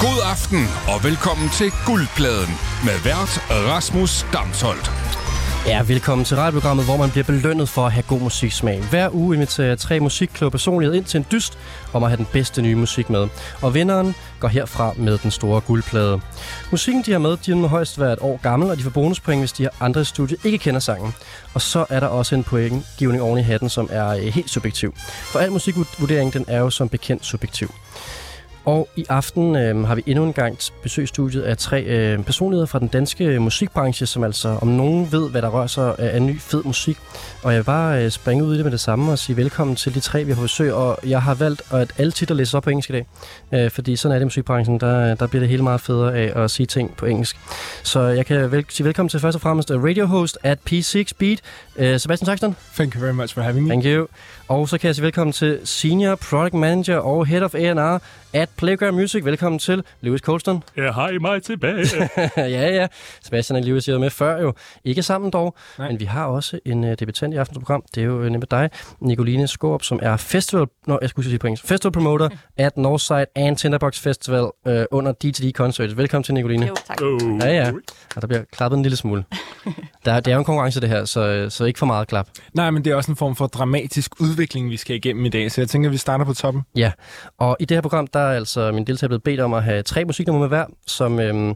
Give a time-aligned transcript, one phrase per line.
[0.00, 0.58] God aften
[0.94, 4.90] og velkommen til Guldpladen med vært Rasmus Damsholdt.
[5.66, 8.82] Ja, velkommen til radioprogrammet, hvor man bliver belønnet for at have god musiksmag.
[8.82, 11.58] Hver uge inviterer jeg tre musikklubber personlighed ind til en dyst
[11.92, 13.28] om at have den bedste nye musik med.
[13.62, 16.20] Og vinderen går herfra med den store guldplade.
[16.70, 19.40] Musikken, de har med, de må højst være et år gammel, og de får bonuspoint,
[19.40, 21.14] hvis de har andre i studiet ikke kender sangen.
[21.54, 24.94] Og så er der også en pointgivning oven i hatten, som er øh, helt subjektiv.
[25.32, 27.70] For al musikvurdering, den er jo som bekendt subjektiv.
[28.64, 32.78] Og i aften øh, har vi endnu en gang besøgsstudiet af tre øh, personligheder fra
[32.78, 36.40] den danske musikbranche, som altså om nogen ved, hvad der rører sig af, af ny
[36.40, 36.98] fed musik.
[37.42, 39.76] Og jeg vil bare øh, springe ud i det med det samme og sige velkommen
[39.76, 40.74] til de tre, vi har besøg.
[40.74, 43.06] Og jeg har valgt at alle titler læses op på engelsk i dag,
[43.52, 44.80] øh, fordi sådan er det i musikbranchen.
[44.80, 47.36] Der, der bliver det hele meget federe af at sige ting på engelsk.
[47.82, 51.40] Så jeg kan vel, sige velkommen til først og fremmest radio host at P6 Beat,
[51.76, 52.56] øh, Sebastian Saxton.
[52.74, 53.70] Thank you very much for having me.
[53.70, 54.06] Thank you.
[54.48, 57.98] Og så kan jeg sige velkommen til Senior Product Manager og Head of A&R
[58.32, 59.24] at Playground Music.
[59.24, 60.62] Velkommen til Lewis Colston.
[60.76, 62.10] Ja, hej mig tilbage.
[62.36, 62.86] ja, ja.
[63.22, 64.54] Sebastian og Lewis er med før jo.
[64.84, 65.88] Ikke sammen dog, Nej.
[65.88, 67.82] men vi har også en uh, debutant i aftens program.
[67.94, 70.66] Det er jo uh, nemlig dig, Nicoline Skåb, som er festival...
[70.86, 71.66] Nå, jeg skulle sige på engelsk.
[71.66, 75.96] Festival promoter at Northside and Tinderbox Festival uh, under DTD Concert.
[75.96, 76.66] Velkommen til, Nicoline.
[76.66, 77.02] Jo, tak.
[77.02, 77.38] oh.
[77.40, 77.72] Ja, ja.
[78.16, 79.24] Og der bliver klappet en lille smule.
[80.04, 82.28] Der, det er jo en konkurrence, det her, så, så ikke for meget klap.
[82.54, 85.52] Nej, men det er også en form for dramatisk udvikling, vi skal igennem i dag,
[85.52, 86.62] så jeg tænker, at vi starter på toppen.
[86.76, 86.92] Ja,
[87.38, 89.82] og i det her program, der er altså min deltager blevet bedt om at have
[89.82, 91.54] tre musiknumre med hver, som øhm,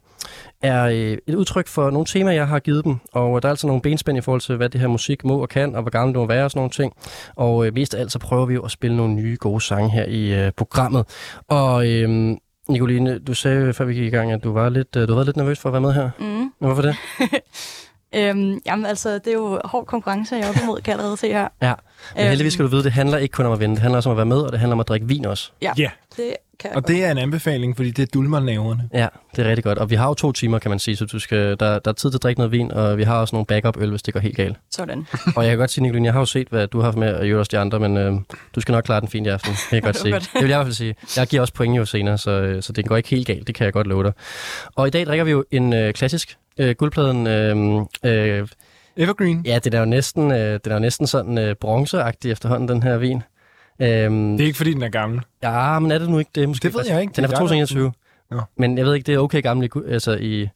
[0.62, 2.96] er øh, et udtryk for nogle temaer, jeg har givet dem.
[3.12, 5.48] Og der er altså nogle benspænd i forhold til, hvad det her musik må og
[5.48, 6.92] kan, og hvor gammel det må være og sådan nogle ting.
[7.36, 9.90] Og øh, mest af alt, så prøver vi jo at spille nogle nye gode sange
[9.90, 11.04] her i øh, programmet.
[11.48, 15.08] Og øhm, Nicoline, du sagde før vi gik i gang, at du var lidt, øh,
[15.08, 16.10] du var lidt nervøs for at være med her.
[16.18, 16.52] Mm.
[16.58, 16.96] Hvorfor det?
[18.16, 21.16] Øhm, jamen altså, det er jo hård konkurrence, jeg er oppe imod, kan jeg allerede
[21.16, 21.48] se her.
[21.62, 21.72] Ja,
[22.16, 23.74] men heldigvis skal du vide, det handler ikke kun om at vinde.
[23.74, 25.50] Det handler også om at være med, og det handler om at drikke vin også.
[25.62, 25.90] Ja, Ja.
[26.16, 28.88] det kan Og det er en anbefaling, fordi det dulmer naverne.
[28.92, 29.78] Ja, det er rigtig godt.
[29.78, 31.92] Og vi har jo to timer, kan man sige, så du skal, der, der er
[31.92, 34.20] tid til at drikke noget vin, og vi har også nogle backup-øl, hvis det går
[34.20, 34.56] helt galt.
[34.70, 35.06] Sådan.
[35.36, 37.14] Og jeg kan godt sige, Nicoline, jeg har jo set, hvad du har haft med,
[37.14, 38.12] og jo også de andre, men øh,
[38.54, 40.12] du skal nok klare den fint i aften, kan jeg godt Det sige.
[40.12, 40.94] var Det vil jeg i hvert fald sige.
[41.16, 43.54] Jeg giver også point jo senere, så, øh, så det går ikke helt galt, det
[43.54, 44.12] kan jeg godt love dig.
[44.74, 47.26] Og i dag drikker vi jo en øh, klassisk øh, guldpladen.
[47.26, 48.48] Øh, øh,
[48.96, 49.42] Evergreen.
[49.46, 52.82] ja, det er jo næsten, øh, den er jo næsten sådan øh, bronzeagtig efterhånden, den
[52.82, 53.22] her vin.
[53.82, 55.20] Øhm, Det er ikke, fordi den er gammel.
[55.42, 56.48] Ja, men er det nu ikke det?
[56.48, 57.12] Måske Det ved jeg ikke.
[57.16, 57.66] Den er Det fra er der.
[57.66, 57.92] 2021.
[58.30, 58.40] Nå.
[58.58, 60.48] Men jeg ved ikke, det er okay gammel altså i,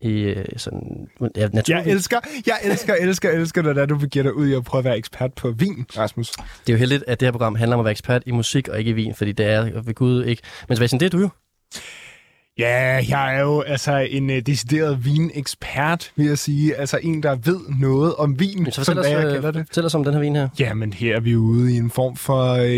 [0.00, 1.74] i øh, sådan, ja, natur.
[1.74, 4.64] Jeg elsker, jeg elsker, elsker, elsker, når det er, du begiver dig ud i at
[4.64, 6.30] prøve at være ekspert på vin, Rasmus.
[6.30, 8.68] Det er jo heldigt, at det her program handler om at være ekspert i musik
[8.68, 10.42] og ikke i vin, fordi det er ved Gud ikke.
[10.68, 11.28] Men Sebastian, det er du jo.
[12.58, 16.76] Ja, jeg er jo altså en uh, decideret vinekspert, vil jeg sige.
[16.76, 19.34] Altså en, der ved noget om vin, Men så som fortæl os, hvad jeg øh,
[19.34, 19.66] kalder det.
[19.68, 20.48] fortæl os om den her vin her.
[20.58, 22.52] Jamen, her er vi ude i en form for...
[22.52, 22.68] Øh,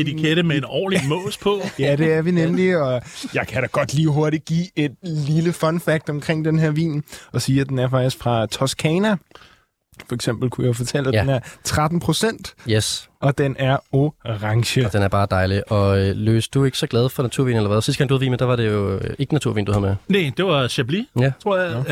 [0.00, 1.60] Etikette med en ordentlig mås på.
[1.78, 3.02] Ja, det er vi nemlig, og
[3.34, 7.02] jeg kan da godt lige hurtigt give et lille fun fact omkring den her vin,
[7.32, 9.16] og sige, at den er faktisk fra Toscana.
[10.08, 11.20] For eksempel kunne jeg fortælle, at ja.
[11.20, 14.86] den er 13 procent, Yes, og den er orange.
[14.86, 15.72] og den er bare dejlig.
[15.72, 17.80] Og øh, Løs, du er ikke så glad for naturvin eller hvad?
[17.82, 19.82] Sidste gang du havde vin med, der var det jo øh, ikke naturvin, du havde
[19.86, 19.96] med.
[20.08, 21.32] Nej, det var Chablis, Ja.
[21.42, 21.90] tror jeg.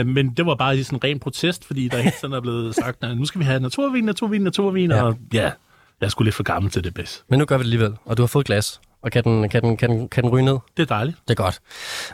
[0.00, 2.74] Øh, men det var bare sådan en ren protest, fordi der hele tiden er blevet
[2.74, 4.90] sagt, nu skal vi have naturvin, naturvin, naturvin.
[4.90, 4.96] Ja.
[4.96, 5.02] Ja.
[5.02, 7.24] Og ja, jeg er sgu lidt for gammel til det bedst.
[7.30, 8.80] Men nu gør vi det alligevel, og du har fået glas.
[9.02, 10.58] Og kan den, kan den, kan den, kan den ryge ned?
[10.76, 11.16] Det er dejligt.
[11.28, 11.58] Det er godt.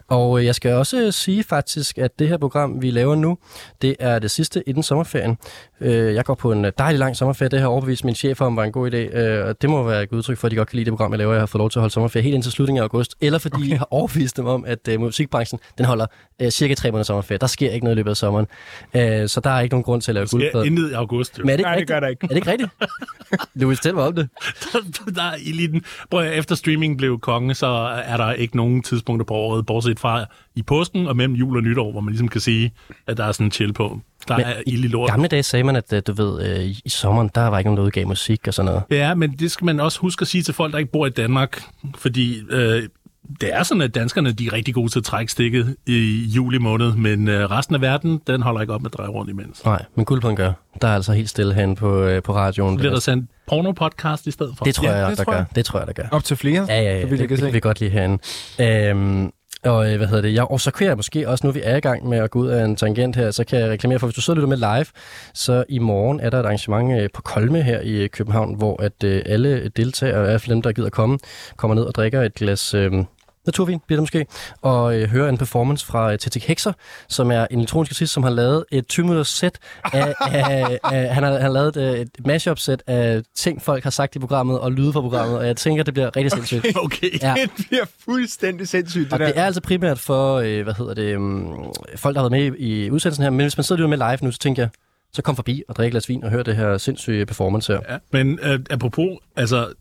[0.09, 3.39] Og øh, jeg skal også sige faktisk, at det her program, vi laver nu,
[3.83, 5.37] det er det sidste inden sommerferien.
[5.81, 7.49] Øh, Jeg går på en dejlig lang sommerferie.
[7.49, 8.97] Det har overbevist min chef om var en god idé.
[8.97, 11.13] Øh, Og det må være et udtryk for, at de godt kan lide det program,
[11.13, 11.33] jeg laver.
[11.33, 13.15] Jeg har fået lov til at holde sommerferie helt indtil slutningen af august.
[13.21, 13.69] Eller fordi okay.
[13.71, 16.07] jeg har overbevist dem om, at øh, musikbranchen den holder
[16.43, 17.39] øh, cirka tre måneder sommerferie.
[17.39, 18.47] Der sker ikke noget i løbet af sommeren.
[18.95, 20.67] Øh, Så der er ikke nogen grund til at lave guldplade.
[20.67, 21.39] indled i august.
[21.39, 21.45] Jo.
[21.45, 22.25] Men er det ikke Nej, det gør der ikke.
[22.25, 22.71] Er det ikke rigtigt?
[23.55, 24.29] Louis, fortæl mig om det.
[25.15, 25.81] der er i.
[26.11, 27.67] Prøv at, efter streaming blev konge, så
[28.05, 30.25] er der ikke nogen tidspunkter på året, bortset fra
[30.55, 32.73] i påsken og mellem jul og nytår, hvor man ligesom kan sige,
[33.07, 34.01] at der er sådan en chill på.
[34.29, 35.11] Der Men er ild i lort.
[35.11, 37.79] gamle dage sagde man, at øh, du ved, øh, i sommeren, der var ikke nogen,
[37.79, 38.83] der udgav musik og sådan noget.
[38.91, 41.11] Ja, men det skal man også huske at sige til folk, der ikke bor i
[41.11, 41.63] Danmark,
[41.97, 42.83] fordi øh,
[43.41, 46.59] det er sådan, at danskerne de er rigtig gode til at trække stikket i juli
[46.59, 49.65] måned, men øh, resten af verden, den holder ikke op med at dreje rundt imens.
[49.65, 50.53] Nej, men guldpladen gør.
[50.83, 52.77] Der er altså helt stille hen på, øh, på radioen.
[52.77, 54.65] Bliver der sendt porno-podcast i stedet for?
[54.65, 55.39] Det tror Ja, jeg, det der tror gør.
[55.39, 55.47] jeg.
[55.55, 56.05] Det tror jeg, der gør.
[56.13, 56.95] Op til flere, Ja, ja, ja.
[56.95, 58.19] så Det, vidt det, det kan vi godt lide herinde.
[58.61, 59.33] Øhm,
[59.65, 60.35] og øh, hvad hedder det?
[60.35, 62.39] Ja, og så kan jeg måske også, nu vi er i gang med at gå
[62.39, 64.57] ud af en tangent her, så kan jeg reklamere for, hvis du sidder lytter med
[64.57, 64.87] live,
[65.35, 68.83] så i morgen er der et arrangement øh, på Kolme her i øh, København, hvor
[68.83, 71.19] at alle deltagere, i hvert fald dem, der gider komme,
[71.57, 72.75] kommer ned og drikker et glas...
[72.75, 72.93] Øh,
[73.47, 74.27] naturvin bliver det måske,
[74.63, 76.73] og øh, høre en performance fra øh, Tetik Hexer,
[77.09, 81.15] som er en elektronisk artist, som har lavet et 20 minutters sæt af, af, af,
[81.15, 84.17] han har, han har lavet et, øh, et mashup sæt af ting, folk har sagt
[84.17, 86.67] i programmet, og lyde fra programmet, og jeg tænker, det bliver rigtig sindssygt.
[86.77, 87.23] Okay.
[87.23, 87.35] Ja.
[87.57, 89.27] Det bliver fuldstændig sindssygt, det Og der.
[89.27, 92.59] det er altså primært for, øh, hvad hedder det, um, folk, der har været med
[92.59, 94.71] i, i udsendelsen her, men hvis man sidder lige med live nu, så tænker jeg,
[95.13, 97.81] så kom forbi og drik et glas vin og hør det her sindssyge performance her.
[97.89, 97.99] Ja.
[98.13, 99.73] Men øh, apropos, altså,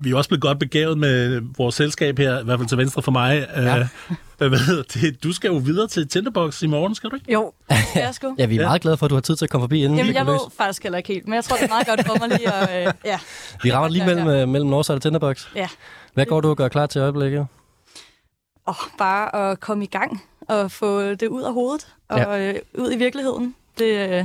[0.00, 3.02] vi er også blevet godt begavet med vores selskab her, i hvert fald til venstre
[3.02, 3.46] for mig.
[3.56, 3.78] Ja.
[3.78, 5.22] Øh, hvad hedder det?
[5.24, 7.32] Du skal jo videre til Tinderbox i morgen, skal du ikke?
[7.32, 8.34] Jo, det jeg sgu.
[8.38, 8.66] Ja, vi er Ja.
[8.66, 10.26] meget glade for, at du har tid til at komme forbi inden Jamen, vi jeg
[10.26, 10.56] ved løs.
[10.56, 12.86] faktisk heller ikke helt, men jeg tror, det er meget godt for mig lige at...
[12.88, 13.18] Øh, ja.
[13.62, 14.42] Vi rammer lige mellem, ja.
[14.42, 15.46] øh, mellem Northside og Tinderbox.
[15.54, 15.68] Ja.
[16.14, 17.46] Hvad går du og gør klar til øjeblikket?
[18.66, 22.48] Og bare at komme i gang og få det ud af hovedet og ja.
[22.52, 23.54] øh, ud i virkeligheden.
[23.78, 24.24] Det, øh,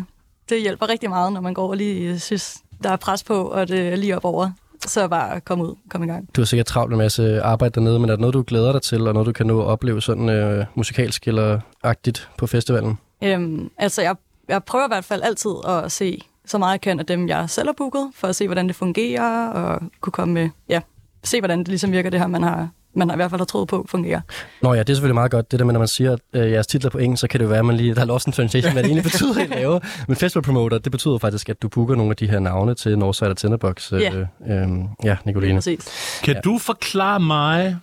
[0.49, 3.67] det hjælper rigtig meget, når man går og lige synes, der er pres på, og
[3.67, 4.51] det er lige op over.
[4.87, 6.29] Så bare komme ud, komme i gang.
[6.35, 8.71] Du har sikkert travlt med en masse arbejde dernede, men er det noget, du glæder
[8.71, 12.47] dig til, og noget, du kan nå at opleve sådan øh, musikalsk eller agtigt på
[12.47, 12.97] festivalen?
[13.23, 14.15] Øhm, altså, jeg,
[14.47, 17.49] jeg prøver i hvert fald altid at se så meget jeg kan af dem, jeg
[17.49, 20.81] selv har booket, for at se, hvordan det fungerer, og kunne komme med, ja,
[21.23, 23.45] se, hvordan det ligesom virker, det her, man har, man har i hvert fald har
[23.45, 24.21] troet på, fungerer.
[24.61, 25.51] Nå ja, det er selvfølgelig meget godt.
[25.51, 27.49] Det der med, når man siger øh, jeres titler på engelsk, så kan det jo
[27.49, 29.79] være, at man lige der er lost in translation, hvad det egentlig betyder, I laver.
[30.07, 32.97] Men festival promoter, det betyder faktisk, at du booker nogle af de her navne til
[32.99, 33.93] Northside og Tinderbox.
[33.93, 34.11] Øh, Ja.
[34.49, 34.67] øh,
[35.03, 35.53] ja, Nicoline.
[35.55, 36.19] Præcis.
[36.23, 36.37] Kan Ja.
[36.37, 36.41] ja.
[36.41, 37.77] du forklare mig,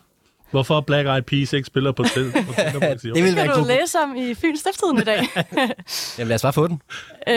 [0.51, 2.25] hvorfor Black Eyed Peas ikke spiller på, til?
[2.33, 5.19] Det vil Det være du læse om i Fyns Stiftstiden i dag.
[6.19, 6.83] Jamen lad os bare få den.
[7.29, 7.35] øh,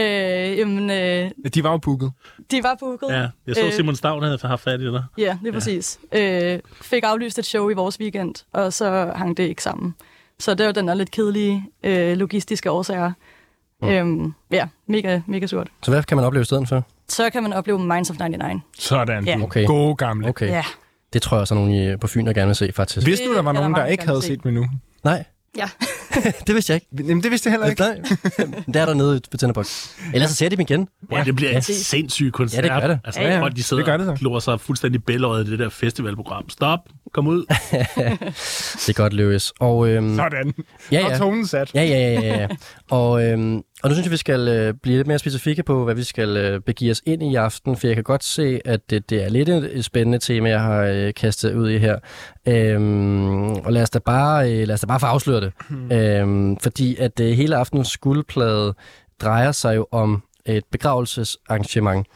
[0.57, 2.11] jamen, øh, De var jo booket.
[2.51, 3.07] de var booket.
[3.09, 5.03] Ja, jeg så Øh, Simon Stavn havde haft fat i dig.
[5.17, 5.99] Ja, det er præcis.
[6.11, 9.95] Øh, fik aflyst et show i vores weekend, og så hang det ikke sammen.
[10.39, 13.11] Så det var den der lidt kedelige øh, logistiske årsager.
[13.81, 13.87] Mm.
[13.89, 15.67] Øhm, ja, mega, mega surt.
[15.83, 16.83] Så hvad kan man opleve i stedet for?
[17.07, 18.61] Så kan man opleve Minds of 99.
[18.79, 19.25] Sådan.
[19.25, 19.41] Ja.
[19.43, 19.65] Okay.
[19.65, 20.27] Gode gamle.
[20.27, 20.47] Okay.
[20.47, 20.63] Ja.
[21.13, 23.07] Det tror jeg også er nogen i- på Fyn, der gerne vil se, faktisk.
[23.07, 24.27] Vidste du, der var Det der nogen, der mange, ikke der havde se.
[24.27, 24.65] set mig nu?
[25.03, 25.23] Nej,
[25.57, 25.69] Ja.
[26.47, 27.03] det vidste jeg ikke.
[27.09, 27.81] Jamen, det vidste jeg heller ikke.
[27.81, 27.95] Nej,
[28.67, 29.87] det er dernede på Tinderbox.
[30.13, 30.87] Ellers så ser de dem igen.
[31.11, 31.55] Ja, det bliver Ja.
[31.57, 32.65] en sindssyg koncert.
[32.65, 32.99] Ja, det gør det.
[33.05, 33.41] Altså, Ja, ja.
[33.41, 34.11] folk de sidder Det gør det så.
[34.11, 36.49] og glor sig fuldstændig bælgerøjet i det der festivalprogram.
[36.49, 36.79] Stop,
[37.13, 37.45] kom ud.
[38.85, 39.53] Det er godt, Lewis.
[39.59, 40.53] Og, øhm, Sådan.
[40.91, 41.17] ja, Og ja.
[41.17, 41.71] tonen sat.
[41.75, 42.37] Ja, ja, ja, ja.
[42.41, 42.47] ja.
[42.89, 45.95] Og, øhm, og nu synes jeg, vi skal øh, blive lidt mere specifikke på, hvad
[45.95, 49.09] vi skal øh, begive os ind i aften, for jeg kan godt se, at det,
[49.09, 51.99] det er lidt et, spændende tema, jeg har øh, kastet ud i her.
[52.47, 55.53] Øhm, og lad os da bare, øh, lad os da bare få afsløret det.
[55.97, 58.73] Øhm, fordi at øh, hele aftenens guldplade
[59.21, 62.07] drejer sig jo om et begravelsesarrangement.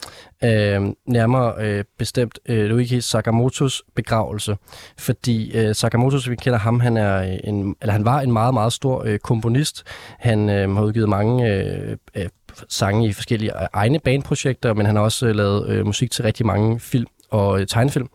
[0.43, 4.57] Øh, nærmere øh, bestemt øh, Luigi Sakamotos begravelse.
[4.99, 8.31] Fordi øh, Sakamoto, som vi kender ham, han, er øh, en, eller han var en
[8.31, 9.83] meget, meget stor øh, komponist.
[10.19, 12.29] Han øh, har udgivet mange øh, øh,
[12.69, 16.23] sange i forskellige øh, egne bandprojekter, men han har også øh, lavet øh, musik til
[16.23, 18.07] rigtig mange film og øh, tegnefilm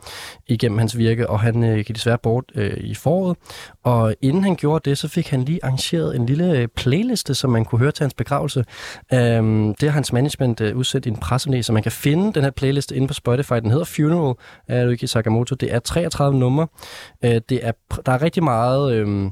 [0.47, 3.37] igennem hans virke, og han øh, gik desværre bort øh, i foråret.
[3.85, 7.50] Og inden han gjorde det, så fik han lige arrangeret en lille øh, playliste, som
[7.50, 8.64] man kunne høre til hans begravelse.
[9.12, 12.43] Øhm, det har hans management øh, udsendt i en pressemeddelelse, så man kan finde den
[12.43, 13.55] her playliste inde på Spotify.
[13.55, 14.35] Den hedder Funeral
[14.69, 15.55] af Yuki Sakamoto.
[15.55, 16.67] Det er 33 numre.
[17.25, 17.73] Øh, det er,
[18.06, 18.94] der er rigtig meget...
[18.94, 19.31] Øh,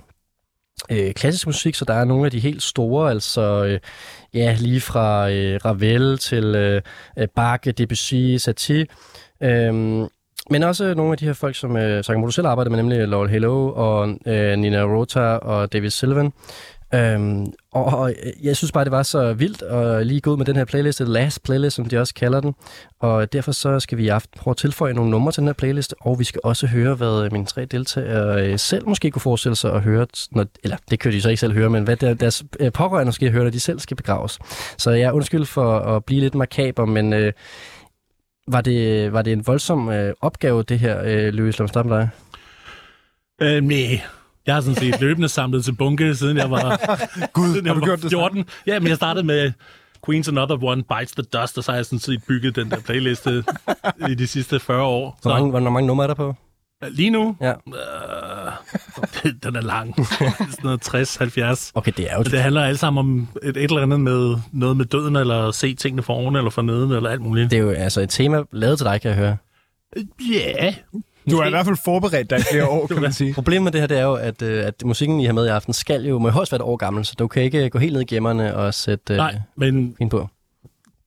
[0.91, 3.81] øh, klassisk musik, så der er nogle af de helt store, altså øh,
[4.35, 6.83] ja, lige fra øh, Ravel til øh,
[7.19, 8.87] øh Bach, Debussy, Satie.
[9.43, 10.07] Øhm,
[10.51, 13.31] men også nogle af de her folk, som øh, Sakamoto selv arbejder med, nemlig Laurel
[13.31, 16.33] Hello og øh, Nina Rota og David Sylvan.
[16.95, 20.37] Øhm, og, og øh, jeg synes bare, det var så vildt at lige gå ud
[20.37, 22.55] med den her playliste, Last Playlist, som de også kalder den.
[23.01, 25.53] Og derfor så skal vi i aften prøve at tilføje nogle numre til den her
[25.53, 29.57] playliste, og vi skal også høre, hvad mine tre deltagere øh, selv måske kunne forestille
[29.57, 32.15] sig at høre, når, eller det kan de så ikke selv høre, men hvad der,
[32.15, 34.39] deres øh, pårørende skal høre, når de selv skal begraves.
[34.79, 37.33] Så jeg er undskyld for at blive lidt markaber, men øh,
[38.53, 41.61] var, det, var det en voldsom øh, opgave, det her, øh, Louis?
[41.61, 42.09] Med dig.
[43.43, 44.01] Øh, nej.
[44.47, 46.81] Jeg har sådan set løbende samlet til bunke, siden jeg var,
[47.33, 48.45] Gud, siden har jeg du var gjort det 14.
[48.67, 49.53] Ja, men jeg startede med
[50.09, 52.81] Queen's Another One Bites the Dust, og så har jeg sådan set bygget den der
[52.81, 53.45] playliste
[54.09, 55.19] i de sidste 40 år.
[55.23, 56.35] Hvor mange, hvor mange numre er der på?
[56.89, 57.51] Lige nu, Ja.
[57.51, 59.95] øh, den er lang.
[60.55, 60.89] sådan noget
[61.69, 61.71] 60-70.
[61.75, 62.23] Okay, det er jo...
[62.23, 65.75] Det handler alt sammen om et, et eller andet med noget med døden, eller se
[65.75, 67.51] tingene for oven, eller for neden, eller alt muligt.
[67.51, 69.37] Det er jo altså et tema lavet til dig, kan jeg høre.
[70.33, 70.75] Ja.
[71.31, 73.35] Du har i hvert fald forberedt dig i flere år, kan man sige.
[73.35, 75.49] Problemet med det her, det er jo, at, øh, at musikken, I har med i
[75.49, 77.79] aften, skal jo, må jo højst være et år gammel, så du kan ikke gå
[77.79, 80.29] helt ned i gemmerne og sætte øh, Nej, men på.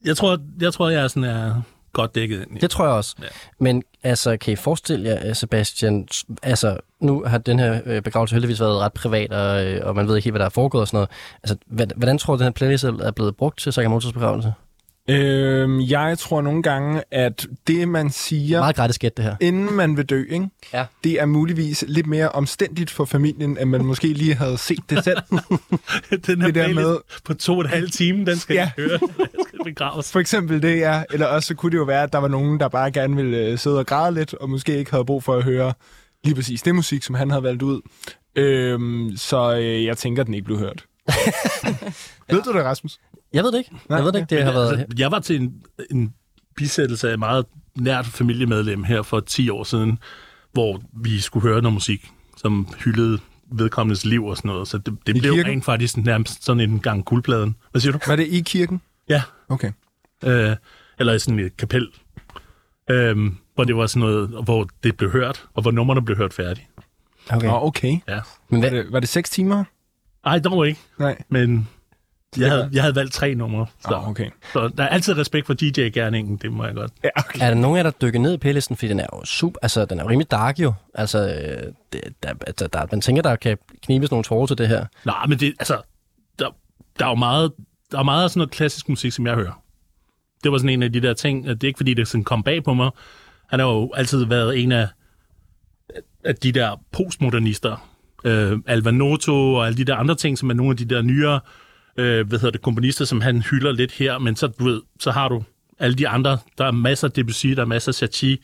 [0.06, 1.62] jeg tror, jeg, tror, jeg er sådan er
[1.94, 2.60] godt dækket ind.
[2.60, 3.16] Det tror jeg også.
[3.22, 3.28] Ja.
[3.60, 6.08] Men altså, kan I forestille jer, øh, Sebastian,
[6.44, 10.08] altså, nu har den her øh, begravelse heldigvis været ret privat, og, øh, og man
[10.08, 11.10] ved ikke helt, hvad der er foregået og sådan noget.
[11.44, 14.54] Altså, hvordan tror du, den her playlist er blevet brugt til Sakamotos begravelse?
[15.10, 19.36] Øhm, jeg tror nogle gange, at det, man siger, Meget gratis gæt, det her.
[19.42, 20.48] inden man vil dø, ikke?
[20.74, 20.86] Ja.
[21.04, 25.04] det er muligvis lidt mere omstændigt for familien, end man måske lige havde set det
[25.04, 25.18] selv.
[26.28, 28.72] den her Det der med- på to og en halv time, den skal Ja.
[28.78, 28.90] høre.
[29.34, 30.12] Den skal begraves.
[30.12, 31.04] For eksempel det, ja.
[31.14, 33.38] Eller også så kunne det jo være, at der var nogen, der bare gerne ville
[33.38, 35.74] øh, sidde og græde lidt, og måske ikke havde brug for at høre
[36.24, 37.82] lige præcis det musik, som han havde valgt ud.
[38.36, 40.86] Øhm, så øh, jeg tænker, at den ikke blev hørt.
[42.30, 42.98] Ved du det, Rasmus?
[43.34, 43.72] Jeg ved det ikke.
[43.90, 44.36] Nej, jeg ved det ikke.
[44.36, 44.72] Det har været...
[44.80, 45.54] Altså, jeg var til en,
[45.92, 46.14] en
[46.56, 50.00] bisættelse af et meget nært familiemedlem her for 10 år siden,
[50.52, 53.20] hvor vi skulle høre noget musik, som hyldede
[53.52, 54.68] vedkommendes liv og sådan noget.
[54.68, 55.52] Så det, det I blev kirken?
[55.52, 57.56] rent faktisk nærmest sådan en gang guldpladen.
[57.72, 58.00] Hvad siger du?
[58.08, 58.82] Var det i kirken?
[59.10, 59.22] Ja.
[59.50, 59.72] Okay.
[60.24, 60.56] Øh,
[61.00, 61.88] eller i sådan et kapel.
[62.90, 63.18] Øh,
[63.56, 66.68] hvor det var sådan noget, hvor det blev hørt, og hvor numrene blev hørt færdigt.
[67.30, 67.48] Okay.
[67.48, 67.98] Nå, okay.
[68.08, 68.20] Ja.
[68.50, 69.64] Men Var det, var det seks timer?
[70.26, 71.24] Ej, dog ikke, Nej.
[71.30, 71.70] men
[72.38, 73.66] jeg havde, jeg havde valgt tre numre.
[73.80, 74.30] Så, Ah, okay.
[74.54, 76.92] så der er altid respekt for DJ-gerningen, det må jeg godt.
[77.04, 77.40] Ja, okay.
[77.42, 78.78] er der nogen af jer, der dykker ned i playlisten?
[78.78, 79.60] Fordi den er jo super...
[79.62, 80.74] Altså, den er jo rimelig dark jo.
[80.94, 84.68] Altså, øh, det, der, altså der, man tænker, der kan knibes nogle tårer til det
[84.68, 84.86] her.
[85.06, 85.82] Nej, men det, altså,
[86.40, 86.48] der,
[87.00, 87.52] der er jo meget,
[87.92, 89.62] der er meget af sådan noget klassisk musik, som jeg hører.
[90.44, 92.24] Det var sådan en af de der ting, at det er ikke fordi, det sådan
[92.24, 92.90] kom bag på mig.
[93.50, 94.88] Han har jo altid været en af,
[96.26, 97.90] af de der postmodernister.
[98.26, 101.02] Øh, Alva Noto og alle de der andre ting, som er nogle af de der
[101.02, 101.40] nyere
[101.98, 104.18] øh, hvad hedder det, komponister, som han hylder lidt her.
[104.18, 105.44] Men så, du ved, så har du
[105.80, 106.38] alle de andre.
[106.58, 108.38] Der er masser af Debussy, der er masser af Satie.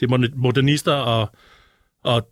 [0.00, 1.30] Det er modernister, og,
[2.04, 2.28] og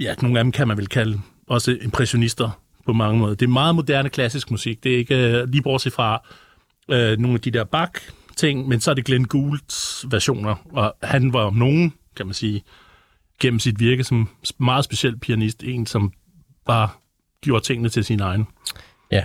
[0.00, 3.34] ja, nogle af dem kan man vel kalde også impressionister på mange måder.
[3.34, 4.84] Det er meget moderne klassisk musik.
[4.84, 6.28] Det er ikke øh, lige bortset fra
[6.90, 11.32] øh, nogle af de der Bach-ting, men så er det Glenn Goulds versioner, og han
[11.32, 12.62] var om nogen, kan man sige,
[13.40, 16.12] gennem sit virke som meget speciel pianist, en som
[16.66, 16.88] bare
[17.40, 18.46] gjorde tingene til sin egen.
[19.12, 19.24] Ja.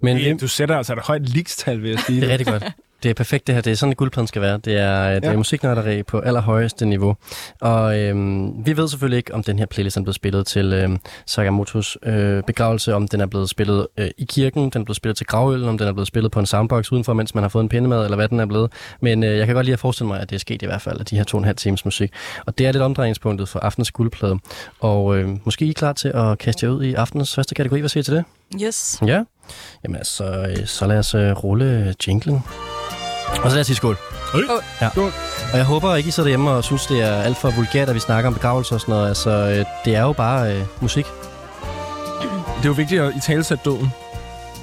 [0.00, 2.20] Men du sætter altså et højt likstal, vil jeg sige.
[2.20, 2.64] det er rigtig godt.
[3.02, 3.62] Det er perfekt det her.
[3.62, 4.58] Det er sådan, at guldpladen skal være.
[4.58, 5.36] Det er, det er Ja.
[5.36, 7.16] musiknørderi på allerhøjeste niveau.
[7.60, 10.98] Og øhm, vi ved selvfølgelig ikke, om den her playlist er blevet spillet til øhm,
[11.26, 15.16] Sakamotos øh, begravelse, om den er blevet spillet øh, i kirken, den er blevet spillet
[15.16, 17.62] til gravøllen, om den er blevet spillet på en soundbox udenfor, mens man har fået
[17.62, 18.72] en pindemad, eller hvad den er blevet.
[19.00, 20.82] Men øh, jeg kan godt lide at forestille mig, at det er sket i hvert
[20.82, 22.12] fald, at de her to og en halv times musik.
[22.46, 24.38] Og det er lidt omdrejningspunktet for aftens guldplade.
[24.80, 27.80] Og øh, måske I er klar til at kaste jer ud i aftens første kategori.
[27.80, 28.24] Hvad siger I til det?
[28.62, 28.98] Yes.
[29.06, 29.22] Ja?
[29.84, 30.24] Jamen altså,
[30.58, 32.40] øh, så lad os øh, rulle jinglen.
[33.28, 33.96] Og så lad os sige skål.
[34.32, 34.40] Hey.
[34.80, 34.90] Ja.
[34.90, 35.12] Skål.
[35.52, 37.94] Og jeg håber ikke, I sidder hjemme og synes, det er alt for vulgært, at
[37.94, 39.08] vi snakker om begravelser og sådan noget.
[39.08, 41.06] Altså, øh, det er jo bare øh, musik.
[42.56, 43.92] Det er jo vigtigt at i talesætte døden.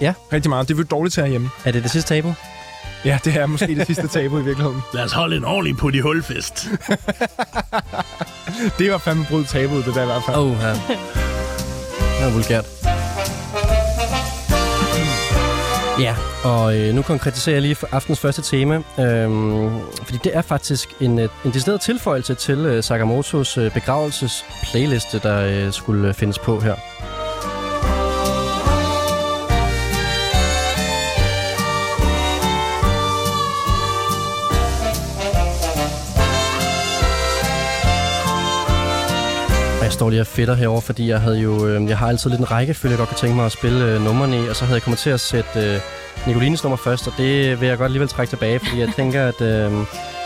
[0.02, 0.14] Ja.
[0.34, 0.68] Rigtig meget.
[0.68, 1.50] Det er vi jo dårligt til herhjemme.
[1.66, 2.34] Er det det sidste tabu?
[3.06, 4.82] Ja, det er måske det sidste tabu i virkeligheden.
[4.94, 6.68] Lad os holde en ordentlig på de hulfest.
[8.78, 10.38] Det var fandme brud tabuet, det der i hvert fald.
[10.38, 10.70] Åh, oh, ja.
[10.70, 12.93] Det er vulgært.
[16.00, 20.42] Ja, og øh, nu konkretiserer jeg lige for aftens første tema, øhm, fordi det er
[20.42, 26.14] faktisk en, øh, en decideret tilføjelse til øh, Sakamotos øh, begravelses-playliste, der øh, skulle øh,
[26.14, 26.76] findes på her.
[39.94, 42.52] Står lige og fedter herover, fordi jeg havde jo, øh, jeg har altid lidt en
[42.52, 44.84] rækkefølge, jeg godt kan tænke mig at spille øh, numrene i, og så havde jeg
[44.84, 45.80] kommet til at sætte øh,
[46.28, 49.42] Nicolines nummer først, og det vil jeg godt alligevel trække tilbage, fordi jeg tænker, at
[49.42, 49.72] øh,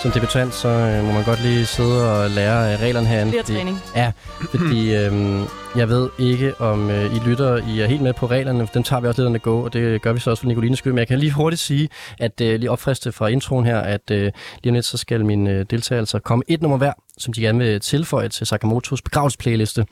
[0.02, 3.32] som debutant, så øh, må man godt lige sidde og lære øh, reglerne herinde.
[3.32, 3.78] Flere fordi- træning.
[3.96, 4.12] Ja,
[4.52, 5.42] fordi øh,
[5.76, 8.68] jeg ved ikke, om øh, I lytter, I er helt med på reglerne.
[8.74, 10.80] Dem tager vi også lidt at gå, og det gør vi så også for Nicolines
[10.80, 10.94] skyld.
[10.94, 11.90] Men jeg kan lige hurtigt sige,
[12.20, 14.32] at øh, lige opfriste fra introen her, at øh,
[14.64, 17.42] lige om lidt, så skal mine øh, deltagere altså komme et nummer hver, som de
[17.42, 19.86] gerne vil tilføje til Sakamotos begravelsesplayliste.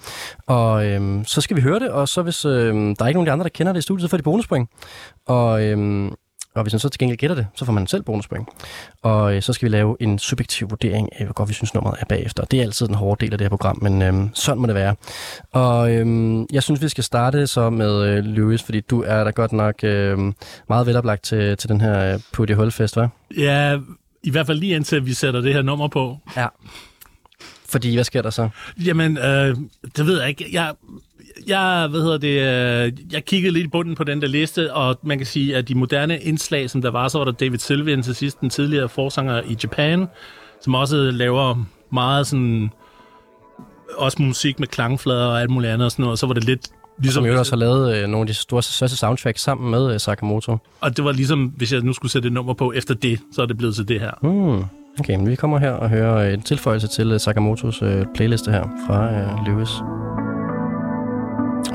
[0.47, 3.17] Og øh, så skal vi høre det, og så hvis øh, der er ikke nogen
[3.17, 4.69] af de andre, der kender det i studiet, så får de bonuspoint.
[5.27, 6.11] Og øh,
[6.55, 8.47] og hvis man så til gengæld gætter det, så får man selv bonuspoint.
[9.01, 11.97] Og øh, så skal vi lave en subjektiv vurdering af, hvor godt vi synes nummeret
[11.99, 12.45] er bagefter.
[12.45, 14.75] Det er altid den hårde del af det her program, men øh, sådan må det
[14.75, 14.95] være.
[15.51, 19.29] Og øh, jeg synes, vi skal starte så med øh, Louis, fordi du er da
[19.29, 20.17] godt nok øh,
[20.69, 23.07] meget veloplagt til, til den her øh, Putty Hulfest, hva'?
[23.37, 23.79] ja,
[24.23, 26.17] i hvert fald lige indtil vi sætter det her nummer på.
[26.37, 26.47] Ja.
[27.69, 28.49] Fordi, hvad sker der så?
[28.85, 29.57] Jamen, øh,
[29.97, 30.45] det ved jeg ikke.
[30.51, 30.73] Jeg,
[31.47, 32.27] jeg, hvad hedder det,
[32.87, 35.67] øh, jeg kiggede lidt i bunden på den der liste, og man kan sige, at
[35.67, 38.89] de moderne indslag, som der var, så var der David Sylvian til sidst, den tidligere
[38.89, 40.07] forsanger i Japan,
[40.61, 42.69] som også laver meget sådan,
[43.97, 46.43] også musik med klangflader og alt muligt andet og sådan noget, og så var det
[46.43, 46.67] lidt
[46.99, 49.93] ligesom, Som jo også har lavet øh, nogle af de store, største soundtracks sammen med
[49.93, 50.57] øh, Sakamoto.
[50.81, 53.41] og det var ligesom, hvis jeg nu skulle sætte et nummer på efter det, så
[53.41, 54.11] er det blevet til det her.
[54.21, 54.63] Hmm.
[54.99, 58.63] Okay, men vi kommer her og hører en tilføjelse til øh, Sakamotos øh, playliste her
[58.87, 59.69] fra øh, Lewis.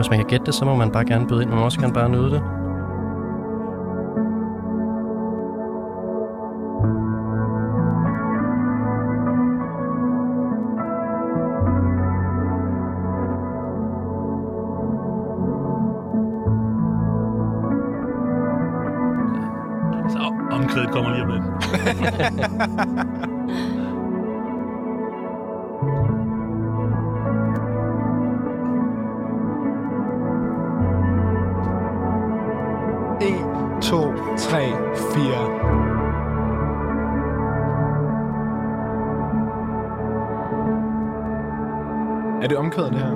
[0.01, 1.51] Hvis man kan gætte det, så må man bare gerne byde ind.
[1.51, 2.43] Man må også gerne bare nyde det.
[20.53, 21.45] omkvædet kommer lige om lidt.
[33.91, 34.63] to, tre,
[35.13, 35.43] fire.
[42.43, 43.07] Er det omkvædet, det her?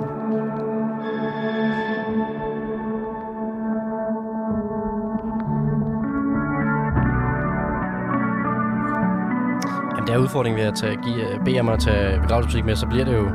[9.91, 12.75] Jamen, det er udfordringen ved at tage, give, øh, bede om at tage begravelsesmusik med,
[12.75, 13.29] så bliver det jo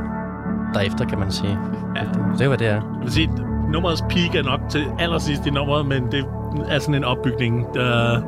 [0.75, 1.59] derefter, kan man sige.
[1.97, 2.01] Ja.
[2.01, 2.73] Det, det er jo, hvad det er.
[2.73, 3.31] Jeg vil sige,
[3.73, 6.25] nummerets peak er nok til allersidst i nummeret, men det
[6.69, 7.67] er sådan en opbygning.
[7.75, 8.21] Der...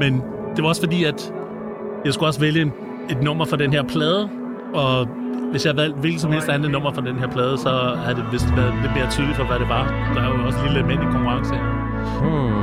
[0.00, 0.22] Men
[0.56, 1.32] det var også fordi, at
[2.04, 2.72] jeg skulle også vælge
[3.10, 4.28] et nummer for den her plade,
[4.74, 5.06] og
[5.50, 7.70] hvis jeg valgte hvilket som helst andet nummer for den her plade, så
[8.04, 10.12] havde det vist været lidt mere tydeligt for, hvad det var.
[10.14, 11.62] Der er jo også et lille element i konkurrence her.
[12.22, 12.62] Hmm.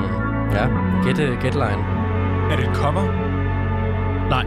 [0.55, 0.65] Ja,
[1.05, 1.81] get, uh, get line.
[2.51, 3.05] Er det et cover?
[4.29, 4.45] Nej,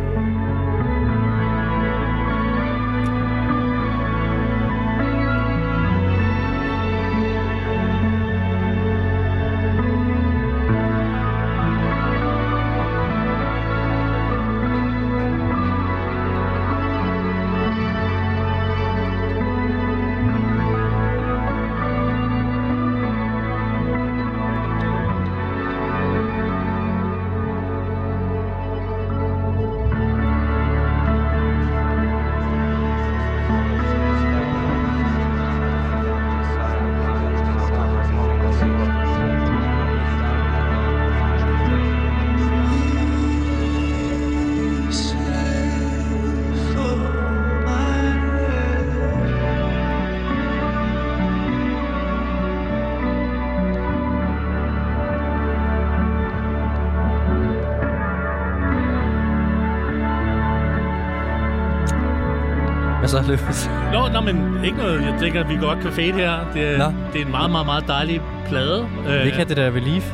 [63.12, 63.70] så, Løbes?
[63.92, 65.00] Nå, nå, men ikke noget.
[65.02, 66.32] Jeg tænker, at vi godt kan fade her.
[66.54, 66.84] Det, Nå.
[66.84, 68.78] er- det er en meget, meget, meget dejlig plade.
[68.78, 70.12] Du vil ikke have det der relief?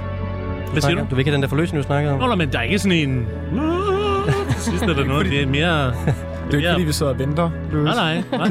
[0.73, 1.01] Hvad siger du?
[1.01, 2.21] Du vil ikke have den der forløsning, du snakkede om?
[2.21, 3.27] Nå, nå, men der er ikke sådan en...
[4.57, 5.27] Sidst er der noget.
[5.27, 5.87] Det er mere...
[5.87, 6.73] Det er ikke, Ja.
[6.75, 7.95] fordi vi sidder og venter, Louis.
[7.97, 8.49] Nej, nej.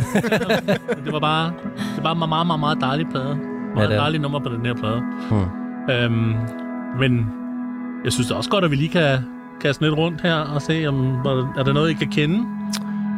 [1.06, 1.52] det var bare,
[1.96, 3.38] det var en meget, meget, meget dejlig plade.
[3.76, 4.02] Meget det er.
[4.02, 5.02] dejlig nummer på den her plade.
[5.30, 5.94] Hmm.
[5.96, 6.36] Øhm,
[7.00, 7.30] men
[8.04, 9.18] jeg synes da også godt, at vi lige kan
[9.62, 11.16] kaste lidt rundt her og se, om
[11.58, 12.46] er der noget, I kan kende.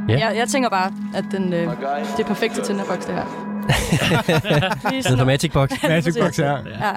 [0.10, 0.28] Ja.
[0.28, 1.60] Jeg, jeg tænker bare, at den, øh,
[2.18, 3.26] det er perfekte Tinderbox, det her.
[5.02, 5.70] Sådan, på Magic Box.
[5.84, 6.50] Magic Box her.
[6.52, 6.92] ja.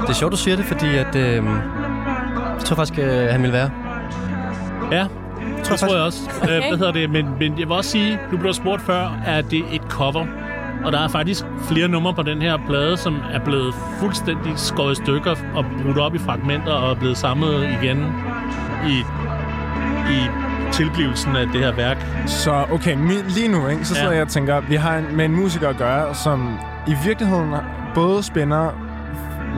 [0.00, 1.16] Det er sjovt, du siger det, fordi at...
[1.16, 3.70] Øh, jeg tror faktisk, øh, han ville være.
[4.92, 5.06] Ja,
[5.56, 6.20] det tror jeg også.
[6.42, 6.56] Okay.
[6.56, 6.68] Okay.
[6.68, 7.10] hvad hedder det?
[7.10, 9.82] Men, men jeg vil også sige, nu blev der spurgt før, at det er et
[9.88, 10.26] cover.
[10.84, 14.92] Og der er faktisk flere numre på den her plade, som er blevet fuldstændig skåret
[14.92, 17.98] i stykker og brudt op i fragmenter og er blevet samlet igen
[18.86, 18.96] i,
[20.12, 20.18] i
[20.72, 22.06] tilblivelsen af det her værk.
[22.26, 24.14] Så okay, mi- lige nu, ikke, så sidder Ja.
[24.14, 27.54] jeg og tænker, vi har en, med en musiker at gøre, som i virkeligheden
[27.94, 28.70] både spænder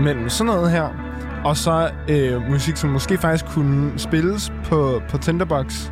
[0.02, 0.88] mellem sådan noget her,
[1.44, 5.90] og så øh, musik, som måske faktisk kunne spilles på, på Tinderbox.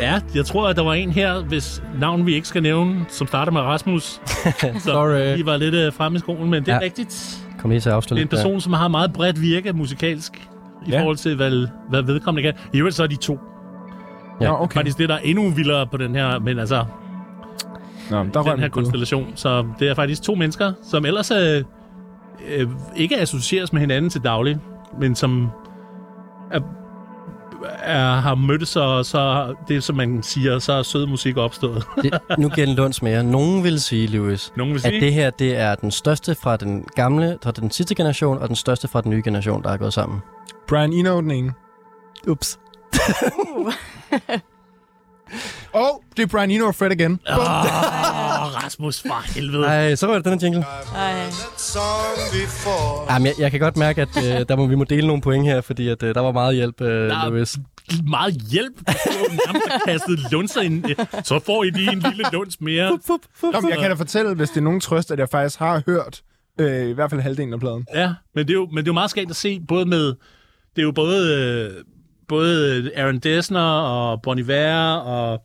[0.00, 3.26] Ja, jeg tror, at der var en her, hvis navn vi ikke skal nævne, som
[3.26, 4.02] starter med Rasmus.
[4.04, 4.20] Så
[4.84, 5.36] Sorry.
[5.36, 6.80] vi var lidt øh, fremme i skolen, men det er Ja.
[6.80, 7.38] rigtigt.
[7.60, 10.48] Kom lige til at Det er en person, som har meget bredt virke musikalsk
[10.86, 11.00] i ja.
[11.00, 12.60] forhold til, hvad, hvad vedkommende kan.
[12.72, 13.38] I øvrigt så er de to.
[14.42, 14.48] Ja.
[14.48, 14.74] Nå, okay.
[14.74, 16.84] Faktisk det, der er endnu vildere på den her, men altså,
[18.10, 19.32] Nå, der den her konstellation.
[19.34, 21.64] Så det er faktisk to mennesker, som ellers øh,
[22.48, 24.58] øh, ikke associeres med hinanden til daglig,
[25.00, 25.50] men som
[26.50, 26.60] er,
[27.82, 31.84] er, har mødtes, og så det, som man siger, så er sød musik opstået.
[32.02, 33.24] Det, nu giver den lunds mere.
[33.24, 35.00] Nogen vil sige, Lewis, Nogen vil at sige.
[35.00, 38.56] det her det er den største fra den gamle, fra den sidste generation, og den
[38.56, 40.20] største fra den nye generation, der er gået sammen.
[40.68, 41.52] Brian Eno den ene.
[42.28, 42.58] Ups.
[45.72, 47.12] Og det er Brian Eno og Fred igen.
[47.12, 47.36] Åh,
[48.64, 49.66] Rasmus, for helvede.
[49.66, 50.64] Ej, så var det den her jingle.
[50.94, 51.30] Ej.
[53.10, 55.46] Jamen, jeg, jeg kan godt mærke, at øh, der må, vi må dele nogle point
[55.46, 57.56] her, fordi at, øh, der var meget hjælp, øh, Der Lewis.
[58.08, 58.78] Meget hjælp.
[58.78, 60.84] Du har nærmest har kastet lunser ind.
[61.24, 62.90] Så får I lige en lille luns mere.
[63.52, 65.82] Nå, men jeg kan da fortælle, hvis det er nogen trøst, at jeg faktisk har
[65.86, 66.22] hørt
[66.60, 67.86] øh, i hvert fald halvdelen af pladen.
[67.94, 70.06] Ja, men det er jo, men det er jo meget skægt at se, både med...
[70.76, 71.84] Det er jo både, øh,
[72.32, 75.44] både Aaron Dessner og Bon Iver og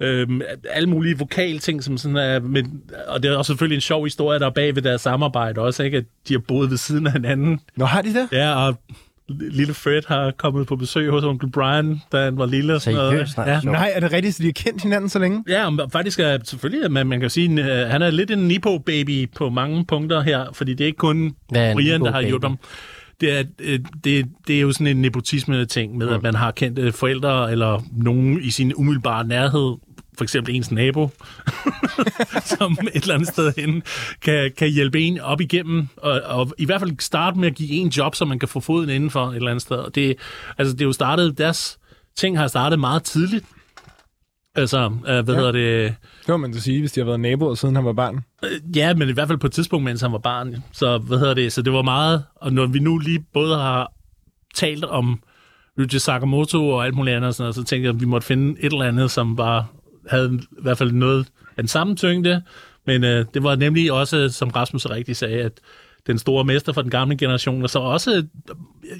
[0.00, 2.40] øhm, alle mulige vokalting, som sådan er...
[2.40, 5.60] Men, og det er også selvfølgelig en sjov historie, der er bag ved deres samarbejde
[5.60, 5.96] også, ikke?
[5.96, 7.60] At de har boet ved siden af hinanden.
[7.76, 8.28] Nå, har de det?
[8.32, 8.74] Ja, og
[9.28, 12.74] lille Fred har kommet på besøg hos onkel Brian, da han var lille.
[12.74, 13.12] og sådan noget.
[13.12, 13.36] Seriøst?
[13.36, 13.60] Nej, Ja.
[13.64, 15.44] Nej, er det rigtigt, så de har kendt hinanden så længe?
[15.48, 19.30] Ja, og faktisk er selvfølgelig, man, man kan sige, at han er lidt en Nipo-baby
[19.36, 22.58] på mange punkter her, fordi det er ikke kun Hvad Brian, der har hjulpet ham.
[23.20, 26.92] Det er, øh, det, det er jo sådan en nepotisme-ting med, at man har kendte
[26.92, 29.76] forældre eller nogen i sin umiddelbare nærhed,
[30.18, 31.10] for eksempel ens nabo,
[32.58, 33.82] som et eller andet sted hen
[34.22, 37.70] kan, kan hjælpe en op igennem, og, og i hvert fald starte med at give
[37.70, 39.90] en job, så man kan få foden indenfor et eller andet sted.
[39.94, 40.16] Det,
[40.58, 41.78] altså, det er jo startet, deres
[42.16, 43.44] ting har startet meget tidligt.
[44.60, 45.34] Altså, øh, hvad ja.
[45.34, 45.94] hedder det?
[46.20, 48.20] Det må man da sige, hvis de har været naboer, siden han var barn.
[48.44, 50.56] Øh, Ja, men i hvert fald på et tidspunkt, mens han var barn.
[50.72, 51.52] Så hvad hedder det?
[51.52, 53.92] Så det var meget, og når vi nu lige både har
[54.54, 55.20] talt om
[55.78, 58.26] Ryuji Sakamoto og alt muligt andet, og sådan noget, så tænkte jeg, at vi måtte
[58.26, 59.66] finde et eller andet, som bare
[60.08, 62.42] havde i hvert fald noget af den samme tyngde.
[62.86, 65.52] Men øh, det var nemlig også, som Rasmus rigtigt sagde, at
[66.06, 68.26] den store mester for den gamle generation, og så også,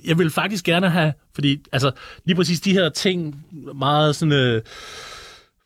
[0.07, 1.91] jeg vil faktisk gerne have, fordi altså,
[2.25, 3.45] lige præcis de her ting,
[3.75, 4.33] meget sådan...
[4.33, 4.63] Øh,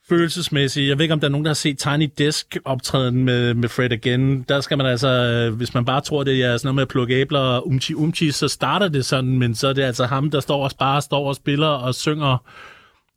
[0.09, 0.88] følelsesmæssigt.
[0.88, 3.69] Jeg ved ikke, om der er nogen, der har set Tiny Desk optræden med, med
[3.69, 4.43] Fred again.
[4.43, 6.88] Der skal man altså, øh, hvis man bare tror, det er sådan noget med at
[6.88, 10.31] plukke æbler og umchi umchi, så starter det sådan, men så er det altså ham,
[10.31, 12.38] der står og bare står og spiller og synger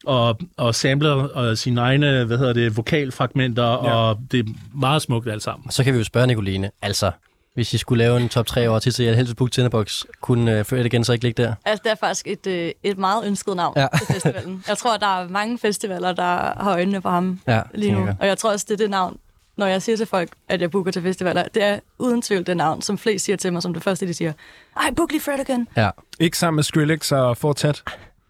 [0.05, 3.95] og, og samler og sine egne, hvad hedder det, vokalfragmenter, ja.
[3.95, 4.43] og det er
[4.73, 5.71] meget smukt alt sammen.
[5.71, 7.11] Så kan vi jo spørge Nicoline, altså,
[7.55, 10.65] hvis I skulle lave en top 3 over til jeg helst book Tinderbox, kunne uh,
[10.65, 11.53] Fred igen så ikke ligge der?
[11.65, 13.87] Altså, det er faktisk et, øh, et meget ønsket navn Ja.
[13.97, 14.63] til festivalen.
[14.67, 16.23] Jeg tror, der er mange festivaler, der
[16.63, 18.05] har øjnene på ham Ja, lige nu.
[18.05, 18.15] jeg.
[18.19, 19.17] Og jeg tror også, det er det navn,
[19.57, 22.57] når jeg siger til folk, at jeg booker til festivaler, det er uden tvivl det
[22.57, 24.33] navn, som flest siger til mig som det første, de siger,
[24.77, 25.67] ej, book lige Fred igen.
[25.77, 25.89] Ja.
[26.19, 27.83] Ikke sammen med Skrillex og Fortet.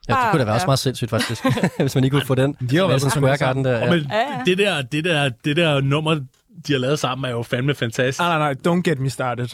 [0.09, 0.67] Ja, det kunne da være Ah, også ja.
[0.67, 1.45] meget sindssygt, faktisk.
[1.79, 2.53] Hvis man ikke kunne få den.
[2.69, 3.75] De har været Madison på Square Garden der.
[3.79, 3.89] Og Ja.
[3.91, 4.43] men Ja, ja.
[4.45, 6.19] det, der, det, der, det der nummer,
[6.67, 8.19] de har lavet sammen, er jo fandme fantastisk.
[8.19, 8.73] Nej, nej, nej.
[8.73, 9.47] Don't get me started.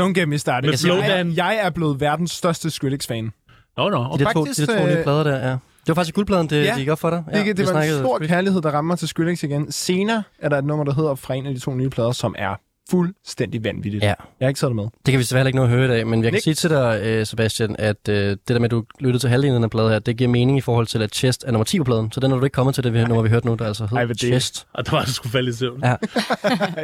[0.00, 0.78] Don't get me started.
[0.78, 1.28] Flowdan.
[1.28, 3.32] jeg, jeg er blevet verdens største Skrillex-fan.
[3.76, 3.98] Nå, nå.
[3.98, 4.24] De Okay.
[4.24, 5.50] der to, de faktisk, der to nye øh, plader der, ja.
[5.50, 6.68] Det var faktisk guldpladen, det, Ja.
[6.70, 7.24] det gik op for dig.
[7.32, 8.30] Ja, det, det var en stor Skrillex.
[8.30, 9.72] kærlighed, der rammer til Skrillex igen.
[9.72, 12.34] Senere er der et nummer, der hedder fra en af de to nye plader, som
[12.38, 14.02] er fuldstændig vanvittigt.
[14.04, 14.08] Ja.
[14.08, 14.84] Jeg har ikke taget det med.
[14.84, 16.44] Det kan vi desværre ikke nå at høre i dag, men jeg kan Nick?
[16.44, 19.54] sige til dig, øh, Sebastian, at øh, det der med, at du lyttede til halvdelen
[19.54, 21.78] af den plade her, det giver mening i forhold til, at Chest er nummer 10
[21.78, 22.12] på pladen.
[22.12, 23.84] Så den er du ikke kommet til, det vi- nummer, vi hørte nu, der altså
[23.84, 24.66] Ej, hedder det- Chest.
[24.72, 25.80] Og der var jeg sgu falde i søvn.
[25.84, 25.94] Ja.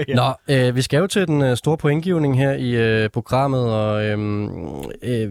[0.09, 0.15] Ja.
[0.15, 4.05] Nå, øh, vi skal jo til den øh, store pointgivning her i øh, programmet, og
[4.05, 4.19] øh,
[5.03, 5.29] øh, øh,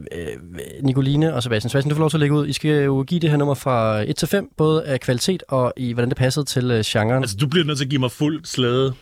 [0.84, 1.70] Nicoline og Sebastian.
[1.70, 2.48] Sebastian, du får lov til at lægge ud.
[2.48, 5.74] I skal jo give det her nummer fra 1 til 5, både af kvalitet og
[5.78, 7.24] i, hvordan det passede til øh, genren.
[7.24, 8.94] Altså, du bliver nødt til at give mig fuld slæde.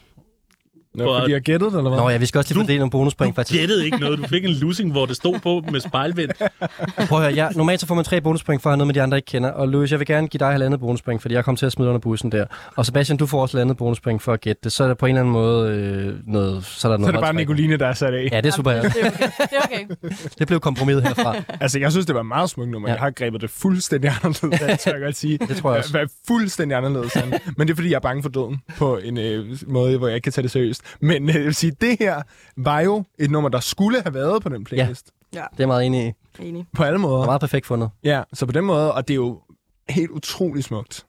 [0.97, 1.99] Nå, fordi jeg gættede det, eller hvad?
[1.99, 3.59] Nå ja, vi skal også lige Du- fordele nogle bonuspoint, Du faktisk.
[3.59, 4.19] gættede ikke noget.
[4.19, 6.29] Du fik en losing, hvor det stod på med spejlvind.
[7.09, 8.93] Prøv at høre, ja, normalt så får man tre bonuspoint for at have noget med
[8.93, 9.49] de andre ikke kender.
[9.51, 11.89] Og Louis, jeg vil gerne give dig halvandet bonuspoint, fordi jeg kom til at smide
[11.89, 12.45] under bussen der.
[12.75, 14.71] Og Sebastian, du får også halvandet bonuspoint for at gætte det.
[14.71, 16.65] Så er der på en eller anden måde øh, noget...
[16.65, 17.33] Så er der Så noget er det bare.
[17.33, 18.29] Nicoline, der er sat af.
[18.31, 18.71] Ja, det er super.
[18.71, 18.81] Ja.
[18.81, 19.17] Det er okay.
[19.41, 20.09] Det er okay.
[20.39, 21.35] Det blev kompromis herfra.
[21.61, 22.89] Altså, jeg synes, det var et meget smukt nummer.
[22.89, 22.93] Ja.
[22.93, 25.37] Jeg har grebet det fuldstændig anderledes, det tør jeg godt sige.
[25.37, 25.91] Det tror jeg også.
[25.91, 27.17] Hvad fuldstændig anderledes.
[27.57, 30.15] Men det er, fordi jeg er bange for døden på en øh, måde, hvor jeg
[30.15, 30.81] ikke kan tage det seriøst.
[31.01, 32.21] Men øh, jeg vil sige, det her
[32.57, 35.11] var jo et nummer, der skulle have været på den playlist.
[35.33, 36.13] Ja, Det er meget enig i.
[36.43, 36.65] Enig.
[36.73, 37.25] På alle er måder.
[37.25, 37.89] meget perfekt fundet.
[38.03, 39.41] Ja, så på den måde, og det er jo
[39.89, 41.05] helt utrolig smukt.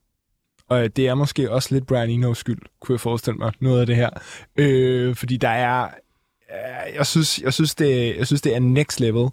[0.69, 3.87] Og det er måske også lidt Brian Eno's skyld, kunne jeg forestille mig, noget af
[3.87, 4.11] det her.
[4.57, 5.85] Øh, fordi der er...
[5.85, 9.29] Øh, jeg, synes, jeg, synes, det, jeg synes, det er next level.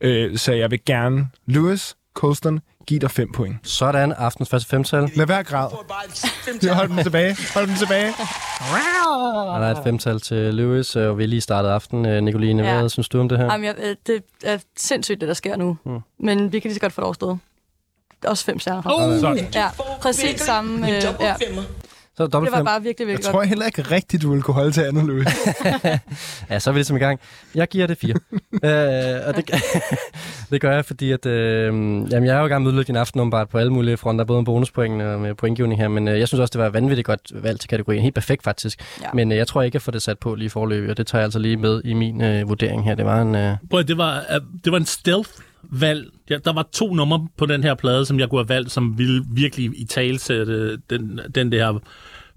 [0.00, 3.56] Øh, så jeg vil gerne, Lewis Colston, give dig fem point.
[3.62, 5.10] Sådan, aftens første femtal.
[5.14, 5.68] Lad være græd.
[6.74, 7.36] Hold dem tilbage.
[7.54, 8.12] Hold dem tilbage.
[9.48, 12.06] Og der er et femtal til Lewis, og vi er lige startet aften.
[12.06, 12.78] Øh, Nicoline, Ja.
[12.80, 13.44] hvad synes du om det her?
[13.52, 15.76] Jamen, jeg, øh, det er sindssygt, det der sker nu.
[15.84, 15.98] Mm.
[16.20, 17.38] Men vi kan lige så godt få det overstået.
[18.26, 18.82] Også fem stjerner.
[18.84, 19.38] Oh.
[19.54, 19.68] Ja,
[20.00, 20.88] præcis samme.
[20.96, 21.34] Øh, ja.
[22.16, 22.64] Så er Det dobbelt var fem.
[22.64, 23.48] bare virkelig, Jeg virkelig tror godt.
[23.48, 25.26] heller ikke rigtigt, du ville kunne holde til andet, Lewis.
[26.50, 27.20] Ja, så er vi ligesom i gang.
[27.54, 28.14] Jeg giver det fire.
[29.20, 29.50] øh, og det,
[30.50, 32.86] det gør jeg, fordi at, øh, jamen, jeg er jo i gang med at udlykke
[32.88, 36.08] din aften åbenbart på alle mulige fronter, både med bonuspoint og med pointgivning her, men
[36.08, 38.02] øh, jeg synes også, det var vanvittigt godt valg til kategorien.
[38.02, 38.80] Helt perfekt faktisk.
[39.02, 39.06] Ja.
[39.14, 41.20] Men øh, jeg tror ikke, jeg får det sat på lige forløbig, og det tager
[41.20, 42.94] jeg altså lige med i min øh, vurdering her.
[42.94, 43.34] Det var en...
[43.34, 44.86] Øh, Prøv, det var, øh, det var en
[45.72, 46.06] stealth-valg.
[46.30, 48.98] Ja, der var to numre på den her plade, som jeg kunne have valgt, som
[48.98, 51.78] ville virkelig i tale sætte den, den der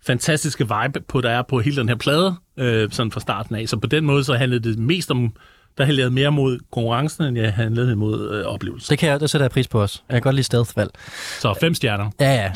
[0.06, 3.70] fantastiske vibe, på der er på hele den her plade, øh, sådan fra starten af.
[3.70, 5.34] Så på den måde, så handlede det mest om,
[5.78, 8.90] der handlede jeg mere mod konkurrencen, end jeg handlede mod øh, oplevelsen.
[8.92, 10.02] det, kan jeg, det sætter jeg pris på også.
[10.10, 10.92] Jeg kan godt lide stealth-valg.
[11.40, 12.10] Så fem stjerner.
[12.20, 12.52] Ja, ja.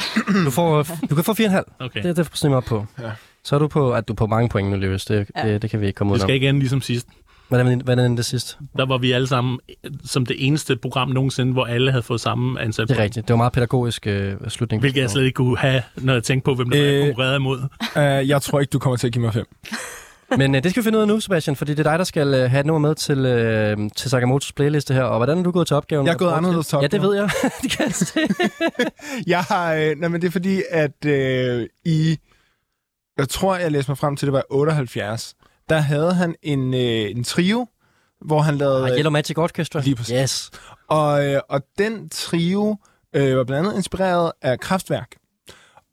[0.45, 1.75] Du, får, du kan få 4,5.
[1.79, 2.03] Okay.
[2.03, 2.85] Det, det sniger op på.
[3.01, 3.11] Ja.
[3.43, 5.05] Så er du på, at du er på mange point nu, Løs.
[5.05, 5.47] Det, Ja.
[5.53, 6.27] det, det, kan vi ikke komme ud Det om.
[6.27, 7.07] skal ikke ende ligesom sidst.
[7.47, 8.57] Hvordan, hvordan endte det sidst?
[8.77, 12.21] Der var vi alle sammen øh, som det eneste program nogensinde, hvor alle havde fået
[12.21, 12.87] samme ansat.
[12.89, 13.27] Det er rigtigt.
[13.27, 14.79] Det var meget pædagogisk øh, slutning.
[14.81, 17.35] Hvilket jeg slet ikke kunne have, når jeg tænkte på, hvem der Øh, øh, konkurrerede
[17.35, 17.59] imod.
[17.95, 19.45] uh, jeg tror ikke, du kommer til at give mig fem.
[20.37, 22.05] Men øh, det skal vi finde ud af nu, Sebastian, fordi det er dig, der
[22.05, 25.03] skal øh, have et nummer med til, øh, til Sakamotos playliste her.
[25.03, 26.05] Og hvordan er du gået til opgaven?
[26.07, 27.07] Jeg er gået anderledes til Ja, det opgaven.
[27.09, 27.29] ved jeg.
[27.61, 28.19] det kan jeg se.
[29.27, 29.73] Jeg har...
[29.73, 32.17] Øh, nej, men det er fordi, at øh, i...
[33.17, 35.35] Jeg tror, jeg læste mig frem til, det var 78.
[35.69, 37.67] Der havde han en, øh, en trio,
[38.21, 38.83] hvor han lavede...
[38.83, 39.81] Og Yellow Magic Orchestra.
[39.81, 40.15] Lige præcis.
[40.21, 40.51] Yes.
[40.87, 42.77] Og, øh, og den trio
[43.13, 45.15] øh, var blandt andet inspireret af Kraftværk.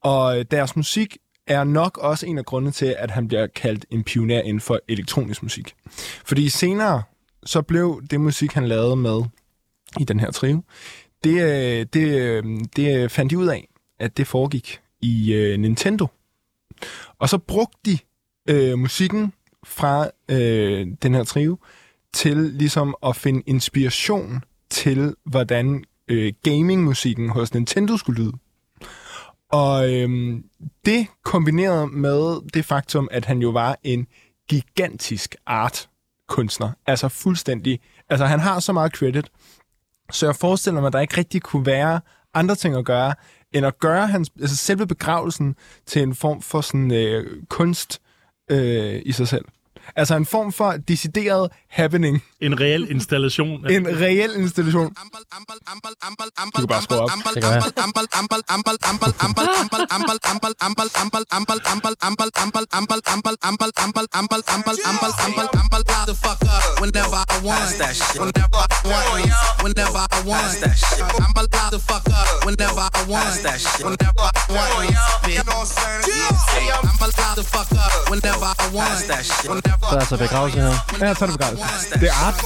[0.02, 3.86] Og øh, deres musik er nok også en af grundene til, at han bliver kaldt
[3.90, 5.74] en pioner inden for elektronisk musik.
[6.24, 7.02] Fordi senere,
[7.46, 9.22] så blev det musik, han lavede med
[10.00, 10.62] i den her trio,
[11.24, 12.44] det, øh, det, øh,
[12.76, 13.68] det fandt de ud af,
[14.00, 16.06] at det foregik i øh, Nintendo.
[17.18, 17.98] Og så brugte de
[18.48, 19.32] øh, musikken
[19.64, 21.58] fra øh, den her trio
[22.12, 28.32] til ligesom at finde inspiration til, hvordan øh, gamingmusikken hos Nintendo skulle lyde.
[29.52, 30.44] Og øhm,
[30.84, 34.06] det kombineret med det faktum, at han jo var en
[34.48, 36.70] gigantisk art-kunstner.
[36.86, 37.80] Altså fuldstændig.
[38.08, 39.30] Altså han har så meget credit.
[40.12, 42.00] Så jeg forestiller mig, at der ikke rigtig kunne være
[42.34, 43.14] andre ting at gøre,
[43.52, 48.00] end at gøre hans, altså selve begravelsen til en form for sådan øh, kunst
[48.50, 49.44] øh, i sig selv.
[49.96, 52.22] Altså en form for decideret happening.
[52.40, 53.66] En reel installation.
[53.76, 54.88] En reel installation.
[54.88, 57.10] Du kan bare skrue op.
[57.34, 57.80] Det up
[66.80, 68.20] whenever I want that shit.
[78.10, 80.74] Whenever I want, Så er altså begravelse her.
[81.00, 81.66] Ja, så er det begravelsen.
[82.00, 82.38] Det er art.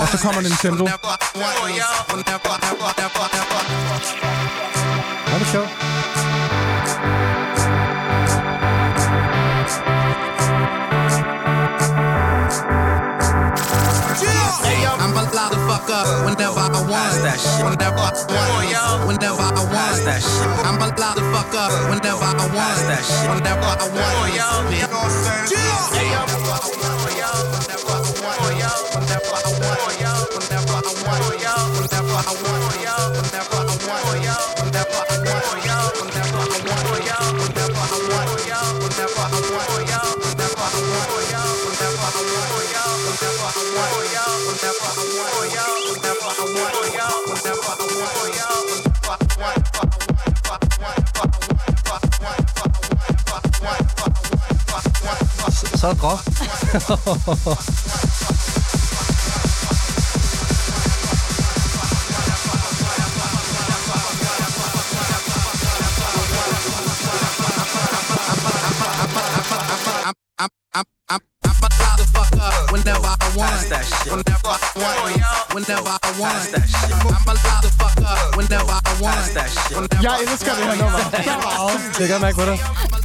[0.00, 0.84] Og så kommer Nintendo.
[5.26, 5.85] Nå, det sjovt.
[15.26, 17.18] I'm allowed to fuck up whenever I want.
[17.26, 17.64] That shit.
[17.64, 20.04] Whenever I want, whenever I want.
[20.06, 20.46] That shit.
[20.62, 20.86] I'ma
[21.34, 22.78] fuck up whenever I want.
[22.86, 23.28] That shit.
[23.34, 24.86] Whenever I want, bitch.
[26.66, 26.85] Så er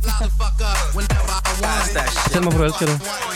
[0.02, 2.22] allowed to fuck up whenever I want that shit.
[2.24, 3.31] Fortæl mig, hvor du elsker det.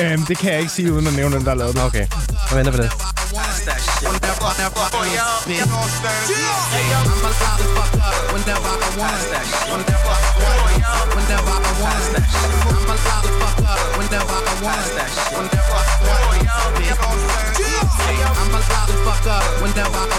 [0.00, 1.84] Øhm, det kan jeg ikke sige, uden at nævne, hvem der har lavet det.
[1.84, 2.06] Okay,
[2.50, 2.90] jeg venter på det.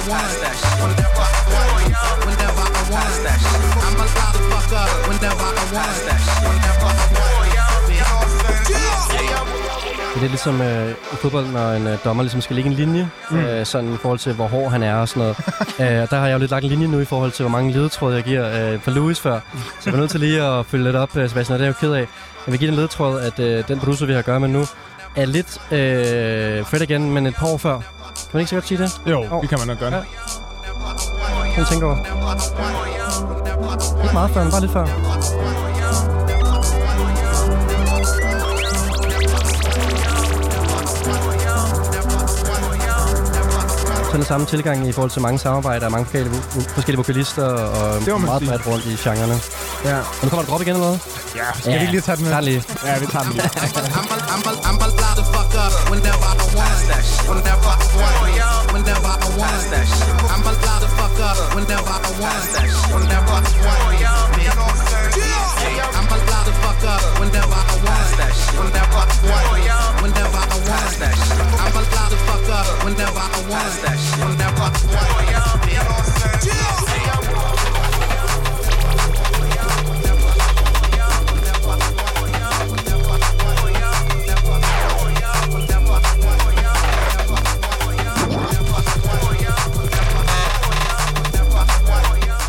[0.10, 0.74] want that shit.
[0.89, 1.36] Whenever,
[2.26, 2.65] whenever,
[3.24, 3.46] bitch.
[3.86, 6.49] I'm allowed to fuck up whenever I want that shit.
[10.20, 12.76] Det er lidt ligesom øh, i fodbold, når en øh, dommer ligesom skal lægge en
[12.76, 13.38] linje, mm.
[13.38, 15.38] øh, sådan i forhold til, hvor hård han er og sådan noget.
[15.96, 17.52] øh, og der har jeg jo lidt lagt en linje nu i forhold til, hvor
[17.52, 19.40] mange ledetråde jeg giver øh, for Louis før.
[19.80, 21.70] Så jeg er nødt til lige at følge lidt op, øh, Sebastian, og det er
[21.70, 22.00] jeg jo ked af.
[22.46, 24.66] Jeg vil give den ledetråd, at øh, den producer, vi har at gøre med nu,
[25.16, 27.74] er lidt øh, Fred igen, men et par år før.
[27.74, 27.82] Kan
[28.34, 28.92] man ikke så godt sige det?
[29.08, 29.42] Jo, Jo.
[29.42, 29.94] det kan man nok gøre.
[29.96, 30.02] Ja.
[31.44, 31.98] Kan man tænke over.
[34.04, 35.38] Ikke meget før, men bare lidt før.
[44.20, 47.44] Sådan en samme tilgang i forhold til mange samarbejder og mange forskellige, vo- forskellige vokalister
[47.44, 49.40] og Det meget bredt rundt i genrerne.
[49.86, 49.98] Ja.
[50.00, 51.00] Og nu kommer der drop igen eller noget?
[51.36, 51.60] ja.
[51.60, 52.32] Skal vi ikke lige tage den med?
[52.32, 52.64] Tag den lige.
[52.86, 53.44] Ja, vi tager den lige.
[53.44, 54.80] I'm,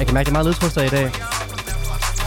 [0.01, 1.30] Jeg kan mærke, det er meget ledtryster i dag.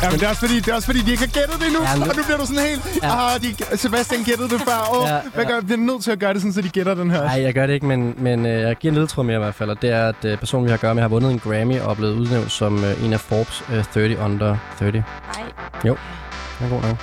[0.04, 1.68] Ja, men det er, også fordi, det er også fordi, de ikke har gættet det
[1.68, 1.82] endnu.
[1.84, 2.82] Ja, nu- Og nu bliver du sådan helt...
[3.04, 4.96] Ah, de, Sebastian gættede det før.
[4.96, 6.94] Åh, Ja, ja, hvad gør, bliver nødt til at gøre det sådan, så de gætter
[6.94, 7.22] den her?
[7.24, 9.56] Nej, jeg gør det ikke, men, men øh, jeg giver en ledtråd mere i hvert
[9.56, 11.40] fald, og det er, at øh, personen, vi har at gøre med, har vundet en
[11.40, 14.92] Grammy og er blevet udnævnt som øh, en af Forbes øh, 30 Under 30.
[15.38, 15.48] Nej.
[15.84, 16.98] Den er god nok.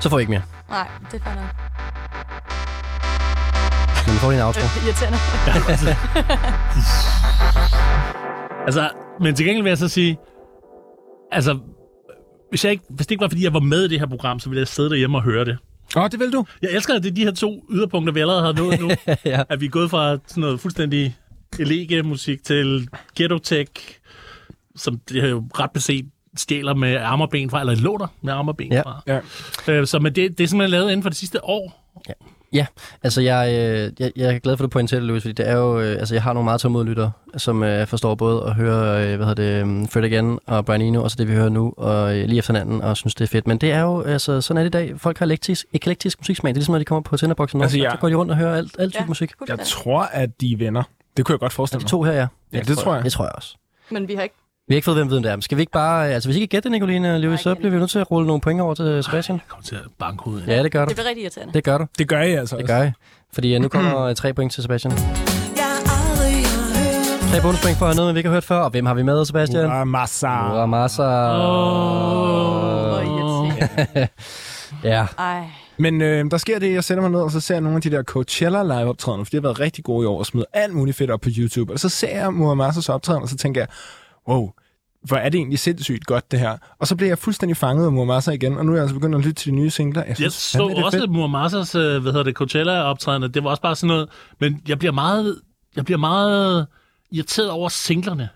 [0.00, 0.42] Så får I ikke mere.
[0.70, 1.44] Nej, det er fair nok.
[4.06, 4.60] Men får lige en outro.
[4.60, 5.18] Øh, irriterende.
[8.66, 8.88] Altså,
[9.20, 10.18] men til gengæld vil jeg så sige,
[11.32, 11.58] altså,
[12.50, 14.40] hvis, jeg ikke, hvis det ikke var, fordi jeg var med i det her program,
[14.40, 15.58] så ville jeg sidde derhjemme og høre det.
[15.96, 16.44] Åh, oh, det vil du.
[16.62, 18.90] Jeg elsker, at det er de her to yderpunkter, vi allerede har nået nu.
[19.24, 19.42] Ja.
[19.48, 21.16] At vi er gået fra sådan noget fuldstændig
[21.58, 23.70] elege musik til ghetto tech,
[24.76, 28.32] som det er jo ret beset stjæler med arme og ben fra, eller låter med
[28.32, 28.80] arme og ben Ja.
[28.82, 29.02] fra.
[29.06, 29.20] Ja.
[29.72, 31.92] Øh, så men det, det er simpelthen lavet inden for det sidste år.
[32.08, 32.12] Ja,
[33.02, 35.48] altså jeg, øh, jeg, jeg er glad for, at du pointerer det, Louis, fordi det
[35.48, 38.54] er jo, øh, altså jeg har nogle meget tålmodige lyttere, som øh, forstår både at
[38.54, 41.32] høre, øh, hvad hedder det, um, Fred Again og Brian Eno, og så det vi
[41.34, 43.46] hører nu, og øh, lige efter hinanden, og synes det er fedt.
[43.46, 45.00] Men det er jo, altså sådan er det i dag.
[45.00, 46.48] Folk har eklektisk, eklektisk musiksmag.
[46.50, 48.36] Det er ligesom, når de kommer på Tinderboksen, Altså, jeg- så går de rundt og
[48.38, 49.00] hører alt, alt Ja.
[49.00, 49.06] ja.
[49.06, 49.32] musik.
[49.48, 50.82] Jeg tror, at de er venner.
[51.16, 51.90] Det kunne jeg godt forestille de mig.
[51.90, 52.26] to her, ja.
[52.52, 53.04] Ja, det tror jeg.
[53.04, 53.56] Det tror jeg også.
[53.90, 54.34] Men vi har ikke...
[54.68, 55.36] Vi har ikke fået, hvem ved det er.
[55.36, 56.08] Men Skal vi ikke bare...
[56.08, 57.90] Altså, hvis I ikke kan gætte det, Nicoline og Louis, Nej, så bliver vi nødt
[57.90, 59.36] til at rulle nogle point over til Sebastian.
[59.36, 60.46] Jeg kommer til at banke hovedet.
[60.48, 60.88] Ja, det gør du.
[60.88, 61.52] Det bliver rigtig irriterende.
[61.54, 61.86] Det gør du.
[61.98, 62.92] Det gør jeg altså Det gør jeg.
[63.32, 64.92] Fordi øh, nu kommer øh, tre point til Sebastian.
[67.32, 68.58] Tre bonuspoint for at have noget, vi ikke har hørt før.
[68.58, 69.66] Og hvem har vi med, Sebastian?
[69.66, 70.26] Ura Massa.
[70.26, 71.02] Ura Massa.
[73.02, 74.08] Irriterende.
[74.84, 75.06] Ja.
[75.18, 75.42] Ej.
[75.78, 77.82] Men øh, der sker det, jeg sætter mig ned, og så ser jeg nogle af
[77.82, 80.46] de der Coachella live optrædener, for de har været rigtig gode i år, og smider
[80.52, 81.72] alt muligt fedt op på YouTube.
[81.72, 83.68] Og så ser jeg Muhammad's optræden, og så tænker jeg,
[84.28, 84.50] wow,
[85.02, 86.56] hvor er det egentlig sindssygt godt, det her.
[86.78, 89.14] Og så bliver jeg fuldstændig fanget af Muhammad igen, og nu er jeg altså begyndt
[89.14, 90.00] at lytte til de nye singler.
[90.02, 91.10] Jeg, Jeg synes, så det også fedt.
[91.10, 93.28] Muammasas, øh, hvad hedder det, Coachella-optrædende.
[93.28, 94.08] Det var også bare sådan noget,
[94.40, 95.40] men jeg bliver meget,
[95.76, 96.66] jeg bliver meget
[97.12, 98.28] irriteret over singlerne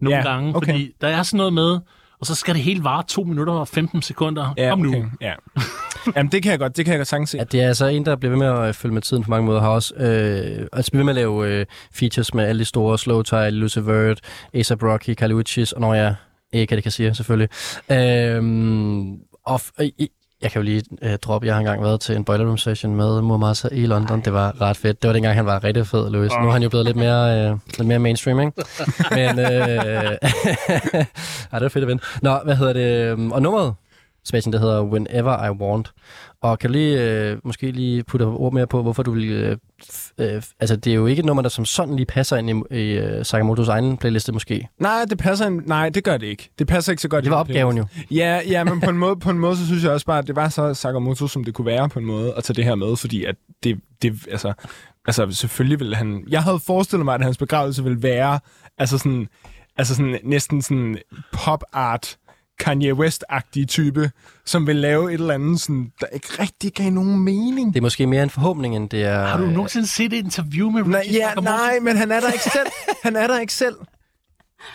[0.00, 0.72] nogle Ja, gange, okay.
[0.72, 1.78] fordi der er sådan noget med,
[2.22, 4.54] og så skal det hele vare 2 minutter og 15 sekunder.
[4.56, 4.88] Ja, nu.
[4.88, 5.04] okay.
[5.20, 5.32] Ja.
[6.16, 7.38] Jamen, det kan jeg godt, det kan jeg godt sagtens se.
[7.38, 9.30] Ja, det er altså en, der bliver ved med at øh, følge med tiden på
[9.30, 9.60] mange måder.
[9.60, 12.98] Har også øh, altså bliver ved med at lave øh, features med alle de store,
[12.98, 14.20] Slow Tide, Lucifer Vert,
[14.54, 16.14] A$AP Rocky, Kali Uchis, og når jeg
[16.52, 17.48] ikke det kan sige, selvfølgelig.
[17.90, 19.12] Øhm,
[19.46, 20.08] og f- øh, i-
[20.42, 22.94] jeg kan jo lige øh, droppe, jeg har engang været til en Boiler Room session
[22.96, 24.20] med Muammar i London.
[24.20, 25.02] Det var ret fedt.
[25.02, 26.32] Det var dengang, han var rigtig fed, Louis.
[26.42, 28.52] Nu er han jo blevet lidt mere, øh, lidt mere mainstream, ikke?
[29.16, 29.46] Men, øh,
[31.52, 32.02] ej, det var fedt at vinde.
[32.22, 32.86] Nå, hvad hedder det?
[33.10, 33.74] øhm, Og nummeret,
[34.24, 35.92] Sebastian, det hedder Whenever I Want.
[36.42, 39.30] Og kan du lige, øh, måske lige putte ord mere på, hvorfor du vil...
[39.30, 39.56] Øh,
[40.18, 42.76] øh, altså, det er jo ikke et nummer, der som sådan lige passer ind i,
[42.76, 44.68] i øh, Sakamotos egen playliste, måske.
[44.78, 45.62] Nej, det passer en...
[45.66, 46.50] Nej, det gør det ikke.
[46.58, 47.24] Det passer ikke så godt.
[47.24, 47.86] Det var opgaven jo.
[48.10, 50.26] Ja, ja, men på en måde, på en måde så synes jeg også bare, at
[50.26, 52.74] det var så Sakamoto, som det kunne være på en måde, at tage det her
[52.74, 54.52] med, fordi at det, det altså,
[55.06, 56.24] altså selvfølgelig ville han...
[56.28, 58.40] Jeg havde forestillet mig, at hans begravelse ville være,
[58.78, 59.28] altså sådan,
[59.76, 60.98] altså sådan næsten sådan
[61.32, 62.16] pop-art,
[62.62, 64.10] Kanye West-agtige type,
[64.44, 67.74] som vil lave et eller andet, sådan, der ikke rigtig gav nogen mening.
[67.74, 69.26] Det er måske mere en forhåbning, end det er...
[69.26, 72.32] Har du nogensinde set et interview med Nej, Ricky ja, nej, men han er der
[72.32, 72.66] ikke selv.
[73.04, 73.74] Han er der ikke selv.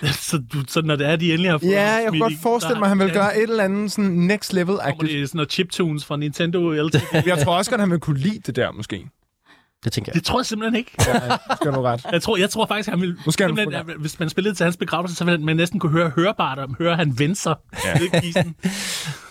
[0.04, 2.80] så, du, så når det er, de endelig har fået Ja, jeg kunne godt forestille
[2.80, 5.12] mig, at han vil gøre et eller andet sådan next Kommer level-agtigt.
[5.20, 7.00] det sådan noget chiptunes fra Nintendo LTV?
[7.26, 9.08] Jeg tror også godt, han vil kunne lide det der, måske.
[9.84, 10.16] Det tænker jeg.
[10.16, 10.92] Det tror jeg simpelthen ikke.
[11.00, 11.20] Ja,
[11.56, 12.06] skal du ret.
[12.12, 13.18] Jeg tror, jeg tror faktisk, han vil...
[13.26, 15.92] Måske er han at hvis man spillede til hans begravelse, så ville man næsten kunne
[15.92, 17.56] høre hørbart om, høre han vende sig.
[17.86, 18.00] Ja.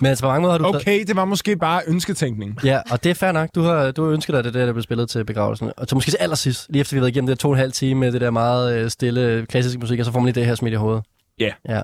[0.01, 0.65] Men altså, på mange måder har du...
[0.77, 2.59] Okay, det var måske bare ønsketænkning.
[2.65, 3.49] Ja, og det er fair nok.
[3.55, 5.73] Du har, du har ønsket dig det der, der blev spillet til begravelsen.
[5.77, 7.55] Og så måske til allersidst, lige efter vi har været igennem det der to og
[7.55, 10.27] en halv time med det der meget øh, stille klassiske musik, og så får man
[10.27, 11.05] lige det her smidt i hovedet.
[11.41, 11.51] Ja.
[11.69, 11.83] Ja,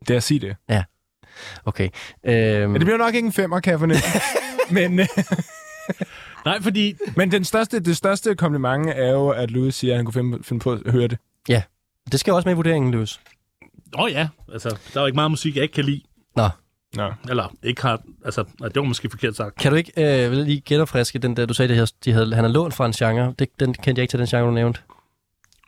[0.00, 0.56] Det er at sige det.
[1.64, 1.88] okay.
[2.26, 4.02] Øhm, Men det bliver nok ikke en femmer, kan jeg fornemme.
[4.88, 5.06] men, øh,
[6.44, 6.94] Nej, fordi...
[7.16, 10.38] men den største, det største kompliment er jo, at Louis siger, at han kunne finde,
[10.42, 11.18] finde på at høre det.
[12.12, 13.20] det skal jo også med i vurderingen, Løs.
[13.98, 16.02] Åh oh, ja, altså, der er jo ikke meget musik, jeg ikke kan lide.
[16.36, 16.48] Nå,
[16.96, 17.12] Nå.
[17.28, 18.02] Eller ikke har...
[18.24, 19.56] Altså, det var måske forkert sagt.
[19.56, 22.44] kan du ikke øh, lige genopfriske den der, du sagde, det her, de havde, han
[22.44, 23.34] har lånt fra en genre.
[23.38, 24.80] Det, den kendte jeg ikke til, den genre, du nævnte.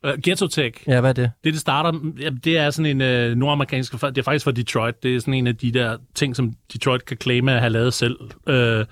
[0.06, 1.30] Uh, Ghetto Tech, Ja, hvad er det?
[1.44, 2.00] det det starter...
[2.20, 3.92] Ja, det er sådan en uh, nordamerikansk...
[3.92, 5.02] Det er faktisk fra Detroit.
[5.02, 7.94] Det er sådan en af de der ting, som Detroit kan claime at have lavet
[7.94, 8.16] selv.
[8.50, 8.86] Uh,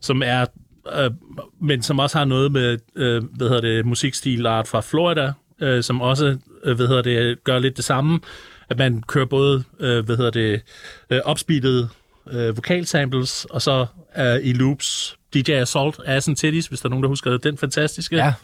[0.00, 0.46] som er...
[0.86, 1.14] Uh,
[1.60, 5.32] men som også har noget med, uh, hvad hedder det, musikstilart fra Florida,
[5.62, 8.20] uh, som også, uh, hvad hedder det, gør lidt det samme.
[8.68, 10.62] At man kører både, uh, hvad hedder det,
[11.10, 11.88] uh, upspeedede
[12.26, 13.86] uh, vokalsamples, og så
[14.18, 17.58] uh, i loops DJ Assault, Ass and Titties, hvis der er nogen, der husker den
[17.58, 18.16] fantastiske.
[18.16, 18.32] Ja.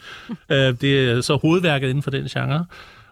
[0.49, 2.65] Øh, det er så hovedværket inden for den genre.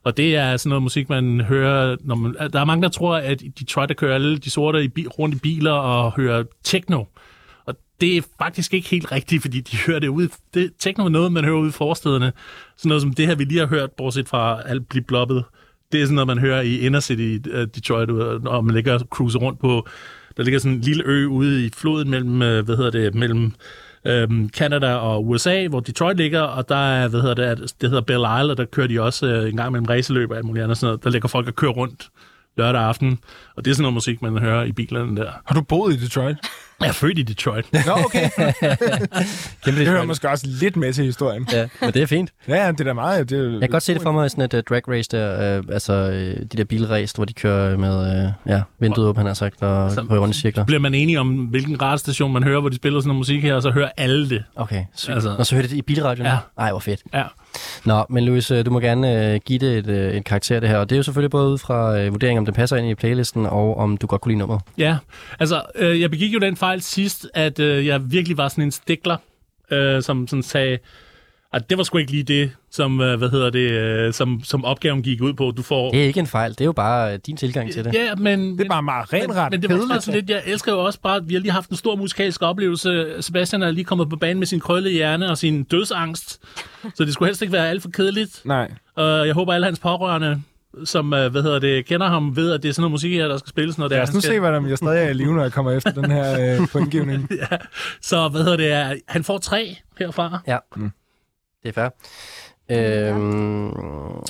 [0.04, 1.98] Og det er sådan noget musik, man hører...
[2.00, 4.84] Når man, der er mange, der tror, at de try at køre alle de sorte
[4.84, 7.04] i, rundt i biler og høre techno
[8.02, 10.28] det er faktisk ikke helt rigtigt, fordi de hører det ud...
[10.54, 12.34] Det, techno er noget, man hører ud i forstederne.
[12.78, 15.44] Sådan noget som det her, vi lige har hørt, bortset fra alt blive bloppet.
[15.92, 18.10] det er sådan noget, man hører i Inner City uh, Detroit,
[18.48, 19.88] og man ligger og cruiser rundt på,
[20.38, 23.54] der ligger sådan en lille ø ude i floden mellem, øh, hvad hedder det, mellem
[24.06, 28.02] øhm, Canada og USA, hvor Detroit ligger, og der er, hvad hedder det, det hedder
[28.02, 30.64] Belle Isle, og der kører de også øh, en gang mellem raceløb og alt muligt
[30.64, 31.04] andet sådan noget.
[31.04, 32.10] Der ligger folk og kører rundt
[32.58, 33.20] lørdag aften,
[33.56, 35.32] og det er sådan noget musik, man hører i bilerne der.
[35.46, 36.38] Har du boet i Detroit?
[36.82, 37.66] Jeg er født i Detroit.
[37.74, 38.30] Nå, okay.
[39.64, 41.48] Kæmpe Det hører måske også lidt med til historien.
[41.54, 42.30] Ja, men det er fint.
[42.48, 43.30] Ja, det er da meget...
[43.30, 45.60] Det, Jeg kan godt se det for mig i sådan et uh, drag race der,
[45.60, 49.26] uh, altså uh, de der bilrace, hvor de kører med uh, ja, vinduet op, han
[49.26, 50.66] har sagt, og Så- kører rundt i cirkler.
[50.66, 53.56] Bliver man enige om, hvilken radiostation man hører, hvor de spiller sådan noget musik her,
[53.56, 54.44] og så hører alle det.
[54.56, 55.14] Okay, sygt.
[55.14, 56.28] Altså- Altså, og så hører det i bilradioen?
[56.28, 56.38] Ja.
[56.58, 57.02] Ej, hvor fedt.
[57.14, 57.24] Ja.
[57.86, 60.78] Nå, men Louis, du må gerne øh, give det et, øh, et karakter det her,
[60.78, 62.96] og det er jo selvfølgelig både ud fra øh, vurderingen, om det passer ind i
[62.96, 64.62] playlisten, og om du godt kunne lide nummeret.
[64.78, 64.98] Ja,
[65.40, 68.72] altså, øh, jeg begik jo den fejl sidst, at øh, jeg virkelig var sådan en
[68.72, 69.18] stikler,
[69.72, 70.78] øh, som sådan sagde,
[71.56, 74.66] at det var sgu ikke lige det, som, øh, hvad hedder det, øh, som, som
[74.66, 75.52] opgaven gik ud på.
[75.58, 75.92] Du får...
[75.92, 77.94] Det er ikke en fejl, det er jo bare øh, din tilgang til det.
[77.94, 78.58] Ja, men...
[78.58, 80.80] det er bare meget ren men, ret men det var også lidt, jeg elsker jo
[80.86, 83.14] også bare, vi har lige haft en stor musikalsk oplevelse.
[83.20, 86.40] Sebastian er lige kommet på banen med sin krølle hjerne og sin dødsangst.
[86.96, 88.42] Så det skulle helst ikke være alt for kedeligt.
[88.46, 88.72] Nej.
[88.96, 90.42] Og jeg håber, alle hans pårørende,
[90.86, 93.38] som hvad hedder det, kender ham, ved, at det er sådan noget musik her, der
[93.38, 94.04] skal spilles, når det Lad er.
[94.04, 96.12] os nu skal- se, hvordan jeg stadig er i live, når jeg kommer efter den
[96.12, 97.30] her øh, pointgivning.
[97.52, 97.58] ja.
[98.02, 100.40] Så hvad hedder det, er- han får tre herfra.
[100.48, 100.92] Ja, Mm.
[101.66, 101.90] Det er
[102.70, 103.10] fair.
[103.10, 103.70] Øhm,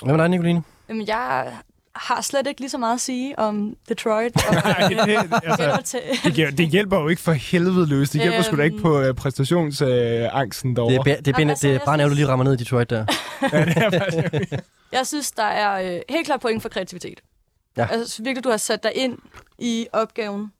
[0.03, 0.63] hvad med dig, Nicoline?
[0.89, 1.53] Jamen, jeg
[1.95, 4.47] har slet ikke lige så meget at sige om Detroit.
[4.47, 5.31] Og, Nej, det,
[5.77, 8.09] altså, det, det hjælper jo ikke for helvede løs.
[8.09, 8.83] Det hjælper sgu da ikke Øhm.
[8.83, 10.95] på øh, præstationsangsten Det derovre.
[10.95, 12.57] er, det er, Jamen, ben- altså, det er bare ærgerligt, du lige rammer ned i
[12.57, 13.05] Detroit der.
[13.41, 14.53] ja, det er faktisk,
[14.91, 17.21] jeg synes, der er øh, helt klart point for kreativitet.
[17.77, 17.85] Ja.
[17.85, 19.17] Jeg synes virkelig, du har sat dig ind
[19.59, 20.51] i opgaven,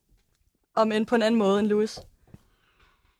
[0.75, 1.99] om end på en anden måde end Louis.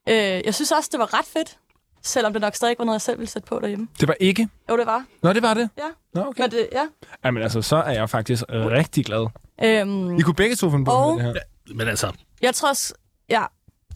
[0.10, 1.58] Øh, jeg synes også, det var ret fedt,
[2.06, 3.88] selvom det nok stadig ikke var noget, jeg selv ville sætte på derhjemme.
[4.00, 4.50] det var ikke.
[4.70, 5.06] Jo, det var.
[5.24, 5.70] Nå, det var det?
[5.78, 5.84] Ja.
[6.14, 6.42] Nå, okay.
[6.44, 6.86] Men det, ja.
[7.26, 9.28] Jamen altså, så er jeg faktisk øh, rigtig glad.
[9.64, 11.34] Øhm, I kunne begge to finde på Og- det her.
[11.76, 12.94] Men altså, jeg tror også,
[13.30, 13.44] ja,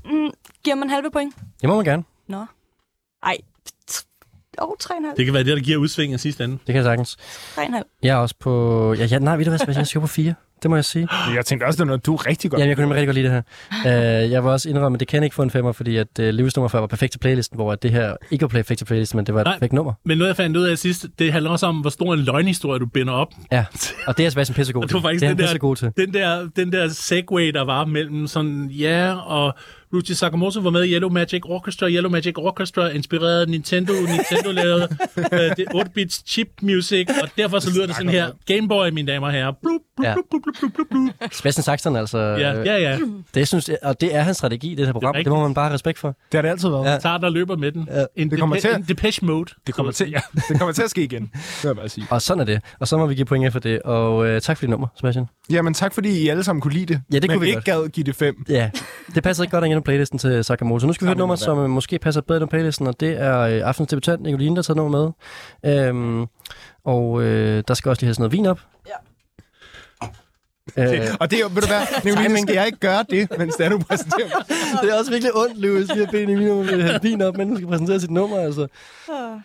[0.05, 0.29] mm,
[0.63, 1.35] giver man halve point?
[1.61, 2.03] Det må man gerne.
[2.27, 2.45] Nå.
[3.23, 3.37] Ej,
[4.57, 5.15] oh, 3,5.
[5.17, 6.53] det kan være det, der giver udsving i sidste ende.
[6.57, 7.17] Det kan jeg sagtens.
[7.57, 7.99] 3,5.
[8.03, 8.93] Jeg er også på...
[8.93, 9.81] Ja, ja, nej, ved du hvad, Sebastian?
[9.81, 10.33] Jeg skal på fire.
[10.63, 11.07] Det må jeg sige.
[11.35, 13.15] Jeg tænkte også, det var noget, du rigtig godt Ja, jeg kunne nemlig rigtig godt
[13.15, 13.43] lide det
[13.85, 14.23] her.
[14.25, 16.25] Uh, jeg vil også indrømme, at det kan ikke få en femmer, fordi at uh,
[16.25, 18.85] Lewis nummer før var perfekt til playlisten, hvor at det her ikke var perfekt til
[18.85, 19.53] playlisten, men det var et Nej.
[19.55, 19.93] perfekt nummer.
[20.05, 22.79] Men noget, jeg fandt ud af sidst, det handler også om, hvor stor en løgnhistorie,
[22.79, 23.27] du binder op.
[23.51, 23.65] Ja,
[24.07, 24.87] og det er Sebastian pissegod til.
[24.87, 25.91] det var faktisk det er den der- pissegod til.
[25.97, 29.53] Den der, den der segway, der var mellem sådan, ja, og
[29.93, 31.89] Ruchi Sakamoto var med i Yellow Magic Orchestra.
[31.89, 33.93] Yellow Magic Orchestra inspirerede Nintendo.
[33.93, 34.87] Nintendo lavede
[35.17, 35.23] uh,
[35.57, 38.31] det 8-bits chip music, og derfor så lyder det sådan her.
[38.45, 39.51] Game Boy, mine damer og herrer.
[39.61, 40.13] Blup, blup, Ja.
[40.13, 40.87] blup, blup, blup, blup,
[41.19, 41.31] blup.
[41.33, 42.17] Sebastian Saxton, altså.
[42.17, 42.97] Ja, øh, ja, ja.
[43.35, 45.15] Det, synes, jeg- og det er hans strategi, det her program.
[45.15, 46.07] Det, det må man bare have respekt for.
[46.07, 46.85] Det har det altid været.
[46.85, 46.91] Ja.
[46.91, 46.97] Ja.
[46.97, 47.87] Tager der løber med den.
[47.91, 49.53] Ja, En det kommer Depe- til- En Depeche Mode.
[49.67, 50.19] Det kommer til, ja,
[50.49, 51.31] det kommer til at ske igen, det
[51.63, 52.07] vil jeg bare sige.
[52.09, 52.61] Og sådan er det.
[52.79, 53.81] Og så må vi give point for det.
[53.81, 55.25] Og øh, tak for dit nummer, Sebastian.
[55.49, 57.01] Jamen tak, fordi I alle sammen kunne lide det.
[57.13, 57.83] Ja, det men kunne vi ikke godt.
[57.83, 58.35] gad give det fem.
[58.49, 58.69] Ja,
[59.15, 60.87] det passer ikke godt i playlisten til Sakamoto.
[60.87, 63.39] Nu skal vi høre et nummer, som måske passer bedre i playlisten, og det er
[63.39, 65.13] øh, aftens debutant, Nicoline, der har taget nummer
[65.63, 65.85] med.
[65.87, 66.25] Øhm,
[66.85, 68.59] og øh, der skal også lige have sådan noget vin op.
[68.87, 68.93] Ja.
[70.77, 73.55] Øh, Og det er jo, ved du hvad, Nicoline, skal jeg ikke gøre det, mens
[73.55, 74.27] det er, du præsenterer
[74.81, 77.37] det er også virkelig ondt, Louis, lige at bede Nicoline om at have vin op,
[77.37, 78.67] men skal præsentere sit nummer, altså.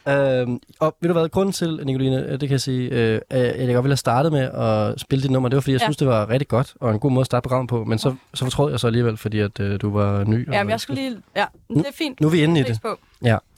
[0.08, 3.58] Øhm, og ved du hvad, grunden til, Nicoline, øh, det kan jeg sige, øh, at
[3.66, 5.84] jeg godt ville have startet med at spille dit nummer, det var, fordi jeg Ja.
[5.86, 8.14] synes, det var rigtig godt, og en god måde at starte programmet på, men så,
[8.34, 10.52] så fortrød jeg så alligevel, fordi at øh, du var ny.
[10.52, 11.16] Ja, men jeg skulle lige...
[11.36, 12.20] Ja, det er fint.
[12.20, 12.78] Nu er vi inde i det.
[12.82, 12.98] På.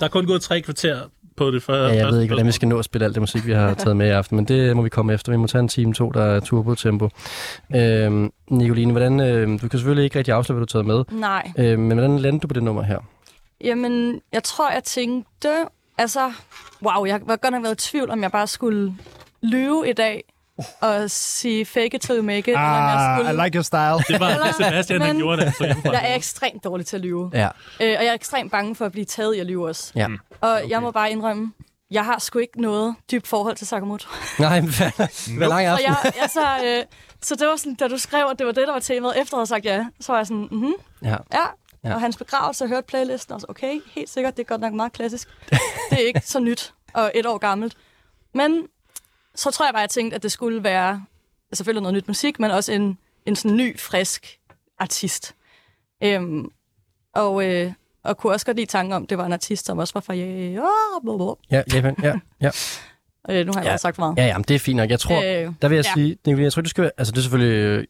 [0.01, 1.01] Der er kun gået tre kvarter
[1.37, 1.87] på det før.
[1.89, 3.74] Ja, jeg ved ikke, hvordan vi skal nå at spille alt det musik, vi har
[3.74, 5.32] taget med i aften, men det må vi komme efter.
[5.32, 7.09] Vi må tage en time, to, der er turbo-tempo.
[7.76, 11.20] Øhm, Nicoline, hvordan, øh, du kan selvfølgelig ikke rigtig afsløre, hvad du har taget med,
[11.20, 11.53] Nej.
[11.59, 12.99] øh, men hvordan landede du på det nummer her?
[13.61, 15.49] Jamen, jeg tror, jeg tænkte...
[15.99, 16.32] Altså,
[16.82, 18.95] wow, jeg var godt nok været i tvivl, om jeg bare skulle
[19.43, 20.24] lyve i dag
[20.80, 23.42] og sige fake it till you make it, eller Ah, skulle...
[23.42, 23.98] I like your style.
[24.09, 25.54] Det var Eller- Sebastian, men- gjorde det.
[25.57, 25.64] Så.
[25.84, 27.30] Jeg er ekstremt dårlig til at lyve.
[27.34, 27.44] Ja.
[27.46, 27.50] Øh,
[27.80, 29.92] og jeg er ekstremt bange for at blive taget i at lyve også.
[29.96, 30.07] Ja.
[30.40, 30.68] Og okay.
[30.70, 31.52] jeg må bare indrømme,
[31.90, 34.09] jeg har sgu ikke noget dybt forhold til Sakamoto.
[34.38, 35.86] Nej, men hvad, lang Så, aften.
[35.86, 36.84] jeg, altså, øh,
[37.22, 39.34] så det var sådan, da du skrev, at det var det, der var temaet, efter
[39.36, 41.09] at have sagt ja, så var jeg sådan, mhm, Ja.
[41.09, 41.16] ja.
[41.32, 41.38] Ja.
[41.84, 41.94] ja.
[41.94, 44.92] Og hans begravelse, hørte playlisten, og så, okay, helt sikkert, det er godt nok meget
[44.92, 45.28] klassisk.
[45.90, 47.74] det er ikke så nyt og et år gammelt.
[48.34, 48.62] Men
[49.37, 51.05] så tror jeg bare, jeg tænkte, at det skulle være
[51.51, 54.39] altså selvfølgelig noget nyt musik, men også en, en sådan ny, frisk
[54.78, 55.34] artist.
[56.05, 56.51] Øhm,
[57.14, 57.72] og, øh,
[58.05, 60.01] og kunne også godt lide tanken om, at det var en artist, som også var
[60.01, 60.59] fra ja,
[61.03, 61.34] blablabla.
[61.51, 62.51] Ja, Japan, ja, ja.
[63.30, 63.70] Øh, nu har jeg Ja.
[63.70, 63.76] ja.
[63.76, 64.16] sagt for meget.
[64.18, 64.91] Ja, jamen, det er fint nok.
[64.91, 65.93] Jeg tror, Øh, der vil jeg ja.
[65.95, 67.84] sige, jeg tror, du skal være, altså det er selvfølgelig, øh,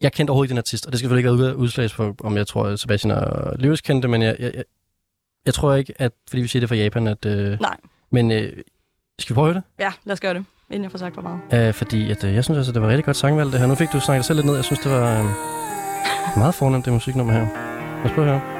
[0.00, 2.14] jeg kendte overhovedet ikke den artist, og det skal selvfølgelig ikke være ud- udslags for,
[2.24, 4.64] om jeg tror, Sebastian og Lewis kendte men jeg, jeg, jeg,
[5.46, 7.24] jeg tror ikke, at, fordi vi siger det fra Japan, at...
[7.24, 7.76] Øh, Nej.
[8.10, 8.52] Men øh,
[9.18, 9.84] skal vi prøve at høre det?
[9.84, 10.44] Ja, lad os gøre det.
[10.70, 11.68] inden jeg får sagt for meget.
[11.68, 13.66] Øh, fordi at, øh, jeg synes altså, det var rigtig godt sangvalg det her.
[13.66, 14.54] Nu fik du snakket selv lidt ned.
[14.54, 15.24] Jeg synes, det var øh,
[16.36, 17.46] meget fornemt, det musiknummer her.
[17.96, 18.57] Lad os prøve at høre.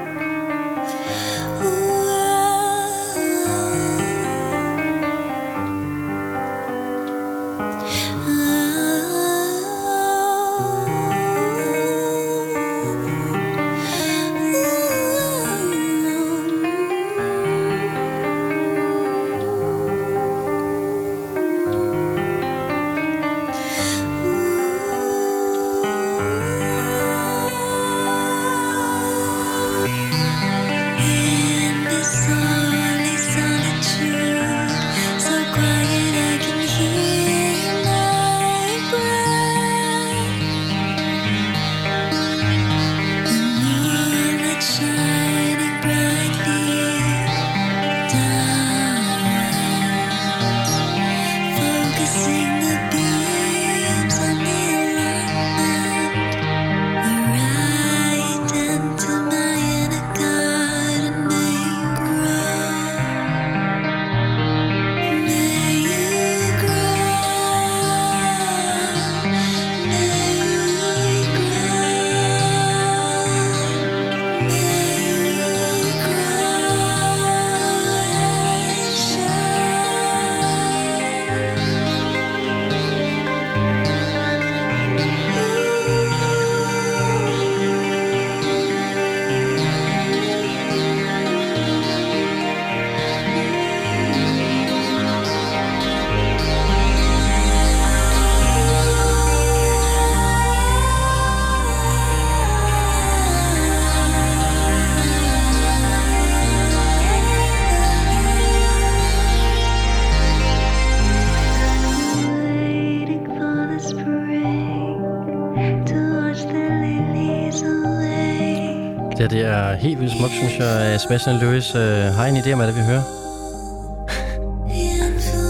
[119.79, 120.99] Helt vildt smukt, synes jeg.
[121.01, 121.81] Sebastian Lewis øh,
[122.15, 123.01] har I en idé om, hvad det vi hører?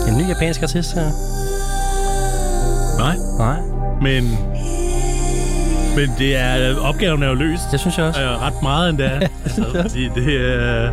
[0.07, 1.09] En ny japansk artist her?
[2.97, 3.59] Nej, Nej,
[4.01, 4.37] men...
[5.95, 7.61] Men det er, opgaven er jo løst.
[7.71, 8.21] det synes jeg også.
[8.21, 9.09] Øh, ret meget endda.
[9.45, 10.91] altså, fordi det er...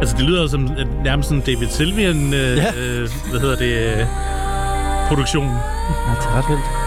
[0.00, 0.70] Altså, det lyder som
[1.04, 2.66] nærmest sådan David Sylvian, øh, Ja.
[2.78, 4.06] øh, hvad hedder det, øh,
[5.08, 5.44] produktion.
[5.46, 5.50] Ja,
[6.20, 6.83] det er ret vildt.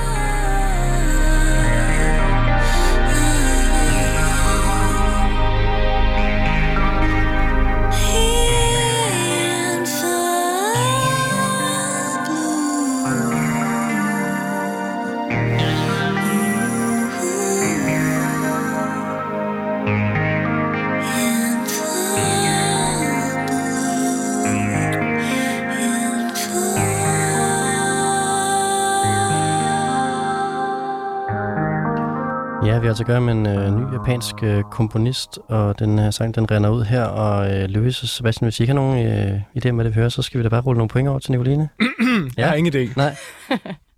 [32.88, 36.12] Vi har altså at gøre med en øh, ny japansk øh, komponist, og den her
[36.12, 39.08] sang, den render ud her, og øh, Louis og Sebastian, hvis I ikke har nogen
[39.08, 41.10] øh, idé om, hvad det vil høre, så skal vi da bare rulle nogle point
[41.10, 41.70] over til Nicoline.
[42.38, 42.94] Jeg har ingen idé.
[42.96, 43.16] Nej.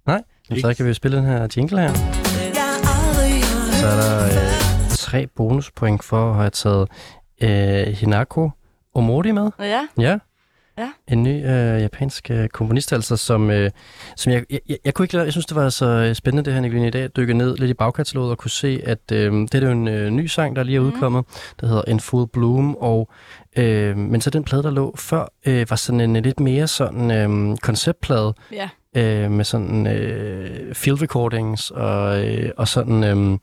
[0.05, 1.93] Nej, Jamen, så kan vi jo spille den her jingle her.
[3.71, 6.87] Så er der øh, tre bonuspoint for at have taget
[7.41, 8.49] øh, Hinako
[8.95, 9.51] Omori med.
[9.59, 10.17] Ja, Ja.
[10.79, 10.91] Ja.
[11.07, 13.71] En ny øh, japansk øh, komponist, altså, som, øh,
[14.15, 16.45] som jeg, jeg, jeg, jeg kunne ikke lade, jeg synes, det var så øh, spændende,
[16.45, 19.11] det her, Nicoline, i dag, at dykke ned lidt i bagkataloget og kunne se, at
[19.11, 21.25] øh, det er jo en øh, ny sang, der lige er udkommet,
[21.61, 23.09] der hedder In Full Bloom, og
[23.57, 26.67] øh, men så den plade, der lå før, øh, var sådan en øh, lidt mere
[26.67, 28.69] sådan øh, konceptplade, ja.
[28.97, 33.37] øh, med sådan øh, field recordings og, øh, og sådan, øh,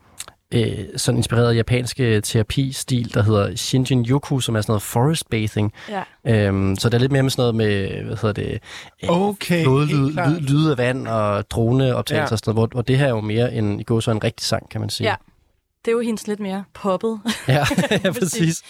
[0.55, 5.73] øh, sådan inspireret japanske terapistil, der hedder Shinjin Yoku, som er sådan noget forest bathing.
[5.89, 6.03] ja.
[6.47, 8.53] Øhm, så det er lidt mere med sådan noget med, hvad hedder det,
[9.03, 12.33] øh, Okay, flodlyd, lyd, lyd af vand og droneoptagelser Ja.
[12.33, 14.25] og sådan noget, hvor, hvor det her er jo mere en, i går så en
[14.25, 15.09] rigtig sang, kan man sige.
[15.09, 15.15] Ja.
[15.85, 17.21] Det er jo hendes lidt mere poppet.
[17.49, 17.65] ja,
[18.05, 18.63] ja præcis.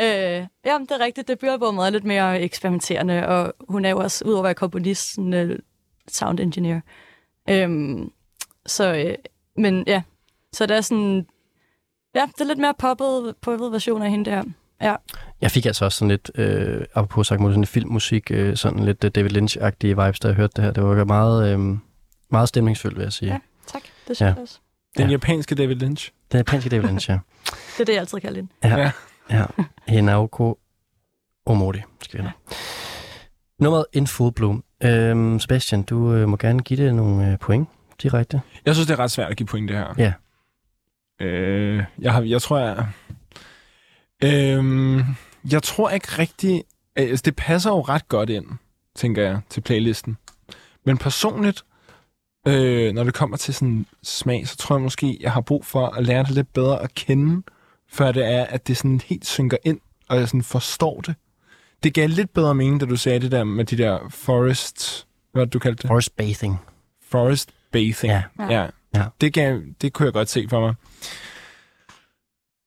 [0.00, 1.28] Øh, jamen, det er rigtigt.
[1.28, 5.50] Debutalbummet er lidt mere eksperimenterende, og hun er jo også, udover at være komponist, sådan,
[5.50, 5.56] uh,
[6.08, 6.80] sound engineer.
[7.50, 8.10] Øhm,
[8.66, 9.14] så, øh,
[9.56, 10.02] men ja,
[10.54, 11.26] så det er sådan,
[12.14, 14.44] ja, det er lidt mere poppet, poppet version af hende der.
[14.82, 14.94] Ja,
[15.40, 18.84] Jeg fik altså også sådan lidt, øh, apropos sagt mod sådan lidt filmmusik, øh, sådan
[18.84, 20.70] lidt øh, David Lynch-agtige vibes, da jeg hørte det her.
[20.72, 21.76] Det var meget, øh,
[22.30, 23.32] meget stemningsfyldt, vil jeg sige.
[23.32, 23.38] Ja.
[23.66, 23.82] Tak.
[23.82, 24.26] Det synes Ja.
[24.26, 24.32] ja.
[24.32, 24.58] jeg også.
[24.96, 25.10] Den Ja.
[25.10, 26.12] japanske David Lynch.
[26.32, 27.18] Den japanske David Lynch, ja.
[27.74, 28.52] Det er det, jeg altid kalder hende.
[28.64, 28.76] Ja.
[28.76, 28.90] Ja.
[29.30, 29.44] ja.
[29.88, 30.58] Hinaoko
[31.46, 32.30] Omori, skal vi ja.
[33.60, 34.64] Nummeret In Full Bloom.
[34.82, 37.68] Øhm, Sebastian, du øh, må gerne give det nogle øh, point
[38.02, 38.40] direkte.
[38.66, 39.94] Jeg synes, det er ret svært at give point, det her.
[39.98, 40.12] Ja.
[41.20, 42.86] Øh, jeg, har, jeg tror, jeg...
[44.24, 45.04] Øh,
[45.52, 46.64] jeg tror ikke rigtig...
[46.96, 48.46] Altså, det passer jo ret godt ind,
[48.94, 50.16] tænker jeg, til playlisten.
[50.84, 51.64] Men personligt,
[52.48, 55.86] øh, når det kommer til sådan smag, så tror jeg måske, jeg har brug for
[55.86, 57.42] at lære det lidt bedre at kende,
[57.92, 61.14] før det er, at det sådan helt synker ind, og jeg sådan forstår det.
[61.82, 65.06] Det gav lidt bedre mening, da du sagde det der med de der forest...
[65.32, 65.88] Hvad du kaldte det?
[65.88, 66.56] Forest bathing.
[67.08, 68.12] Forest bathing.
[68.12, 68.22] Ja.
[68.38, 68.60] ja.
[68.60, 68.66] Ja.
[69.20, 70.74] Det, gav, det kunne jeg godt se for mig.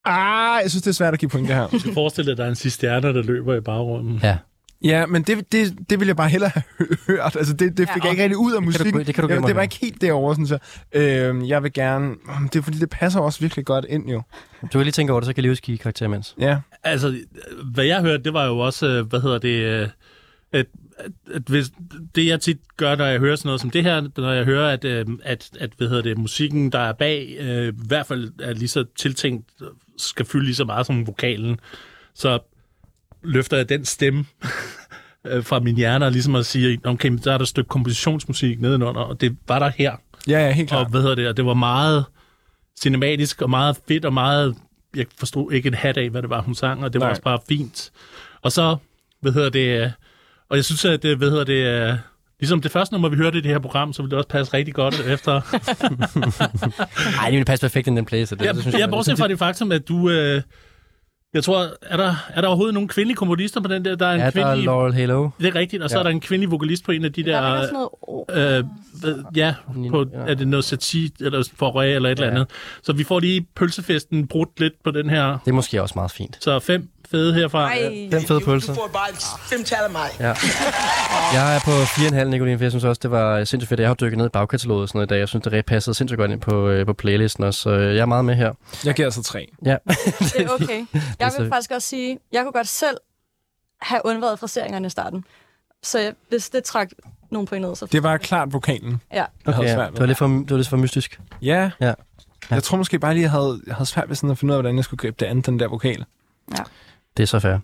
[0.06, 1.68] Ah, jeg synes, det er svært at give point, det her.
[1.68, 4.20] Du skal forestille dig, at der er en cisterner, der løber i baggrunden.
[4.24, 4.38] Ja.
[4.84, 6.64] Ja, men det, det, det ville jeg bare hellere have
[7.08, 7.36] hørt.
[7.36, 8.04] Altså, det, det fik Ja.
[8.04, 9.06] jeg ikke rigtig ud af kan du- musikken.
[9.06, 10.58] det kan du glemme det var ikke helt derovre, sådan så.
[10.94, 12.16] Øh, jeg vil gerne...
[12.54, 14.22] Det er fordi, det passer også virkelig godt ind, jo.
[14.62, 16.36] Du kan lige tænke over det, så kan Lewis give karakter imens.
[16.40, 16.60] Ja.
[16.84, 17.18] Altså,
[17.74, 19.90] hvad jeg hørte, det var jo også, øh, hvad hedder det,
[20.54, 20.64] øh,
[21.34, 21.72] at, hvis,
[22.16, 24.74] det jeg tit gør, når jeg hører sådan noget som det her, når jeg hører,
[24.74, 28.32] at, øh, at, at hvad hedder det, musikken, der er bag, øh, i hvert fald
[28.40, 31.60] er lige så tiltænkt, øh, skal fylde lige så meget som vokalen,
[32.14, 32.40] så
[33.24, 34.26] løfter jeg den stemme
[35.28, 38.62] øh, fra min hjerne, og ligesom at sige, okay, der er der et stykke kompositionsmusik
[38.62, 39.96] nedenunder, og det var der her.
[40.28, 40.92] Ja, ja, helt Og klart.
[40.92, 42.06] hvad hedder det, og det var meget
[42.82, 44.56] cinematisk og meget fedt og meget...
[44.96, 47.12] Jeg forstod ikke en hat af, hvad det var, hun sang, og det var Nej.
[47.12, 47.92] også bare fint.
[48.42, 48.78] Og så,
[49.22, 49.94] hvad hedder det...
[50.52, 51.90] øh, Og jeg synes, at det, hvad hedder det...
[51.92, 51.98] øh,
[52.40, 54.54] Ligesom det første nummer, vi hørte i det her program, så ville det også passe
[54.54, 55.32] rigtig godt efter...
[57.18, 58.90] Nej, det ville passe perfekt i den play, så det, Ja, det synes jeg jeg.
[58.90, 60.10] bortset fra det faktum, at du...
[60.10, 60.42] Øh,
[61.34, 63.96] jeg tror, er der, er der overhovedet nogen kvindelige komponister på den der?
[63.96, 64.66] Der er en Ja, der er kvindelig...
[64.66, 65.30] Laurel Halo.
[65.40, 66.00] Det er rigtigt, og så Ja.
[66.00, 67.62] er der en kvindelig vokalist på en af de Der er der...
[67.62, 67.74] sådan
[68.34, 68.58] noget...
[68.60, 68.64] Øh,
[69.02, 69.54] hvad- ja,
[69.90, 70.20] på, Ja.
[70.28, 72.32] er det noget sati eller forræ eller et eller Ja.
[72.32, 72.48] andet.
[72.84, 75.26] Så vi får lige pølsefesten brudt lidt på den her.
[75.46, 76.38] Det er måske også meget fint.
[76.44, 77.60] Så fem fede herfra.
[77.68, 78.74] Ej, Den fede pølse.
[78.76, 79.08] får bare
[79.40, 80.10] fem tal af mig.
[80.20, 80.34] Ja.
[81.34, 83.80] Jeg er på 4,5, Nicolene, for jeg synes også, det var sindssygt fedt.
[83.80, 85.20] Jeg har dykket ned i bagkataloget og sådan noget i dag.
[85.20, 87.62] Jeg synes, det passede sindssygt godt ind på, øh, på playlisten også.
[87.62, 88.54] Så øh, jeg er meget med her.
[88.86, 89.52] Jeg giver altså tre.
[89.66, 89.72] Ja.
[90.20, 90.86] det er okay.
[91.20, 92.98] Jeg vil faktisk også sige, jeg kunne godt selv
[93.82, 95.24] have undværet fraseringerne i starten.
[95.84, 96.90] Så jeg, hvis det trak
[97.30, 97.86] nogle point ned, så...
[97.86, 99.02] Det var klart vokalen.
[99.14, 99.26] Ja.
[99.46, 99.74] Okay, ja.
[99.76, 101.20] svært det, var lidt for, det var lidt for mystisk.
[101.42, 101.72] Ja.
[101.82, 101.94] Ja.
[102.50, 104.56] Jeg tror måske bare lige, jeg havde, jeg havde svært ved sådan at finde ud
[104.56, 106.06] af, hvordan jeg skulle gribe det an, den der vokal.
[107.18, 107.58] Det er så fair.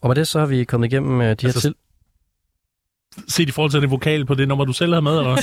[0.00, 1.74] Og med det så har vi kommet igennem øh, de her Altså, til...
[3.28, 5.36] Set i forhold til det vokal på det nummer, du selv havde med, eller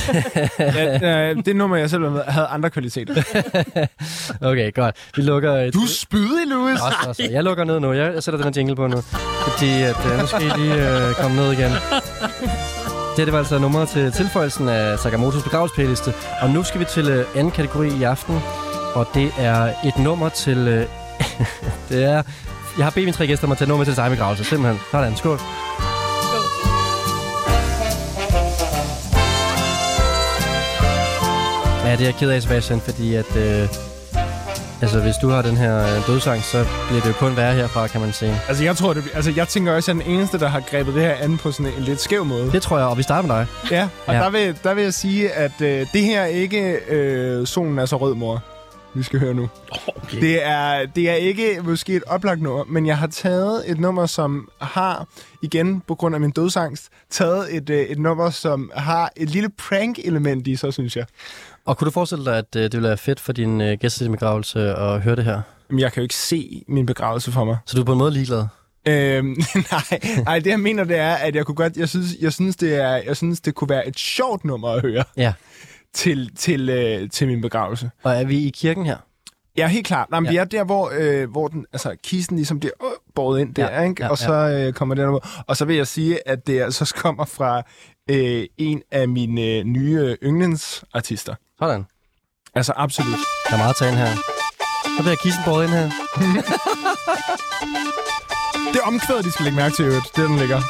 [1.03, 3.23] ja, øh, det nummer, jeg selv var med, havde andre kvaliteter.
[4.49, 4.95] Okay, godt.
[5.15, 5.53] Vi lukker...
[5.53, 5.73] Et...
[5.73, 6.81] Du er spydig, Louis!
[6.81, 7.27] Også, også.
[7.31, 7.93] Jeg lukker ned nu.
[7.93, 9.01] Jeg, jeg sætter den her jingle på nu.
[9.47, 11.71] Fordi at, øh, nu skal I lige øh, komme ned igen.
[11.71, 16.13] Det, her, det var altså nummeret til tilføjelsen af Sakamotos begravelsesplayliste.
[16.41, 18.39] Og nu skal vi til øh, anden kategori i aften.
[18.95, 20.57] Og det er et nummer til...
[20.57, 20.85] Øh,
[21.89, 22.23] det er...
[22.77, 24.43] Jeg har bedt mine tre gæster om at tage et nummer til deres begravelse.
[24.43, 24.79] Simpelthen.
[24.91, 25.15] Sådan.
[25.17, 25.39] Skål.
[31.85, 33.35] Ja, det er jeg ked af, Sebastian, fordi at...
[33.35, 33.67] Øh,
[34.81, 37.87] altså, hvis du har den her øh, dødsang, så bliver det jo kun værre herfra,
[37.87, 38.41] kan man sige.
[38.47, 40.59] Altså, jeg tror, det, altså, jeg tænker også, at jeg er den eneste, der har
[40.71, 42.51] grebet det her an på sådan en lidt skæv måde.
[42.51, 43.47] Det tror jeg, og vi starter med dig.
[43.71, 44.17] Ja, og Ja.
[44.19, 44.23] ja.
[44.23, 47.85] Der, vil, der vil jeg sige, at øh, det her er ikke øh, Solen er
[47.85, 48.43] så rød, mor.
[48.97, 49.49] Vi skal høre nu.
[49.87, 50.21] Okay.
[50.21, 54.05] Det er, det er ikke måske et oplagt nummer, men jeg har taget et nummer,
[54.05, 55.07] som har,
[55.41, 59.49] igen på grund af min dødsangst, taget et, øh, et nummer, som har et lille
[59.49, 61.05] prank-element i, så synes jeg.
[61.65, 64.09] Og kunne du forestille dig, at øh, det ville være fedt for din øh, til
[64.09, 65.41] begravelse at høre det her?
[65.69, 67.57] Men jeg kan jo ikke se min begravelse for mig.
[67.65, 68.45] Så du er på en måde ligeglad?
[68.87, 69.27] Øhm,
[69.71, 72.55] nej, nej, det jeg mener, det er, at jeg kunne godt, jeg synes, jeg synes,
[72.55, 75.33] det er, jeg synes, det kunne være et sjovt nummer at høre Ja.
[75.97, 77.91] Til, til, øh, til min begravelse.
[78.03, 78.97] Og er vi i kirken her?
[79.57, 80.09] Ja, helt klart.
[80.11, 80.31] Nej, men Ja.
[80.31, 83.75] vi er der, hvor, øh, hvor den, altså, kisten ligesom bliver øh, båret ind der,
[83.75, 84.03] Ja, ikke?
[84.03, 85.43] ja, og så øh, kommer den over.
[85.47, 87.61] Og så vil jeg sige, at det altså kommer fra
[88.09, 91.35] øh, en af mine øh, nye yndlingsartister.
[91.59, 91.85] Sådan.
[92.55, 93.19] Altså absolut.
[93.49, 94.07] Der er meget at her.
[94.97, 95.89] Så bliver kissen båret ind her.
[98.73, 100.05] Det er omkvædet, de skal lægge mærke til, øvrigt.
[100.15, 100.61] Det er, den ligger.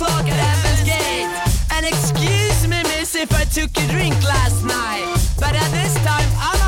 [0.00, 1.28] O'clock at Heaven's Gate.
[1.72, 5.04] And excuse me, miss, if I took a drink last night.
[5.38, 6.59] But at this time, I'm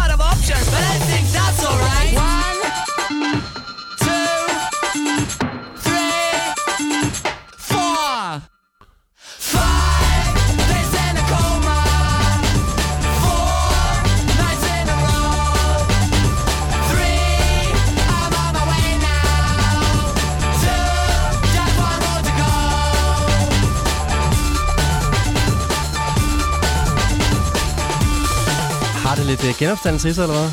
[29.32, 30.50] lidt uh, genopstandelse i sig, eller hvad?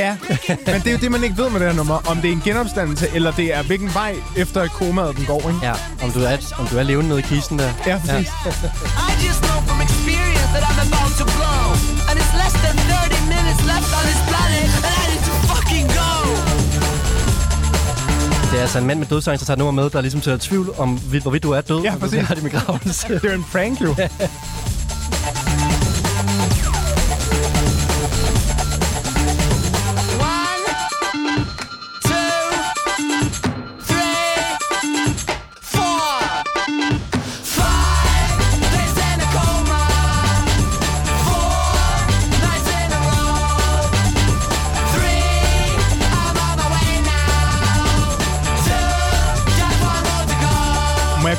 [0.00, 0.10] Ja,
[0.72, 1.98] men det er jo det, man ikke ved med det her nummer.
[2.10, 5.60] Om det er en genopstandelse, eller det er hvilken vej efter komaet den går, ikke?
[5.68, 5.72] Ja,
[6.04, 7.70] om du er, om du er levende nede i kisten der.
[7.86, 8.28] Ja, præcis.
[8.28, 11.64] I just know from experience that I'm about to blow.
[12.08, 15.86] And it's less than 30 minutes left on this planet, and I need to fucking
[16.00, 16.10] go.
[18.50, 20.38] Det er altså en mand med dødsangst, der tager et nummer med, der ligesom tager
[20.40, 21.80] tvivl om, hvor- hvorvidt du er død.
[21.82, 22.20] Ja, og du præcis.
[22.28, 23.08] har det med gravelse.
[23.22, 23.94] Det er en prank, jo.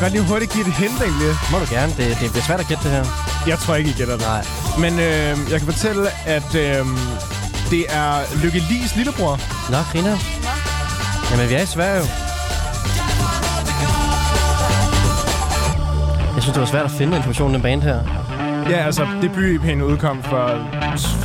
[0.09, 1.31] godt lige hurtigt give et hint, egentlig?
[1.51, 1.91] Må du gerne.
[1.97, 3.05] Det, det bliver svært at gætte det her.
[3.47, 4.25] Jeg tror ikke, I gætter det.
[4.25, 4.45] Nej.
[4.79, 6.85] Men øh, jeg kan fortælle, at øh,
[7.69, 8.11] det er
[8.43, 9.39] Lykke Lis lillebror.
[9.71, 10.17] Nå, griner.
[11.31, 12.05] Jamen, vi er i Sverige jo.
[16.35, 17.99] Jeg synes, det var svært at finde informationen den band her.
[18.69, 20.51] Ja, altså, debut-EP'en udkom for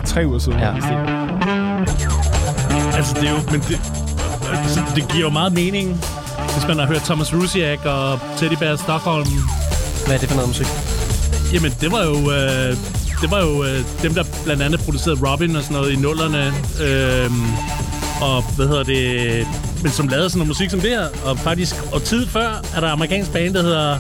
[0.07, 0.59] tre uger siden.
[0.59, 0.66] Ja.
[0.66, 1.24] det-
[2.97, 3.37] Altså, det er jo...
[3.51, 3.80] Men det,
[4.62, 6.01] altså, det giver jo meget mening,
[6.55, 9.28] hvis man har hørt Thomas Rusiak og Teddy Bear Stockholm.
[10.07, 10.66] Hvad er det for noget musik?
[11.52, 12.16] Jamen, det var jo...
[12.32, 12.76] Øh,
[13.22, 16.46] det var jo øh, dem, der blandt andet producerede Robin og sådan noget i nullerne.
[16.82, 17.30] Øh,
[18.20, 19.46] og hvad hedder det...
[19.82, 21.09] Men som lavede sådan noget musik som det her.
[21.24, 23.98] Og faktisk, og tid før, er der amerikansk band, der hedder...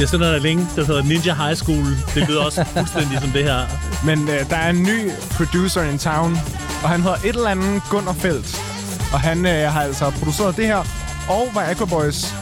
[0.00, 1.86] Jeg sender dig link, der hedder Ninja High School.
[2.14, 3.60] Det lyder også fuldstændig som det her.
[4.04, 6.38] Men øh, der er en ny producer in town,
[6.82, 8.73] og han hedder et eller andet Gunnar Feldt.
[9.14, 10.82] Og han øh, har altså produceret det her,
[11.28, 12.34] og var Aquaboys.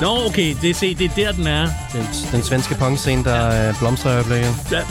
[0.00, 1.68] Nå, okay, det, se, det er der, den er.
[1.92, 4.54] Den, den svenske punkscene, der øh, blomstrer i øjeblikket.
[4.70, 4.82] Der,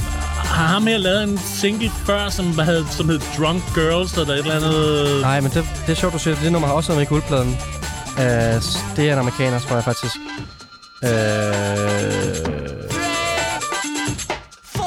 [0.49, 4.39] har ham her lavet en single før, som, havde, som hed Drunk Girls, eller et
[4.39, 5.21] eller andet...
[5.21, 6.43] Nej, men det, det er sjovt, du siger det.
[6.43, 7.57] Det nummer har også været med i guldpladen.
[8.17, 8.25] Uh,
[8.95, 10.15] det er en amerikaner, tror jeg faktisk.
[11.03, 11.09] Uh,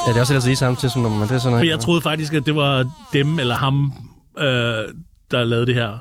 [0.07, 1.63] ja, det er også ellers lige samme til som nummer, men det er sådan noget.
[1.63, 3.93] For jeg troede faktisk, at det var dem eller ham,
[4.39, 4.85] øh,
[5.33, 5.91] der lavede det her.
[5.91, 5.97] Det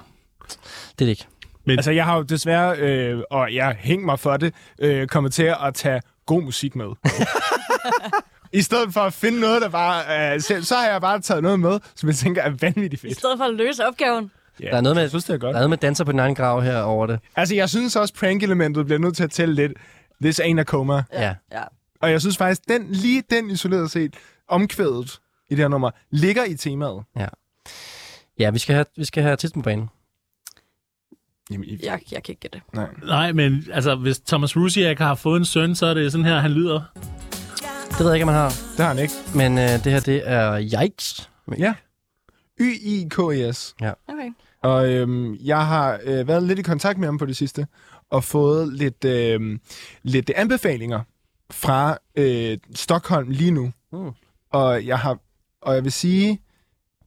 [1.02, 1.26] er det ikke.
[1.68, 5.44] Altså, jeg har jo desværre, øh, og jeg hænger mig for det, øh, kommet til
[5.64, 6.86] at tage god musik med.
[8.54, 10.34] I stedet for at finde noget, der bare...
[10.36, 13.08] Øh, selv, så har jeg bare taget noget med, som jeg tænker er vanvittigt I
[13.08, 13.18] fedt.
[13.20, 14.32] stedet for at løse opgaven.
[14.60, 15.54] Ja, Der er noget med- jeg synes, det er godt.
[15.54, 17.20] Der er noget med danser på din egen grav her over det.
[17.36, 19.72] Altså, jeg synes også, prank-elementet bliver nødt til at tælle lidt.
[20.22, 21.04] This ain't a coma.
[21.14, 21.36] Ja.
[21.52, 21.64] Ja.
[22.02, 24.14] Og jeg synes faktisk, den, lige den isoleret set,
[24.48, 25.20] omkvædet
[25.50, 27.04] i det her nummer, ligger i temaet.
[27.18, 27.28] Ja,
[28.50, 29.90] vi skal have, vi skal have artisten på banen.
[31.52, 32.74] Jamen, i, Jeg, jeg kan ikke gætte det.
[32.76, 32.90] nej.
[33.04, 36.40] Nej, men altså, hvis Thomas Rusiak har fået en søn, så er det sådan her,
[36.40, 36.82] han lyder.
[37.90, 38.50] Det ved jeg ikke, om man har.
[38.50, 39.14] Det har han ikke.
[39.36, 41.30] Men øh, det her, det er Yikes.
[41.58, 41.74] Ja.
[42.62, 43.76] Y-I-K-E-S.
[44.08, 44.32] Okay.
[44.64, 47.68] Og øhm, jeg har øh, været lidt i kontakt med ham på det sidste,
[48.10, 49.60] og fået lidt, øh,
[50.04, 51.02] lidt anbefalinger
[51.52, 53.72] fra øh, Stockholm lige nu.
[53.94, 54.12] Mm.
[54.52, 55.18] Og jeg har,
[55.62, 56.42] og jeg vil sige,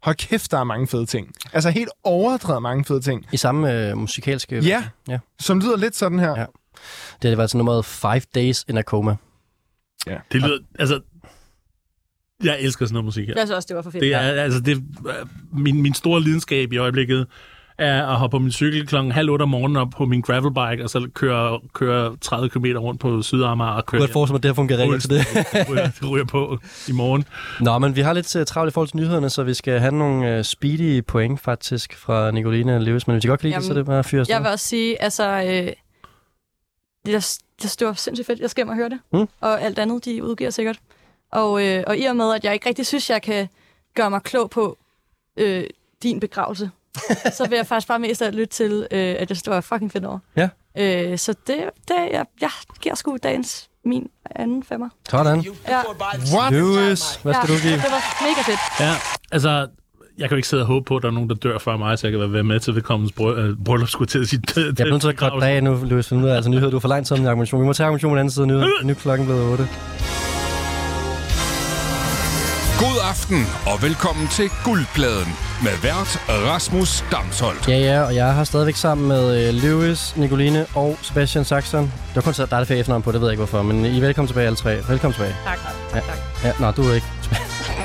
[0.05, 1.35] hold kæft, der er mange fede ting.
[1.53, 3.27] Altså helt overdrevet mange fede ting.
[3.33, 4.59] I samme øh, musikalske...
[4.59, 5.19] Ja, ja.
[5.39, 6.41] som lyder lidt sådan her.
[6.41, 6.47] Ja.
[7.23, 9.17] Det var altså nummeret Five Days in a Coma.
[10.07, 11.01] Det lyder, altså...
[12.45, 13.35] Jeg elsker sådan noget musik her.
[13.37, 14.03] Jeg synes også, det var for fedt.
[14.03, 14.85] Det er, altså, det,
[15.53, 17.27] min, min store lidenskab i øjeblikket
[17.79, 20.85] er at hoppe på min cykel klokken halv otte om morgenen op på min gravelbike,
[20.85, 24.35] og så køre, køre 30 km rundt på Sydamager og Jeg køre kunne godt forestille
[24.35, 25.27] mig, at det her fungerer rigtig til det.
[25.71, 26.59] ryger, ryger på
[26.89, 27.25] i morgen.
[27.61, 29.93] Nå, men vi har lidt uh, travlt i forhold til nyhederne, så vi skal have
[29.93, 33.07] nogle uh, speedy point faktisk fra Nicoline og Lewis.
[33.07, 34.35] Men hvis I godt kan lide det, så er det bare at fyre afsted.
[34.35, 35.43] Jeg vil også sige, altså...
[35.43, 35.73] Øh,
[37.07, 37.23] jeg, jeg
[37.61, 38.41] synes, det var sindssygt fedt.
[38.41, 38.99] Jeg skal hjem og høre det.
[39.13, 39.29] Mm.
[39.41, 40.79] Og alt andet, de udgiver sikkert.
[41.33, 43.49] Og, øh, og i og med, at jeg ikke rigtig synes, jeg kan
[43.95, 44.79] gøre mig klog på
[45.37, 45.65] øh,
[46.03, 46.71] din begravelse,
[47.37, 49.61] så vil jeg faktisk bare mest af alt lytte til, øh, at jeg det var
[49.61, 50.19] fucking fedt over.
[50.37, 50.49] Ja.
[50.79, 51.57] Øh, så det,
[51.89, 54.89] det jeg, jeg giver sgu dagens min anden femmer.
[55.09, 55.45] Sådan.
[55.69, 55.81] Ja,
[56.35, 56.53] What?
[56.53, 57.73] Lewis, hvad skal ja, du give?
[57.73, 58.61] Det var mega fedt.
[58.81, 58.95] Ja,
[59.33, 59.69] altså,
[60.19, 61.77] jeg kan jo ikke sidde og håbe på, at der er nogen, der dør før
[61.77, 64.43] mig, så jeg kan være med til vedkommens brø- øh, bryllup, skulle til at sige.
[64.57, 66.71] Jeg bliver nødt til at korte af nu, for nu er altså nyheder.
[66.71, 67.61] Du er for lang tid om argumentation.
[67.61, 68.67] Vi må tage argumentation på den anden side nyheder.
[68.83, 69.69] Nu er klokken blevet 8.
[72.79, 75.33] God aften og velkommen til Guldpladen
[75.65, 77.69] med vært Rasmus Damsholdt.
[77.69, 81.83] Ja, ja, og jeg har stadigvæk sammen med øh, Lewis, Nicoline og Sebastian Saxon.
[81.83, 83.85] Det var kun der er det ferie efternavn på, det ved jeg ikke hvorfor, men
[83.85, 84.77] I er velkommen tilbage alle tre.
[84.89, 85.37] Velkommen tilbage.
[85.45, 85.59] Tak,
[85.93, 86.17] tak, tak.
[86.45, 87.07] Ja, nej, du er ikke.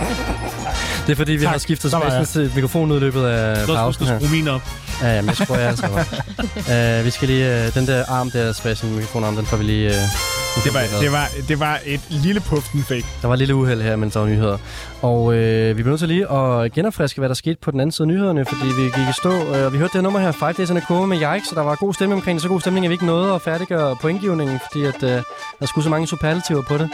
[1.06, 2.14] det er fordi, vi Tak, har skiftet så var jeg.
[2.14, 4.20] Sebastian til mikrofon i løbet af skal pausen du her.
[4.20, 4.62] skrue min op.
[5.02, 5.88] Ja, ja, men jeg tror, jeg altså
[7.00, 7.68] uh, Vi skal lige...
[7.68, 9.90] Uh, den der arm der, Sebastian, mikrofonarm, den får vi lige...
[9.90, 13.06] Uh, Det var, det, var, det var et lille puff, den fik.
[13.22, 14.58] Der var et lille uheld her, mens der var nyheder.
[15.02, 17.92] Og øh, vi bliver nødt til lige at genopfriske, hvad der skete på den anden
[17.92, 20.20] side af nyhederne, fordi vi gik i stå, øh, og vi hørte det her nummer
[20.20, 22.42] her, Five Days in a Coma med Yikes, så der var god stemning omkring det.
[22.44, 25.22] Så god stemning, at vi ikke nåede at færdiggøre pointgivningen, fordi at, øh,
[25.60, 26.90] der skulle så mange superlativer på det.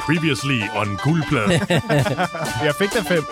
[0.00, 1.50] Previously on guldpladen.
[2.66, 3.24] Jeg fik da fem.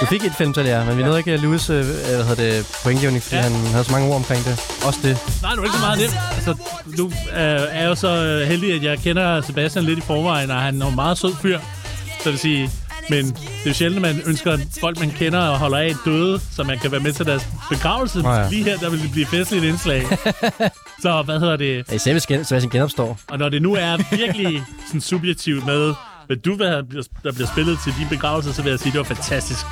[0.00, 2.66] Du fik et filmtal, ja, men vi nåede ikke at Louis, øh, hvad hedder det,
[2.82, 3.42] pointgivning, fordi Ja.
[3.42, 3.48] ja.
[3.50, 4.60] han havde så mange ord omkring det.
[4.86, 5.18] Også det.
[5.42, 6.16] Nej, det var ikke så meget nemt.
[6.34, 6.54] Altså,
[6.98, 10.60] nu øh, er jo så øh, heldig, at jeg kender Sebastian lidt i forvejen, og
[10.60, 11.58] han er en meget sød fyr.
[11.58, 12.70] Så det vil sige,
[13.10, 13.34] men det
[13.64, 16.62] er jo sjældent, at man ønsker at folk, man kender og holder af døde, så
[16.62, 18.18] man kan være med til deres begravelse.
[18.22, 18.48] Nå ja.
[18.48, 20.06] Lige her, der vil det blive festligt indslag.
[21.02, 21.84] så hvad hedder det?
[21.90, 23.18] Ja, især hvis Sebastian genopstår.
[23.28, 25.92] Og når det nu er virkelig sådan subjektivt med,
[26.26, 26.86] hvad du have,
[27.24, 29.64] der bliver spillet til din begravelse, så vil jeg sige, det var fantastisk.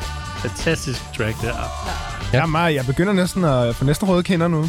[0.43, 1.49] Fantastisk track der.
[1.49, 2.33] Ja.
[2.33, 4.63] Jeg, er meget, jeg begynder næsten at få næsten røde kinder nu.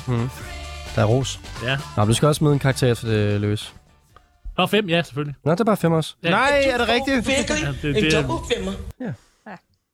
[0.95, 1.39] Der er ros.
[1.63, 1.77] Ja.
[1.97, 3.73] Nå, men du skal også smide en karakter det, Louis.
[4.57, 5.35] Nå, fem, ja, selvfølgelig.
[5.45, 6.15] Nå, det er bare fem også.
[6.23, 6.29] Ja.
[6.29, 7.29] Nej, er det rigtigt?
[7.29, 8.11] Ja, det, det,
[8.99, 9.15] det,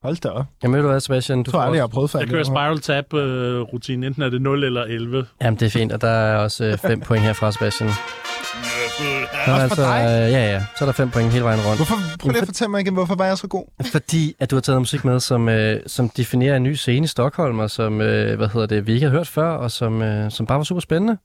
[0.04, 0.46] Hold da op.
[0.64, 1.38] Jamen ved du hvad, Sebastian?
[1.38, 2.20] Du Jeg tror aldrig, jeg har prøvet før.
[2.20, 5.26] jeg kører spiral tab øh, rutine, enten er det 0 eller 11.
[5.42, 7.90] Jamen, det er fint, og der er også øh, fem point herfra, Sebastian.
[9.00, 10.02] Så, Også altså, for dig?
[10.06, 10.64] øh, ja, ja.
[10.78, 11.78] Så er der fem point hele vejen rundt.
[11.78, 13.66] Hvorfor, prøv lige at fortælle mig igen, hvorfor var jeg så god?
[13.92, 17.04] Fordi at du har taget noget musik med, som, øh, som definerer en ny scene
[17.04, 20.02] i Stockholm, og som øh, hvad hedder det, vi ikke har hørt før, og som,
[20.02, 21.18] øh, som bare var super spændende.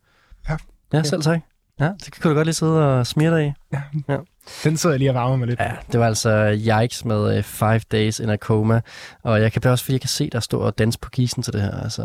[0.49, 0.57] Ja.
[0.93, 1.41] Ja, selv tak.
[1.81, 3.53] Ja, det kan du godt lige sidde og smire dig i.
[4.64, 5.61] Den sidder jeg lige og varmer mig lidt.
[5.61, 8.81] Ja, det var altså Yikes med øh, Five Days in a Coma.
[9.22, 11.53] Og jeg kan også, fordi jeg kan se, der står og danse på kisen til
[11.53, 11.81] det her.
[11.83, 12.03] Altså,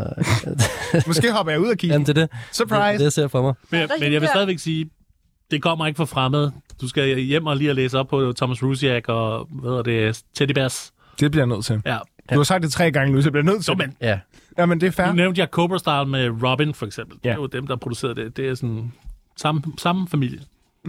[1.07, 1.91] Måske hopper jeg ud af kisten.
[1.91, 2.29] jamen, det er det.
[2.51, 2.91] Surprise!
[2.91, 3.53] Det, det jeg ser for mig.
[3.69, 4.89] Men, men jeg vil stadigvæk sige,
[5.51, 6.51] det kommer ikke fra fremmed.
[6.81, 10.21] Du skal hjem og lige at læse op på Thomas Rusiak og hvad er det,
[10.33, 10.93] Teddy Bears.
[11.19, 11.81] Det bliver jeg nødt til.
[11.85, 11.97] Ja.
[12.33, 13.27] Du har sagt det tre gange, Louise.
[13.27, 13.77] Jeg bliver nødt til Så, det.
[13.79, 14.19] men, Ja,
[14.57, 15.07] Jamen, det er fair.
[15.07, 17.17] nu nævnte jeg Cobra Style med Robin, for eksempel.
[17.23, 17.29] Ja.
[17.29, 18.37] Det er jo dem, der producerede det.
[18.37, 18.93] Det er sådan
[19.37, 20.39] samme, samme familie.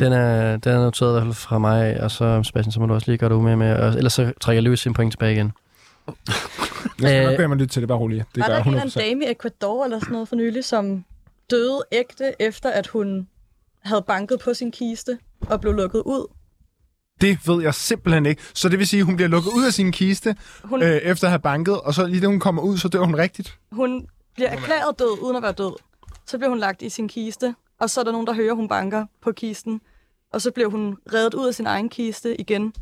[0.00, 2.86] den er, den er noteret i hvert fald fra mig, og så Sebastian, så må
[2.86, 3.76] du også lige gøre det umage med.
[3.76, 5.52] Og, ellers så trækker Louis sin point tilbage igen.
[7.00, 8.24] Jeg skal nok Øh, bede mig lytte til det, bare roligt.
[8.34, 9.00] Det Var gør der jeg ikke en eller 100%.
[9.00, 11.04] anden dame i Ecuador eller sådan noget for nylig, som
[11.50, 13.28] døde ægte, efter at hun
[13.84, 16.26] havde banket på sin kiste og blev lukket ud?
[17.20, 18.42] Det ved jeg simpelthen ikke.
[18.54, 21.26] Så det vil sige, at hun bliver lukket ud af sin kiste, Hun, øh, efter
[21.26, 23.58] at have banket, og så lige da hun kommer ud, så dør hun rigtigt.
[23.72, 25.72] hun bliver erklæret død, uden at være død.
[26.26, 28.68] Så bliver hun lagt i sin kiste, og så er der nogen, der hører, hun
[28.68, 29.80] banker på kisten.
[30.32, 32.72] Og så bliver hun reddet ud af sin egen kiste igen,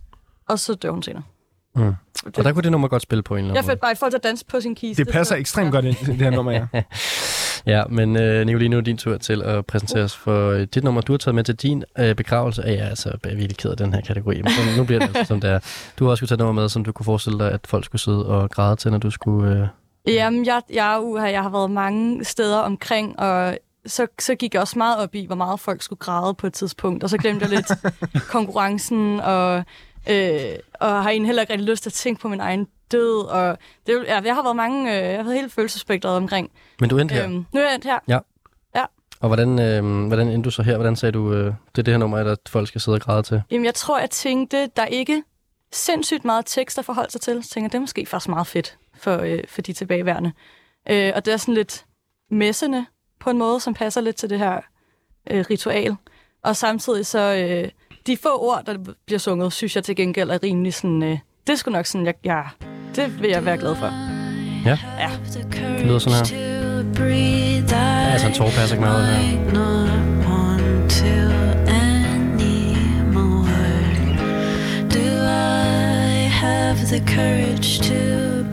[0.48, 1.22] og så dør hun senere.
[1.76, 1.82] Mm.
[2.24, 3.92] Det, Og der kunne det nummer godt spille på en eller jeg anden følte bare,
[3.92, 5.04] i forhold til at danse på sin kiste.
[5.04, 6.66] Det passer så- ekstremt godt ind det her nummer, ja.
[7.66, 10.84] Ja, men øh, Nicoline, nu er din tur til at præsentere os for øh, dit
[10.84, 12.62] nummer, du har taget med til din øh, begravelse.
[12.66, 15.24] Ja, jeg er altså virkelig ked af den her kategori, men nu bliver det altså,
[15.24, 15.58] som det er.
[15.98, 17.84] Du har også skulle tage et nummer med, som du kunne forestille dig, at folk
[17.84, 19.70] skulle sidde og græde til, når du skulle...
[20.06, 20.14] Øh...
[20.14, 24.60] Jamen, jeg, jeg, uh, jeg har været mange steder omkring, og så, så gik jeg
[24.60, 27.04] også meget op i, hvor meget folk skulle græde på et tidspunkt.
[27.04, 27.72] Og så glemte jeg lidt
[28.36, 29.64] konkurrencen, og,
[30.10, 30.40] øh,
[30.80, 33.26] og har egentlig heller ikke rigtig lyst til at tænke på min egen død.
[33.26, 36.50] Og det, er ja, jeg har været mange, øh, jeg har været helt følelsesspektret omkring.
[36.80, 37.24] Men du endte her.
[37.24, 37.98] Øhm, nu er jeg endt her.
[39.20, 40.76] Og hvordan, øh, hvordan endte du så her?
[40.76, 43.22] Hvordan sagde du, øh, det er det her nummer, at folk skal sidde og græde
[43.22, 43.42] til?
[43.50, 45.22] Jamen, jeg tror, jeg tænkte, der er ikke
[45.72, 47.42] sindssygt meget tekst at forholde sig til.
[47.44, 50.32] Så tænker jeg, det er måske faktisk meget fedt for, øh, for de tilbageværende.
[50.90, 51.84] Øh, og det er sådan lidt
[52.30, 52.86] messende
[53.20, 54.60] på en måde, som passer lidt til det her
[55.30, 55.96] øh, ritual.
[56.44, 57.70] Og samtidig så, øh,
[58.06, 61.58] de få ord, der bliver sunget, synes jeg til gengæld er rimelig sådan, øh, det
[61.58, 62.42] sgu nok sådan, jeg, ja,
[62.98, 63.90] det vil jeg være glad for.
[64.64, 65.10] Ja, Ja.
[65.78, 66.38] det lyder sådan her.
[67.70, 69.38] Ja, altså en tårer passer ikke meget her.
[76.88, 78.47] The courage to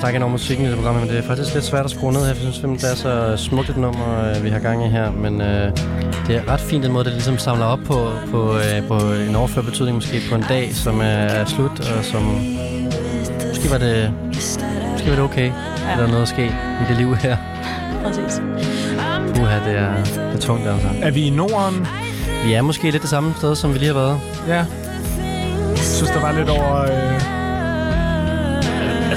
[0.00, 2.12] snakke ind over musikken i det program, men det er faktisk lidt svært at skrue
[2.12, 2.26] ned her.
[2.26, 5.10] Jeg synes simpelthen, det er så smukt et nummer, øh, vi har gang i her.
[5.10, 5.76] Men øh,
[6.26, 8.94] det er ret fint den måde, det ligesom samler op på, på, øh, på
[9.28, 12.22] en overført betydning måske på en dag, som er, er slut, og som
[13.48, 14.12] måske var det,
[14.92, 15.96] måske var det okay, ja.
[15.96, 17.36] der er noget at ske i det liv her.
[18.04, 18.42] Præcis.
[19.40, 20.88] Uha, det er, det er tungt altså.
[21.02, 21.86] Er vi i Norden?
[22.44, 24.20] Vi er måske lidt det samme sted, som vi lige har været.
[24.48, 24.64] Ja.
[25.68, 26.80] Jeg synes, der var lidt over...
[26.80, 27.39] Øh...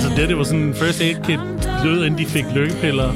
[0.04, 1.40] Altså det, det var sådan en first aid kit
[1.84, 3.12] lød, inden de fik lykkepiller.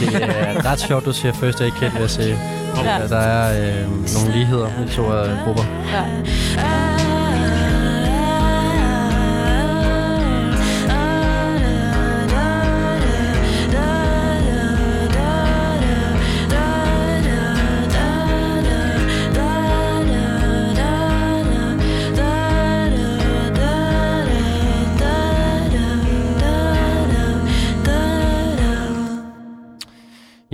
[0.00, 2.38] Det er ret sjovt, du siger first aid kit, vil jeg sige.
[2.84, 3.06] Ja.
[3.08, 5.64] Der er øh, nogle ligheder i de to øh, grupper.
[5.92, 6.95] Ja.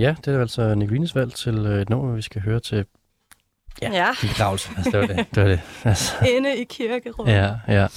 [0.03, 2.85] Ja, det er altså Nicolines valg til øh, et nummer, vi skal høre til
[3.81, 3.91] Ja.
[3.93, 4.07] ja.
[4.21, 4.69] begravelse.
[4.77, 5.25] Altså, det var det.
[5.35, 5.59] det, var det.
[5.83, 7.33] Altså, Inde i kirkerummet.
[7.33, 7.87] ja, ja.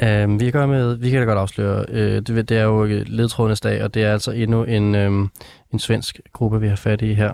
[0.00, 0.22] Ja.
[0.22, 2.84] Øhm, vi kan gøre med, vi kan da godt afsløre, øh, det, det er jo
[3.06, 5.28] ledtrådenes dag, og det er altså endnu en, øhm,
[5.72, 7.30] en svensk gruppe, vi har fat i her.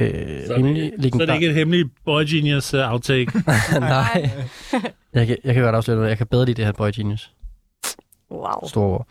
[0.00, 3.32] Øh, Så er rimelig det, så er det ikke et hemmeligt Boy Genius uh, outtake.
[3.80, 4.30] Nej.
[5.14, 6.10] jeg, kan, jeg kan godt afsløre noget.
[6.10, 7.32] Jeg kan bedre lide det her Boy Genius.
[8.30, 8.68] Wow.
[8.68, 9.06] Store ord.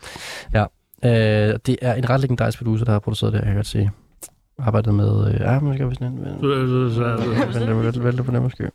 [0.54, 0.64] Ja.
[1.04, 1.10] Øh,
[1.66, 3.90] det er en ret legendarisk producer, der har produceret det, her, kan jeg godt sige.
[4.58, 5.34] Arbejdet med...
[5.34, 6.24] Øh, ja, måske vi sådan en...
[6.24, 8.70] Vælg vælg- vælg det på det, måske.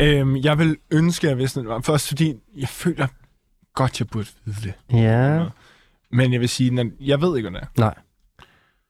[0.00, 1.84] Øhm, jeg vil ønske, at jeg vidste noget.
[1.84, 3.06] Først fordi, jeg føler
[3.74, 4.98] godt, jeg burde vide det.
[4.98, 5.44] Ja.
[6.12, 7.80] Men jeg vil sige, når, jeg ved ikke, hvad det er.
[7.80, 7.94] Nej.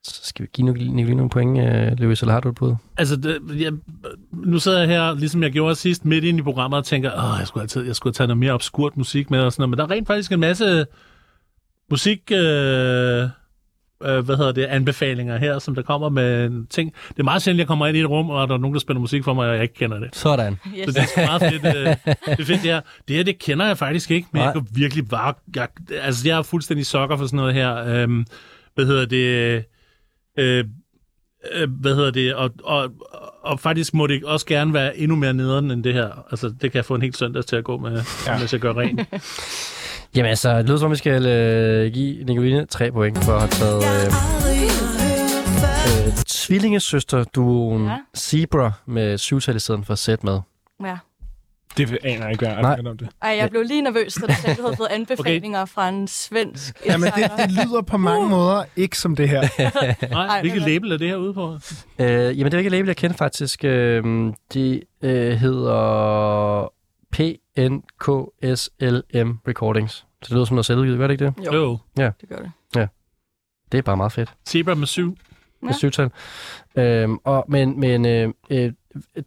[0.05, 2.75] Så skal vi give Nicoline nogle point, øh, Louis, eller har du et bud?
[2.97, 3.73] altså, det, jeg,
[4.33, 7.37] nu sidder jeg her, ligesom jeg gjorde sidst, midt ind i programmet og tænker, åh,
[7.39, 9.71] jeg skulle, altid, jeg skulle tage noget mere obskurt musik med og sådan noget.
[9.71, 10.87] Men der er rent faktisk en masse
[11.91, 12.21] musik...
[12.33, 12.39] Øh,
[14.03, 16.95] øh, hvad hedder det, anbefalinger her, som der kommer med ting.
[17.09, 18.81] Det er meget sjældent, jeg kommer ind i et rum, og der er nogen, der
[18.81, 20.17] spiller musik for mig, og jeg ikke kender det.
[20.17, 20.59] Sådan.
[20.65, 20.95] Så Yes.
[20.95, 21.65] det er meget fedt.
[21.65, 21.73] øh,
[22.07, 22.81] Det er fedt, det her.
[23.09, 24.45] Det her, det kender jeg faktisk ikke, men Nej.
[24.47, 25.35] jeg kan virkelig bare...
[25.57, 25.69] Jeg,
[26.03, 27.77] altså, jeg er fuldstændig sokker for sådan noget her.
[27.77, 28.27] Øhm,
[28.75, 29.65] hvad hedder det...
[30.39, 30.65] Øh,
[31.55, 32.35] øh, hvad hedder det?
[32.35, 32.91] Og, og,
[33.43, 36.27] og faktisk må det også gerne være endnu mere nederen end det her.
[36.31, 38.39] Altså, det kan jeg få en helt søndag til at gå med, ja.
[38.39, 39.01] mens jeg gør rent.
[40.15, 43.41] Jamen altså, det lyder som om, vi skal øh, give Nicoline tre point for at
[43.41, 44.07] have taget øh,
[46.07, 47.97] øh, tvillingesøster-duoen Ja.
[48.17, 50.41] Zebra med syvtal i stedet for sæt med.
[50.85, 50.99] Ja.
[51.77, 53.09] Det aner jeg ikke, hvad jeg om det.
[53.23, 55.73] Ej, jeg blev lige nervøs, da du sagde, du havde fået anbefalinger okay.
[55.73, 59.41] fra en svensk Jamen, det, det lyder på mange måder ikke som det her.
[60.11, 61.59] Nej, Ej, hvilket label er det her ude på?
[61.99, 63.65] Øh, jamen, det er ikke et label, jeg kender faktisk.
[63.65, 66.73] Øh, de øh, hedder
[67.69, 69.93] PNKSLM Recordings.
[69.93, 71.35] Så det lyder som noget selvudgivet, gør det ikke det?
[71.47, 71.79] Jo, Jo.
[71.97, 72.51] det gør det.
[73.73, 74.35] Det er bare meget fedt.
[74.49, 75.17] Zebra med syv.
[75.63, 75.77] med Ja.
[75.77, 76.11] syvtal.
[76.77, 78.73] Øhm, og, men men øh, øh,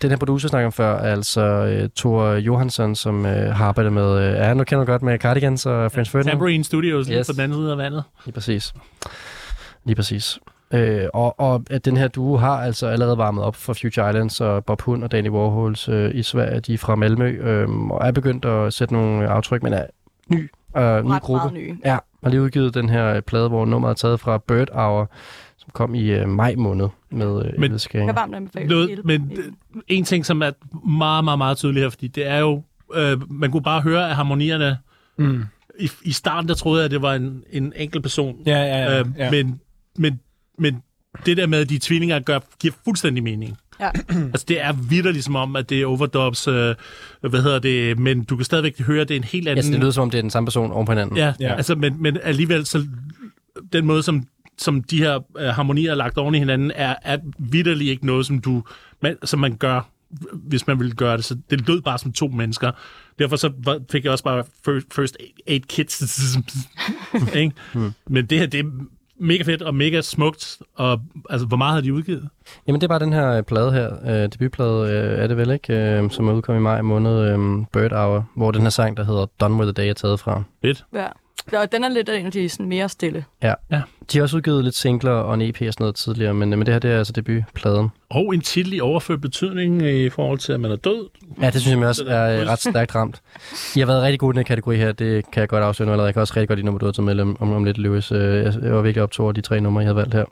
[0.01, 3.93] den her producer, snakker om før, er altså øh, Thor Johansson, som øh, har arbejdet
[3.93, 6.31] med, øh, ja, nu kender du godt med Cardigans og French Ferdinand.
[6.31, 7.15] Tambourine Studios, yes.
[7.17, 7.27] Yes.
[7.27, 8.03] på den anden side af vandet.
[8.25, 8.73] Lige præcis.
[9.86, 10.39] Lige præcis.
[10.74, 14.41] Øh, og, og at den her duo har altså allerede varmet op for Future Islands
[14.41, 16.59] og Bob Hund og Danny Warhols øh, i Sverige.
[16.59, 19.86] De er fra Malmø øh, og er begyndt at sætte nogle aftryk, men er
[20.30, 21.39] ny, øh, ny Ret gruppe.
[21.39, 21.78] meget nye.
[21.86, 25.09] Ja, har lige udgivet den her øh, plade, hvor nummeret er taget fra Bird Hour,
[25.57, 27.71] som kom i øh, maj måned med øh, Men-
[28.34, 29.32] anbefale Noget, men
[29.88, 30.51] en ting, som er
[30.89, 32.63] meget, meget, meget tydeligt her, fordi det er jo,
[32.95, 34.78] øh, man kunne bare høre, at harmonierne,
[35.17, 35.43] Mm.
[35.80, 38.36] i, i starten, der troede jeg, at det var en, en enkelt person.
[38.45, 38.99] Ja, ja, ja.
[38.99, 39.32] øh, ja.
[39.32, 39.59] men,
[39.97, 40.19] men,
[40.60, 40.82] men
[41.26, 43.58] det der med, at de er tvillinger, gør, giver fuldstændig mening.
[43.80, 43.89] Ja.
[44.34, 46.76] altså, det er vidderligt som om, at det er overdubs, øh,
[47.22, 49.58] hvad hedder det, men du kan stadigvæk høre, at det er en helt anden...
[49.58, 51.18] Altså, det lyder som om, det er den samme person oven på hinanden.
[51.18, 51.47] Ja, Ja.
[51.47, 51.56] ja.
[51.56, 52.88] altså, men, men alligevel, så
[53.74, 54.24] den måde, som,
[54.58, 58.26] som de her øh, harmonier er lagt oven i hinanden, er, er vidderligt ikke noget,
[58.26, 58.64] som, du,
[59.01, 59.89] man, som man gør,
[60.34, 61.26] hvis man ville gøre det.
[61.26, 62.72] Så det lød bare som to mennesker.
[63.20, 66.38] Derfor så var- fik jeg også bare first, first eight kids.
[67.36, 67.51] ikke?
[68.10, 68.70] Men det her, det er
[69.24, 70.57] mega fedt og mega smukt.
[70.76, 70.99] Og
[71.30, 72.30] altså, hvor meget har de udgivet?
[72.67, 75.51] Jamen, det er bare den her øh, plade her, øh, debutplade øh, er det vel
[75.51, 78.97] ikke, øh, som er udkommet i maj måned, øh, Bird Hour, hvor den her sang,
[78.97, 80.43] der hedder Done With The Day, er taget fra.
[80.93, 81.07] Ja.
[81.54, 83.26] Og den er lidt en af de sådan, mere stille.
[83.44, 83.54] Ja.
[83.72, 83.82] Ja.
[84.12, 86.60] De har også udgivet lidt singler og en EP og sådan noget tidligere, men, men
[86.60, 87.89] det her det er altså debutpladen.
[88.10, 91.10] Og en titel i overført betydning i forhold til, at man er død.
[91.41, 93.22] Ja, det synes jeg også er øh, ret stærkt ramt.
[93.76, 95.86] I har været rigtig gode i den her kategori her, det kan jeg godt afsløre
[95.86, 96.08] nu allerede.
[96.08, 98.12] Jeg kan også rigtig godt lide nummer, du har taget med om, om lidt, Lewis.
[98.12, 98.20] Øh,
[98.64, 100.26] Jeg var virkelig optog over de tre numre, jeg havde valgt her.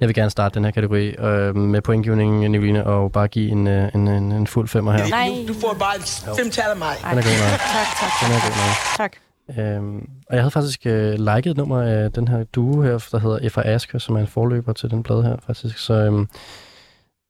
[0.00, 3.66] Jeg vil gerne starte den her kategori øh, med pointgivning, Nicoline, og bare give en,
[3.66, 5.06] øh, en, en, en fuld femmer her.
[5.08, 5.28] Nej.
[5.48, 6.94] Du får bare et femtal af mig.
[7.10, 7.60] Den er god nok.
[7.60, 8.96] Tak, tak, Den er god nok.
[8.96, 9.12] tak.
[9.58, 13.18] Øhm, og jeg havde faktisk øh, liket et nummer af den her duo her, der
[13.18, 13.60] hedder F.A.
[13.62, 15.78] Asker, som er en forløber til den plade her, faktisk.
[15.78, 16.28] Så øhm,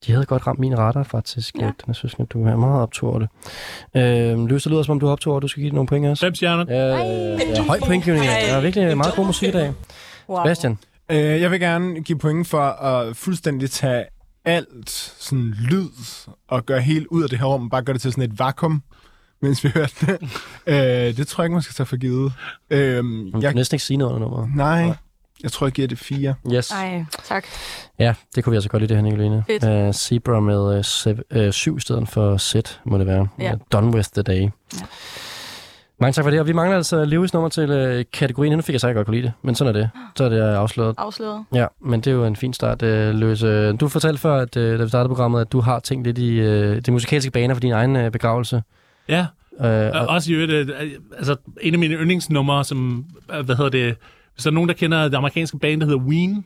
[0.07, 1.55] de havde godt ramt min radar, faktisk.
[1.61, 1.65] Ja.
[1.65, 3.29] Den er søskende, du er meget optur over det.
[3.97, 5.89] Øhm, Løs, det lyder som om, du er optur over, du skal give det nogle
[5.89, 6.27] point også.
[6.27, 6.65] Fem stjerner.
[6.69, 8.25] Ja, ja, høj pointgivning.
[8.25, 9.73] Det er virkelig meget god musik i dag.
[10.29, 10.39] Wow.
[10.45, 10.79] Sebastian,
[11.11, 14.05] Øh, jeg vil gerne give point for at fuldstændig tage
[14.45, 15.89] alt sådan lyd
[16.49, 18.83] og gøre helt ud af det her rum, bare gøre det til sådan et vakuum,
[19.43, 20.19] mens vi hørte det.
[20.67, 22.33] øh, det tror jeg ikke, man skal tage for givet.
[22.71, 24.57] Øh, jeg kan næsten ikke sige noget under nummeret.
[24.57, 24.95] nej,
[25.43, 26.35] jeg tror, jeg giver det fire.
[26.53, 26.71] Yes.
[26.71, 27.45] Ej, tak.
[27.99, 29.45] Ja, det kunne vi altså godt lide det her, Nicoline.
[29.47, 29.87] Fedt.
[29.89, 33.29] Uh, Zebra med uh, sev, uh, syv i stedet for set, må det være.
[33.39, 33.53] Ja.
[33.53, 34.41] Uh, done with the day.
[34.41, 34.51] Ja.
[36.01, 38.53] Mange tak for det, og vi mangler altså Lewis nummer til uh, kategorien.
[38.53, 39.91] Nu fik jeg så ikke godt kunne lide det, men sådan er det.
[40.17, 40.95] Så er det afsløret.
[40.99, 41.45] Afsløret.
[41.55, 43.41] Ja, men det er jo en fin start, uh, Lewis.
[43.81, 46.41] Du fortalte før, at, uh, da vi startede programmet, at du har tænkt lidt i
[46.41, 48.63] uh, de musikalske baner for din egen uh, begravelse.
[49.09, 49.27] Ja,
[49.61, 53.05] Uh, og og, også i øvrigt, øh, altså en af mine yndlingsnumre, som,
[53.35, 53.97] øh, hvad hedder det,
[54.35, 56.45] hvis der er nogen, der kender det amerikanske band, der hedder Ween,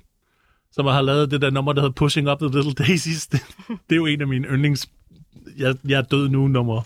[0.72, 3.76] som har lavet det der nummer, der hedder Pushing Up the Little Daisies, det, det
[3.90, 4.86] er jo en af mine yndlings,
[5.58, 6.82] jeg, jeg er død nu nummer.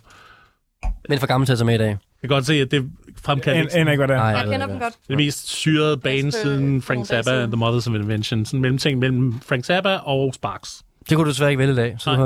[1.08, 1.88] men for gammel til at tage med i dag.
[1.88, 2.90] Jeg kan godt se, at det
[3.22, 4.24] fremkalder En, en ikke, hvad det er.
[4.24, 4.94] Jeg kender ikke, dem godt.
[5.08, 8.44] det mest syrede øh, siden Frank Zappa and The Mothers of Invention.
[8.44, 10.82] Sådan en mellemting mellem Frank Zappa og Sparks.
[11.08, 12.16] Det kunne du desværre ikke vælge i dag, så Nej.
[12.18, 12.24] du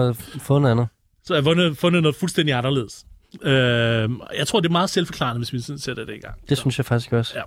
[0.54, 0.88] har noget andet.
[1.24, 3.04] Så jeg har fundet, fundet noget fuldstændig anderledes.
[3.42, 6.34] Øh, jeg tror, det er meget selvforklarende, hvis vi sådan sætter det i gang.
[6.48, 7.34] Det synes jeg faktisk også.
[7.36, 7.42] Ja.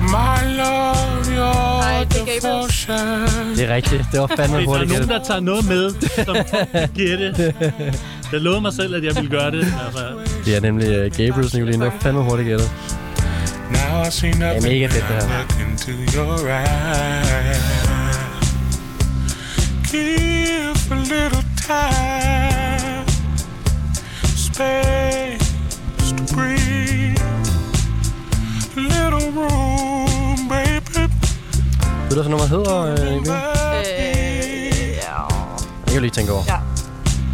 [0.00, 3.56] My love, your Ej, det er Gabriel.
[3.56, 4.04] Det er rigtigt.
[4.12, 5.90] Det var fandme Hvis der er hurtigt nogen, der tager noget med,
[6.24, 6.36] som
[6.98, 7.54] gætte.
[8.32, 9.58] Jeg lovede mig selv, at jeg ville gøre det.
[9.86, 11.52] Altså, Det er nemlig uh, Gabriels.
[11.52, 12.70] Det var fandme hurtigt gættet.
[14.10, 15.46] See nothing mega fedt, det her.
[19.90, 22.45] Give a little time,
[24.56, 25.52] space
[26.08, 27.20] to breathe,
[28.76, 31.02] a little room, baby.
[32.08, 33.36] Ved du, hvad nummeret hedder, Nicoline?
[33.78, 35.20] Øh, ja.
[35.84, 36.42] Jeg kan lige tænke over.
[36.48, 36.58] Ja.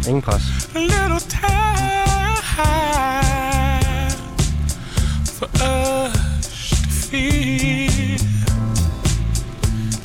[0.09, 0.41] Ingen pres.
[0.75, 2.39] a little time
[5.37, 8.17] for us to feel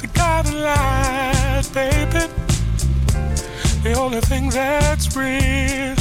[0.00, 2.22] the guiding light, baby.
[3.84, 5.97] The only thing that's real.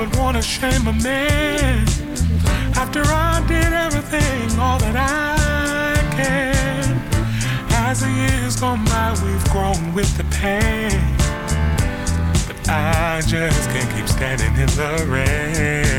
[0.00, 1.86] Would want to shame a man?
[2.74, 5.29] After I did everything, all that I
[8.60, 10.90] by, we've grown with the pain.
[12.46, 15.89] But I just can't keep standing in the rain.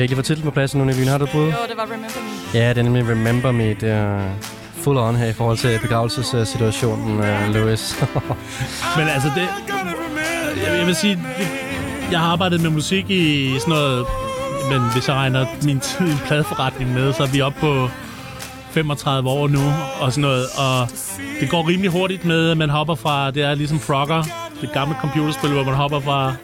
[0.00, 1.10] Og øh, vi har ikke lige fået titlen på pladsen nu, Nicolene.
[1.10, 1.42] Har du et bud?
[1.44, 2.20] Jo, det var Remember
[2.54, 2.58] Me.
[2.60, 3.68] Ja, det er nemlig Remember Me.
[3.68, 4.20] Det er
[4.76, 8.04] full on her i forhold til begravelsessituationen, uh, Lewis.
[8.98, 9.48] Men altså, det,
[10.66, 11.48] jeg, jeg vil sige, det,
[12.10, 14.06] jeg har arbejdet med musik i sådan noget,
[14.70, 17.88] men hvis jeg regner min tid i en pladeforretning med, så er vi oppe på
[18.70, 19.60] 35 år nu
[20.00, 20.44] og sådan noget.
[20.58, 20.88] Og
[21.40, 24.22] det går rimelig hurtigt med, at man hopper fra, det er ligesom Frogger,
[24.60, 26.34] det gamle computerspil, hvor man hopper fra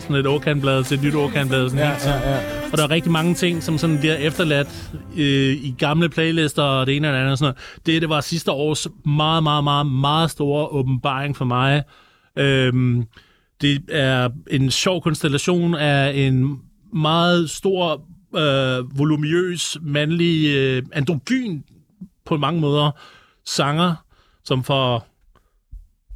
[0.00, 1.70] sådan et årkantblad til et nyt årkantblad.
[1.70, 2.20] Sådan Ja, tiden.
[2.24, 2.61] ja, ja.
[2.72, 6.86] Og der er rigtig mange ting, som sådan bliver efterladt øh, i gamle playlister og
[6.86, 7.32] det ene og det andet.
[7.32, 7.86] Og sådan noget.
[7.86, 11.82] Det, det var sidste års meget, meget, meget, meget store åbenbaring for mig.
[12.36, 13.04] Øhm,
[13.60, 16.60] det er en sjov konstellation af en
[16.92, 18.04] meget stor,
[18.36, 21.62] øh, voluminøs, mandlig, øh, androgyn
[22.26, 22.90] på mange måder
[23.46, 23.94] sanger,
[24.44, 25.06] som for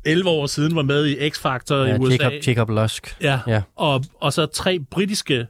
[0.05, 2.25] 11 år siden var med i X-Factor ja, i USA.
[2.25, 3.17] Jacob, Jacob Lusk.
[3.23, 3.41] Ja.
[3.47, 3.63] ja.
[3.77, 5.47] Og, og så tre britiske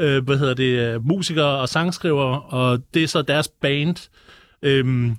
[0.00, 4.08] øh, hvad hedder det, øh, musikere og sangskrivere, og det er så deres band.
[4.62, 5.16] Øhm,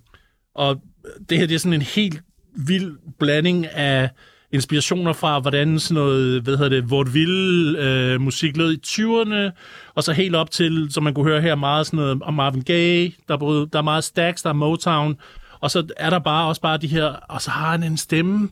[0.55, 0.81] og
[1.29, 2.21] det her det er sådan en helt
[2.67, 4.09] vild blanding af
[4.51, 9.51] inspirationer fra, hvordan sådan noget, hvad hedder det, vaudeville øh, musik lød i 20'erne,
[9.95, 12.63] og så helt op til, som man kunne høre her, meget sådan noget om Marvin
[12.63, 15.17] Gaye, der både, der er meget Stax, der er Motown,
[15.59, 18.49] og så er der bare også bare de her, og så har han en stemme,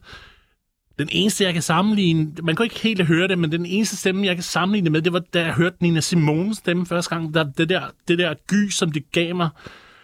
[0.99, 4.25] den eneste, jeg kan sammenligne, man kan ikke helt høre det, men den eneste stemme,
[4.25, 7.33] jeg kan sammenligne det med, det var, da jeg hørte Nina Simones stemme første gang.
[7.33, 9.49] Der, det, der, det der gy, som det gav mig.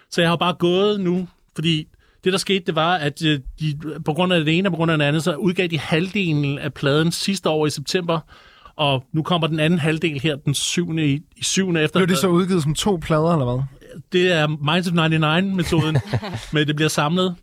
[0.09, 1.87] Så jeg har bare gået nu, fordi
[2.23, 4.77] det, der skete, det var, at øh, de, på grund af det ene og på
[4.77, 8.19] grund af det andet, så udgav de halvdelen af pladen sidste år i september,
[8.75, 10.97] og nu kommer den anden halvdel her den 7.
[10.97, 11.75] i, i 7.
[11.75, 11.99] efter.
[11.99, 13.63] Blev det så udgivet som to plader, eller hvad?
[14.11, 15.97] Det er Minds of 99-metoden,
[16.53, 17.35] men det bliver samlet.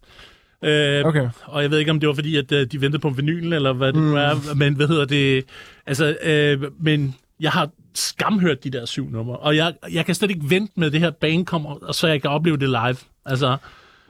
[0.64, 1.28] Øh, Okay.
[1.44, 3.72] og jeg ved ikke, om det var fordi, at øh, de ventede på vinylen, eller
[3.72, 4.54] hvad det nu er.
[4.54, 5.44] Men hvad hedder det?
[5.86, 10.30] Altså, øh, men jeg har skamhørt de der syv numre, og jeg, jeg kan slet
[10.30, 12.96] ikke vente med det her bane kommer, og så jeg kan opleve det live.
[13.26, 13.56] Altså,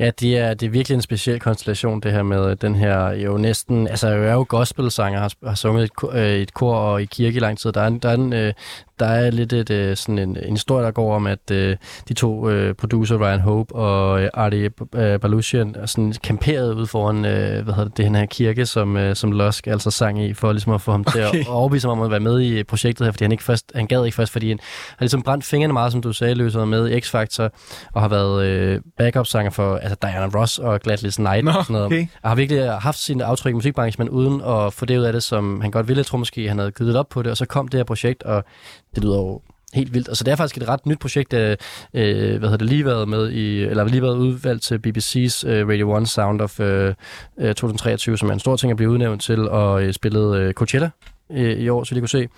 [0.00, 3.36] Ja, det er, det er virkelig en speciel konstellation, det her med den her jo
[3.36, 3.88] næsten...
[3.88, 7.36] Altså, jeg er jo gospelsanger, har, har sunget et, øh, et kor og i kirke
[7.36, 7.72] i lang tid.
[7.72, 8.52] Der er, en, der er, en, øh,
[9.00, 11.76] der er lidt et, øh, sådan en, en historie, der går om, at øh,
[12.08, 16.86] de to øh, producer, Ryan Hope og øh, Artie øh, Baluchian, er sådan kamperede ud
[16.86, 20.34] foran øh, hvad hedder det, den her kirke, som, øh, som Lusk altså sang i,
[20.34, 21.40] for ligesom at få ham til Okay.
[21.40, 23.86] at overbevise ham om at være med i projektet her, fordi han ikke først, han
[23.86, 24.58] gad ikke først, fordi han
[24.88, 27.48] har ligesom brændt fingrene meget, som du sagde, løser med X-Factor,
[27.92, 31.72] og har været øh, backup-sanger for altså Diana Ross og Gladys Knight Nå, og sådan
[31.74, 31.86] noget.
[31.86, 32.06] okay.
[32.22, 35.12] Og har virkelig haft sin aftryk i musikbranchen, men uden at få det ud af
[35.12, 35.98] det, som han godt ville.
[35.98, 37.84] Jeg tror måske, han havde givet lidt op på det, og så kom det her
[37.84, 38.44] projekt, og
[38.94, 39.40] det lyder jo
[39.74, 40.08] helt vildt.
[40.08, 41.56] Og så det er faktisk et ret nyt projekt, øh,
[41.94, 45.68] øh, hvad hedder det, lige været med i, eller lige været udvalgt til BBC's øh,
[45.68, 46.94] Radio 1 Sound of øh,
[47.38, 50.54] øh 2023, som er en stor ting at blive udnævnt til, og øh, spillede øh,
[50.54, 50.90] Coachella
[51.32, 52.28] øh, i år, så de kunne se.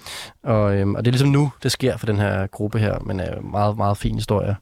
[0.44, 3.20] Og, øh, og det er ligesom nu, det sker for den her gruppe her, men
[3.20, 4.56] er meget, meget fin historie.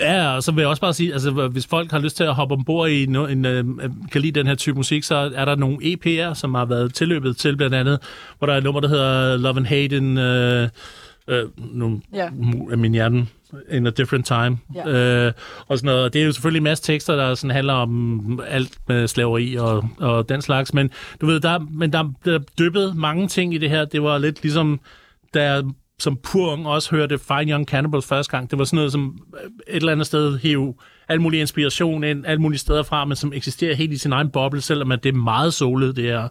[0.00, 2.34] Ja, og så vil jeg også bare sige, altså hvis folk har lyst til at
[2.34, 5.44] hoppe ombord i no, en, øh, øh kan lide den her type musik, så er
[5.44, 7.98] der nogle EP'er, som har været tilløbet til blandt andet,
[8.38, 10.68] hvor der er et nummer, der hedder Love and Hate in, øh,
[11.30, 12.26] øh, nu Ja.
[12.70, 13.26] er min hjerne
[13.70, 14.58] in a different time.
[14.74, 14.88] Ja.
[15.26, 15.32] Øh,
[15.68, 16.12] og sådan noget.
[16.12, 19.88] Det er jo selvfølgelig en masse tekster, der sådan handler om alt med slaveri og,
[19.98, 20.90] og den slags, men
[21.20, 23.84] du ved, der, men der, der er dyppet mange ting i det her.
[23.84, 24.80] Det var lidt ligesom,
[25.34, 25.62] da
[25.98, 28.50] som pur ung også hørte Fine Young Cannibals første gang.
[28.50, 29.18] Det var sådan noget, som
[29.68, 30.74] et eller andet sted hæv
[31.08, 34.30] al mulig inspiration ind, alle mulige steder fra, men som eksisterer helt i sin egen
[34.30, 36.28] boble, selvom at det er meget solet, det er.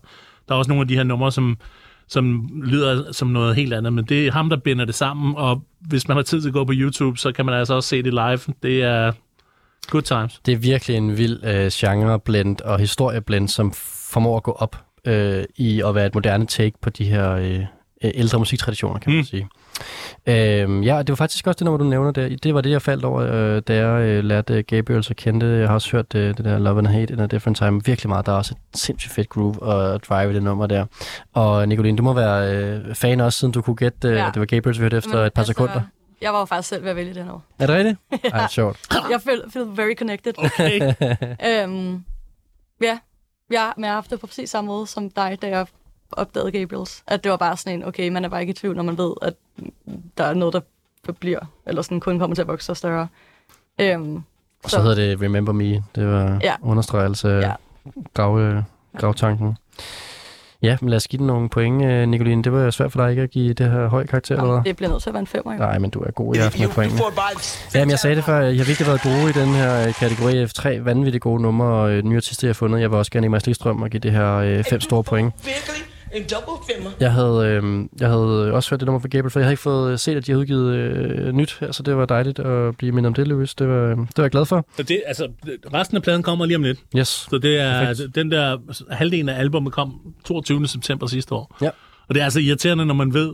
[0.48, 1.58] Der er også nogle af de her numre, som,
[2.10, 5.64] som lyder som noget helt andet, men det er ham, der binder det sammen, og
[5.80, 8.04] hvis man har tid til at gå på YouTube, så kan man altså også se
[8.04, 8.40] det live.
[8.64, 9.12] Det er
[9.88, 10.42] good times.
[10.46, 13.74] Det er virkelig en vild øh, genreblend og historieblend, som
[14.12, 14.76] formår at gå op
[15.08, 17.66] øh, i at være et moderne take på de her øh, øh,
[18.02, 19.24] ældre musiktraditioner, kan man Mm.
[19.26, 19.48] sige.
[20.28, 22.38] Øhm, ja, det var faktisk også det nummer, du nævner der.
[22.44, 25.46] Det var det, jeg faldt over, øh, da jeg øh, lærte Gabriel så kendte.
[25.48, 28.10] Jeg har også hørt øh, det der Love and Hate in a Different Time virkelig
[28.10, 28.26] meget.
[28.26, 30.86] Der er også et sindssygt fedt groove og drive i det nummer der.
[31.34, 34.28] Og Nicoline, du må være øh, fan også, siden du kunne gætte, øh, Ja.
[34.28, 35.82] at det var Gabriel, vi hørte efter Men et par altså, sekunder.
[36.22, 37.44] Jeg var jo faktisk selv ved at vælge det her år.
[37.60, 37.98] Er det rigtigt?
[38.34, 38.80] Ej, sjovt.
[39.12, 40.34] Jeg feel, feel very connected.
[40.38, 40.82] Okay.
[41.64, 42.04] øhm,
[42.82, 43.00] ja,
[43.52, 45.66] jeg, men jeg har haft det på præcis samme måde som dig, da jeg
[46.12, 47.04] opdagede Gabriels.
[47.08, 48.98] At det var bare sådan en, okay, man er bare ikke i tvivl, når man
[48.98, 49.34] ved, at
[50.18, 53.08] der er noget, der bliver, eller sådan kun kommer til at vokse sig større.
[53.82, 54.16] Øhm,
[54.64, 55.84] Og så hedder det Remember Me.
[55.96, 56.54] Det var Ja.
[56.62, 57.52] understregelse af Ja.
[58.14, 58.64] grav, øh,
[58.98, 59.58] gravtanken.
[60.62, 62.44] Ja, men lad os give den nogle point, øh, Nicoline.
[62.44, 64.64] Det var svært for dig ikke at give det her høj karakter, eller hvad?
[64.64, 65.60] det bliver nødt til at være en femmer, jo.
[65.60, 67.02] Nej, men du er god i aften med pointene.
[67.76, 68.40] Jamen, jeg sagde det før.
[68.40, 70.84] Jeg har virkelig været gode i den her øh, kategori F3.
[70.84, 72.82] Vanvittigt gode numre og nye artister, jeg har fundet.
[72.82, 75.34] Jeg vil også gerne i mig Sligstrøm og give det her øh, fem store point.
[75.46, 75.89] Virkelig?
[76.16, 76.92] En double femmer.
[77.00, 79.62] Jeg havde, øh, jeg havde også hørt det nummer fra Gabriel, for jeg havde ikke
[79.62, 82.78] fået øh, set, at de havde udgivet øh, nyt her, så det var dejligt at
[82.78, 83.56] blive mindet om det, Louis.
[83.56, 84.66] Det var, det var jeg glad for.
[84.78, 85.28] Så det, altså,
[85.74, 86.80] resten af pladen kommer lige om lidt.
[86.98, 87.08] Yes.
[87.08, 88.16] Så det er Perfekt.
[88.16, 88.58] den der
[88.90, 90.68] halvdelen af albumet kom 22.
[90.68, 91.58] september sidste år.
[91.62, 91.70] Ja.
[92.08, 93.34] Og det er altså irriterende, når man ved,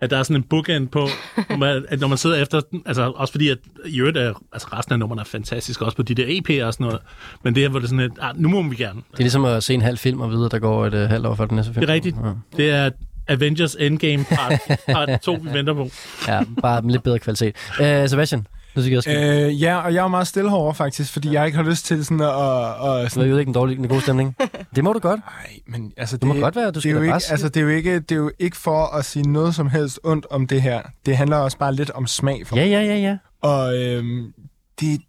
[0.00, 1.08] at der er sådan en bookend på,
[1.50, 4.32] når man, at når man sidder efter den, altså også fordi, at i øvrigt er,
[4.52, 7.00] altså resten af nummerne er fantastisk, også på de der EP'er og sådan noget,
[7.44, 9.00] men det her, hvor det er sådan et, ah, nu må vi gerne.
[9.10, 11.08] Det er ligesom at se en halv film og vide, at der går et øh,
[11.08, 11.80] halvt år før den næste film.
[11.80, 12.16] Det er rigtigt.
[12.24, 12.32] Ja.
[12.56, 12.90] Det er
[13.28, 15.90] Avengers Endgame part, part 2, vi venter på.
[16.28, 17.56] Ja, bare med lidt bedre kvalitet.
[17.80, 18.46] Øh, Sebastian,
[18.76, 21.46] nu skal jeg også Øh, ja, og jeg er meget stille herovre faktisk, fordi jeg
[21.46, 22.28] ikke har lyst til sådan at...
[22.28, 24.36] at, at Så er jo ikke en dårlig, en god stemning.
[24.76, 25.20] Det må du godt.
[25.26, 26.16] Nej, men altså...
[26.16, 27.56] Du må det, godt være, du det skal er jo ikke, bare sige- altså, det
[27.60, 30.46] er jo ikke, det er jo ikke for at sige noget som helst ondt om
[30.46, 30.82] det her.
[31.06, 33.16] Det handler også bare lidt om smag for Ja, ja, ja, ja.
[33.42, 34.32] Og øhm,
[34.80, 35.00] det,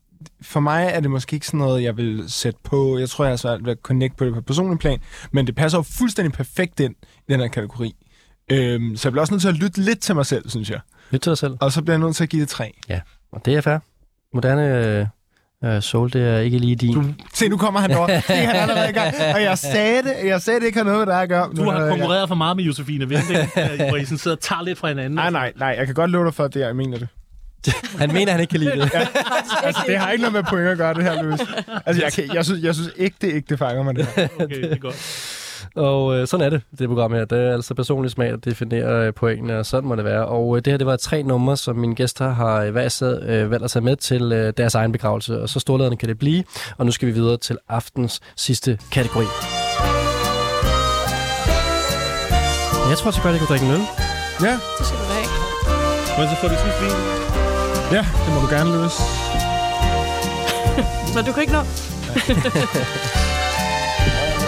[0.41, 2.97] for mig er det måske ikke sådan noget, jeg vil sætte på.
[2.97, 4.99] Jeg tror, jeg er svært ved at connect på det på personlig plan.
[5.31, 6.95] Men det passer jo fuldstændig perfekt ind
[7.27, 7.95] i den her kategori.
[8.51, 10.79] Øhm, så jeg bliver også nødt til at lytte lidt til mig selv, synes jeg.
[11.11, 11.53] Lyt til dig selv.
[11.59, 12.73] Og så bliver jeg nødt til at give det tre.
[13.31, 13.77] Og det er fair.
[14.33, 14.85] Moderne
[15.63, 16.93] øh, øh, soul, det er ikke lige din.
[16.93, 18.21] Du, se, nu kommer han derovre.
[18.21, 19.15] Se, han er allerede i gang.
[19.35, 21.49] Og jeg sagde det, jeg sagde det ikke har noget med dig at gøre.
[21.57, 24.41] Du har jeg- konkurreret for meget med Josefine Vinding, øh, hvor I sådan sidder og
[24.41, 25.13] tager lidt fra hinanden.
[25.13, 25.75] Nej, nej, nej.
[25.77, 27.07] Jeg kan godt love dig for, at det er, jeg mener det.
[27.99, 28.91] Han mener, han ikke kan lide det.
[29.63, 31.39] Altså, det har ikke noget med point at gøre, det her, Louis.
[31.85, 34.27] Altså, jeg, kan, jeg, synes, jeg synes ikke, det ikke det fanger mig, det her.
[34.39, 34.95] Okay, det er godt.
[35.77, 37.25] Og øh, sådan er det, det program her.
[37.25, 40.25] Det er altså personlig smag, der definerer øh, pointene, og sådan må det være.
[40.25, 43.19] Og øh, det her, det var tre numre, som mine gæster har øh, hver især,
[43.21, 45.41] øh, valgt at tage med til øh, deres egen begravelse.
[45.41, 46.43] Og så storladende kan det blive.
[46.77, 49.25] Og nu skal vi videre til aftens sidste kategori.
[52.89, 53.79] Jeg tror, at jeg kunne drikke en øl.
[54.43, 55.27] Ja, Det skal du da have.
[56.19, 56.95] Men så får vi sidst vin.
[57.97, 58.95] ja, det må du gerne, Louis.
[61.15, 61.61] Men du kan ikke nå.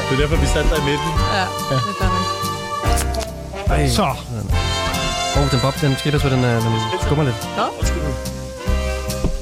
[0.09, 1.11] Det er derfor, vi satte dig i midten.
[1.33, 3.73] Ja, det er fair.
[3.73, 3.87] Ej.
[3.89, 7.49] Så, Åh, oh, den bob, den skipper, så den, øh, den skummer lidt.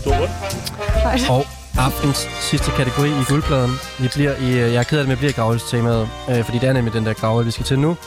[0.03, 1.29] Du har ondt.
[1.29, 1.45] Og
[1.77, 3.71] aftens sidste kategori i guldpladen.
[3.99, 6.57] Vi bliver i, øh, jeg er ked af det, men bliver i gravølstemaet, øh, fordi
[6.59, 7.97] det er nemlig den der gravøl, vi skal til nu.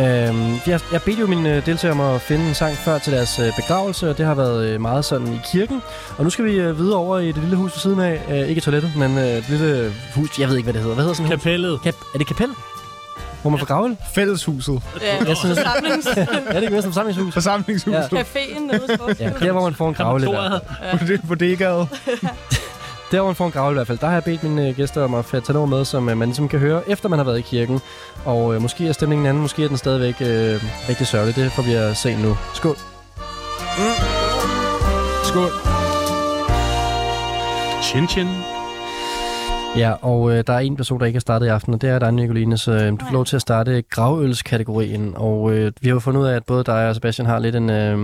[0.00, 3.12] Øhm, jeg, jeg bedte jo mine øh, deltagere om at finde en sang før til
[3.12, 5.82] deres øh, begravelse, og det har været øh, meget sådan i kirken.
[6.18, 8.20] Og nu skal vi øh, videre over i det lille hus ved siden af.
[8.30, 10.38] Øh, ikke toilettet, men øh, et lille hus.
[10.38, 10.94] Jeg ved ikke, hvad det hedder.
[10.94, 11.30] Hvad hedder sådan?
[11.30, 11.80] Kapellet.
[11.82, 12.48] Kap er det kapel?
[13.42, 13.96] Hvor man får gravøl?
[14.14, 14.82] fælleshuset.
[15.02, 16.06] Ja, Jeg synes- forsamlings...
[16.46, 17.34] er det ikke mere som samlingshus?
[17.34, 18.08] Forsamlingshuset.
[18.12, 18.20] Ja.
[18.22, 20.26] Caféen nede hos Ja, der hvor man får en gravøl i.
[20.30, 21.16] Ja.
[21.28, 21.88] Bodegaet.
[23.10, 24.76] Der, hvor man får en gravøl i hvert fald, der har jeg bedt mine øh,
[24.76, 27.18] gæster om at få- tage noget med, som øh, man ligesom kan høre, efter man
[27.18, 27.80] har været i kirken.
[28.24, 31.36] Og øh, måske er stemningen anden, måske er den stadigvæk øh, rigtig sørgelig.
[31.36, 32.36] Det får vi at se nu.
[32.54, 32.76] Skål.
[35.24, 35.50] Skål.
[37.82, 38.26] Chin chin.
[39.76, 41.90] Ja, og øh, der er en person, der ikke har startet i aften, og det
[41.90, 45.12] er dig, Nicoline, så øh, du får lov til at starte gravølskategorien.
[45.16, 47.56] Og øh, vi har jo fundet ud af, at både dig og Sebastian har lidt
[47.56, 47.98] en, øh,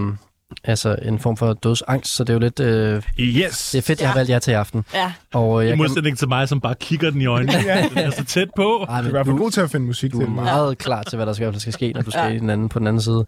[0.65, 2.61] altså en form for dødsangst, så det er jo lidt...
[2.61, 3.71] Øh, Yes.
[3.71, 4.85] det er fedt, jeg har valgt jer til i aften.
[4.95, 7.53] Ja, Og øh, I jeg kan, modsætning til mig, som bare kigger den i øjnene.
[7.95, 8.87] Den er så tæt på.
[8.89, 10.23] Ej, Du er i men hvert fald du, god til at finde musik du til
[10.23, 10.35] er den.
[10.35, 12.29] meget klar til, hvad der skal, der skal ske, når du skal Ja.
[12.29, 13.27] i den anden, på den anden side.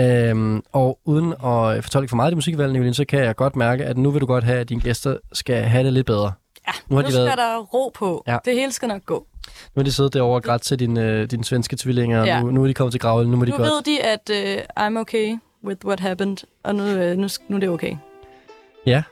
[0.00, 3.56] Øhm, og uden at fortolke for meget af det musikvalg, Nicoline, så kan jeg godt
[3.56, 6.32] mærke, at nu vil du godt have, at dine gæster skal have det lidt bedre.
[6.68, 6.72] ja.
[6.88, 8.24] Nu har nu de skal været- der ro på.
[8.26, 8.38] Ja.
[8.44, 9.26] Det hele skal nok gå.
[9.74, 12.40] Nu har de siddet derovre og grædt til dine, øh, dine svenske tvillinger, og Ja.
[12.40, 13.68] nu, nu er de kommet til gravøl, nu må de Nu godt...
[13.68, 14.30] ved de, at
[14.78, 17.96] uh, I'm okay with what happened, og nu, uh, nu, nu er det okay.
[18.86, 19.02] Ja.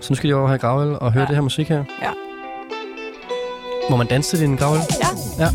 [0.00, 1.26] Så nu skal de over og have gravøl og høre Ja.
[1.28, 1.84] det her musik her.
[2.02, 2.10] Ja.
[3.90, 4.80] Må man danse til din gravøl?
[5.38, 5.44] Ja.
[5.44, 5.48] Ja.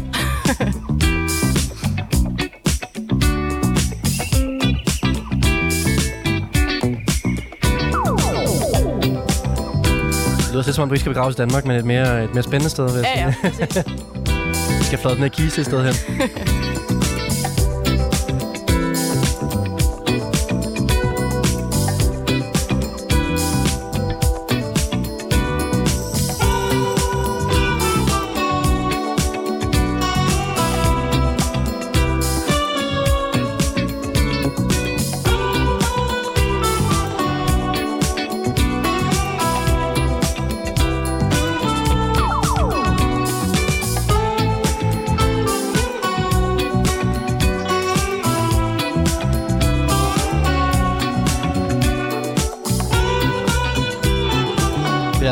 [10.38, 12.34] Det lyder lidt som om, du ikke skal begraves i Danmark, men et mere, et
[12.34, 12.92] mere spændende sted.
[12.92, 13.84] Vil jeg Ja, ja.
[14.80, 15.94] Vi skal flade den her kiste et sted hen.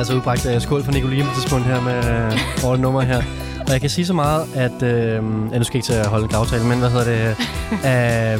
[0.09, 3.21] altså udbragt uh, skål for Nicoline på tidspunkt her med et nummer her.
[3.67, 4.83] Og jeg kan sige så meget, at...
[4.83, 7.37] Øh, nu skal ikke til at holde en gravtale, men hvad hedder det?
[7.71, 8.39] Øh,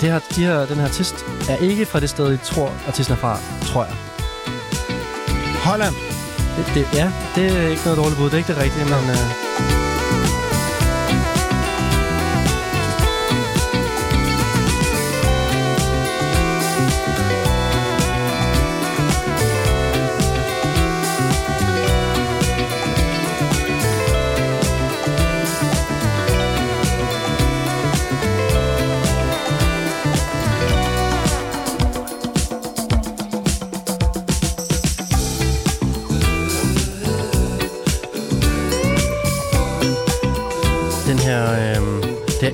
[0.00, 1.14] det her, de her, den her artist
[1.48, 3.94] er ikke fra det sted, I tror, artisten er fra, tror jeg.
[5.64, 5.94] Holland.
[6.56, 8.24] Det, det, ja, det er ikke noget dårligt bud.
[8.24, 9.10] Det er ikke det rigtige, men...
[9.10, 9.79] Øh,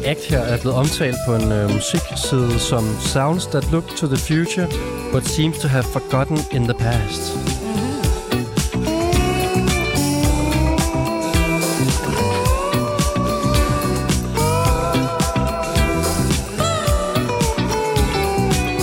[0.07, 4.17] act her er blevet omtalt på en øh, musikside som Sounds that look to the
[4.17, 4.69] future,
[5.13, 7.23] but seems to have forgotten in the past.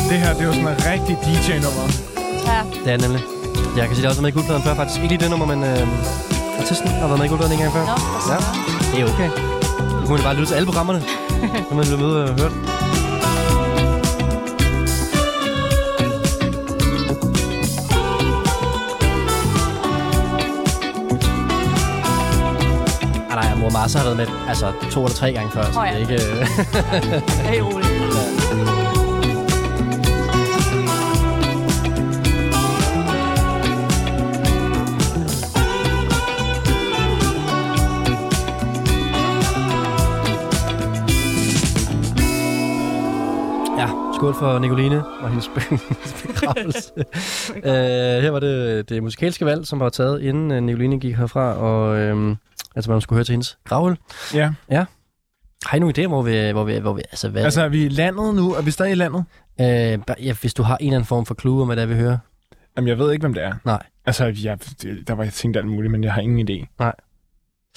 [0.10, 1.86] Det her, det er jo sådan en rigtig DJ-nummer.
[2.48, 2.60] Ja.
[2.86, 3.22] Det er nemlig.
[3.78, 5.00] Jeg kan sige, det er også med i guldpladen før, faktisk.
[5.00, 5.88] Ikke lige det nummer, men øh,
[6.60, 7.86] artisten har været med i guldpladen en gang før.
[7.86, 7.96] Nå,
[8.34, 8.38] Ja,
[8.92, 9.63] det er okay.
[10.04, 11.00] Du kunne bare lytte til alle programmerne,
[11.70, 12.52] når man lytter med og hørt.
[23.32, 25.88] Ah, nej, mor Massa har været med altså, to eller tre gange før, så det
[25.88, 25.94] ja.
[25.94, 26.14] er ikke...
[26.14, 28.83] øh, Det helt roligt.
[44.24, 45.50] Skål for Nicoline og hendes
[46.28, 46.92] begravelse.
[47.70, 51.54] uh, her var det det musikalske valg, som var taget, inden uh, Nicoline gik herfra,
[51.54, 52.36] og øhm,
[52.76, 53.98] altså, man skulle høre til hendes gravøl.
[54.34, 54.54] Ja.
[55.66, 56.52] Har I nogen idé, hvor vi...
[56.52, 58.54] Hvor vi, hvor vi altså, hvad, Altså, er vi i landet nu?
[58.54, 59.26] Er vi stadig i landet?
[59.62, 61.88] øh, ja, hvis du har en eller anden form for clue om, hvad det er,
[61.88, 62.18] vi hører.
[62.78, 63.54] Jamen, jeg ved ikke, hvem det er.
[63.66, 63.84] Nej.
[64.06, 66.84] Altså, jeg, det, der var jeg tænkt alt muligt, men jeg har ingen idé.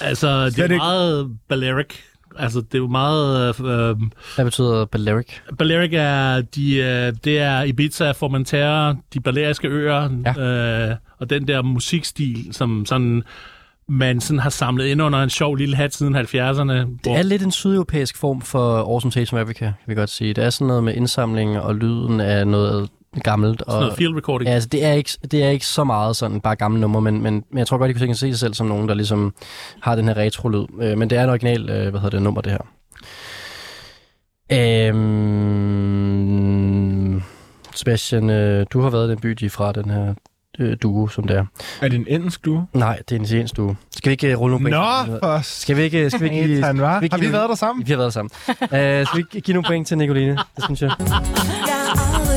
[0.01, 0.77] Altså, det er ikke.
[0.77, 1.94] meget Balearic.
[2.38, 3.48] Altså, det er jo meget...
[3.60, 3.96] Øh,
[4.34, 5.26] Hvad betyder Balearic?
[5.58, 10.42] Balearic er, de, øh, det er Ibiza, Formentera, de baleariske øer, Ja.
[10.90, 13.22] øh, og den der musikstil, som sådan,
[13.88, 16.72] man sådan har samlet ind under en sjov lille hat siden 70'erne.
[17.04, 20.34] Det er lidt en sydeuropæisk form for Awesome Tales from Africa, kan vi godt sige.
[20.34, 22.88] Det er sådan noget med indsamling og lyden af noget
[23.20, 23.60] gammelt.
[23.60, 24.48] sådan Og, noget field recording.
[24.48, 27.22] Ja, altså, det er, ikke, det er ikke så meget sådan bare gamle numre, men,
[27.22, 29.34] men, men jeg tror godt, I kunne se sig selv som nogen, der ligesom
[29.82, 30.66] har den her retro-lyd.
[30.80, 32.59] Øh, men det er en original, øh, hvad hedder det, nummer, det her.
[35.47, 37.22] Øhm,
[37.74, 40.14] Sebastian, øh, du har været i den by, de fra, den her
[40.59, 41.44] øh, duo, som det er.
[41.82, 42.62] Er det en engelsk duo?
[42.72, 43.74] Nej, det er en italiensk duo.
[43.97, 45.10] Skal vi ikke øh, rulle nogle point?
[45.12, 47.48] Nå, for Skal vi ikke, skal vi ikke skal vi ikke Har vi give været
[47.48, 47.86] der sammen?
[47.86, 48.30] vi har været sammen.
[48.48, 50.38] Uh, skal vi ikke give nogle point til Nicoline?
[50.56, 50.90] Det synes jeg.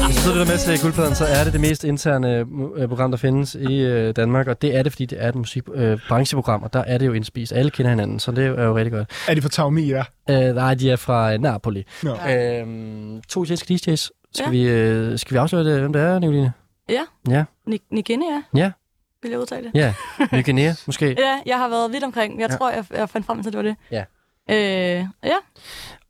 [0.10, 2.46] Hvis du sidder med til guldpladen, så er det det mest interne
[2.76, 4.48] øh, program, der findes i øh, Danmark.
[4.48, 7.06] Og det er det, fordi det er et musik, øh, brancheprogram, og der er det
[7.06, 7.52] jo indspist.
[7.54, 9.10] Alle kender hinanden, så det er jo rigtig godt.
[9.28, 10.06] Er de fra Taumira?
[10.30, 11.86] Uh, nej, de er fra øh, Napoli.
[12.04, 12.12] Nå.
[12.12, 14.10] Uh, to italienske DJ's.
[14.34, 14.50] Skal, Ja.
[14.50, 16.52] vi, øh, skal vi afsløre, det, hvem det er, Nicoline?
[16.90, 17.02] Ja.
[17.30, 17.44] Ja.
[17.68, 18.72] Ni- Nigeria, Ja.
[19.22, 19.72] vil jeg udtale det.
[19.80, 19.94] Ja.
[20.32, 21.06] Ny måske.
[21.06, 22.40] Ja, jeg har været vidt omkring.
[22.40, 22.54] Jeg Ja.
[22.54, 22.58] ja.
[22.58, 23.76] tror, jeg, jeg fandt frem til, at det var det.
[23.92, 24.04] Ja.
[24.52, 25.36] Øh, ja.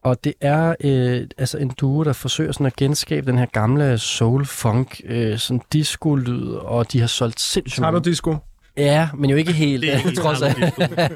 [0.03, 3.97] Og det er øh, altså en duo, der forsøger sådan at genskabe den her gamle
[3.97, 8.35] soul-funk, øh, sådan disco-lyd, og de har solgt sindssygt Har du disco?
[8.77, 10.57] Ja, men jo ikke helt, Det er helt trods alt.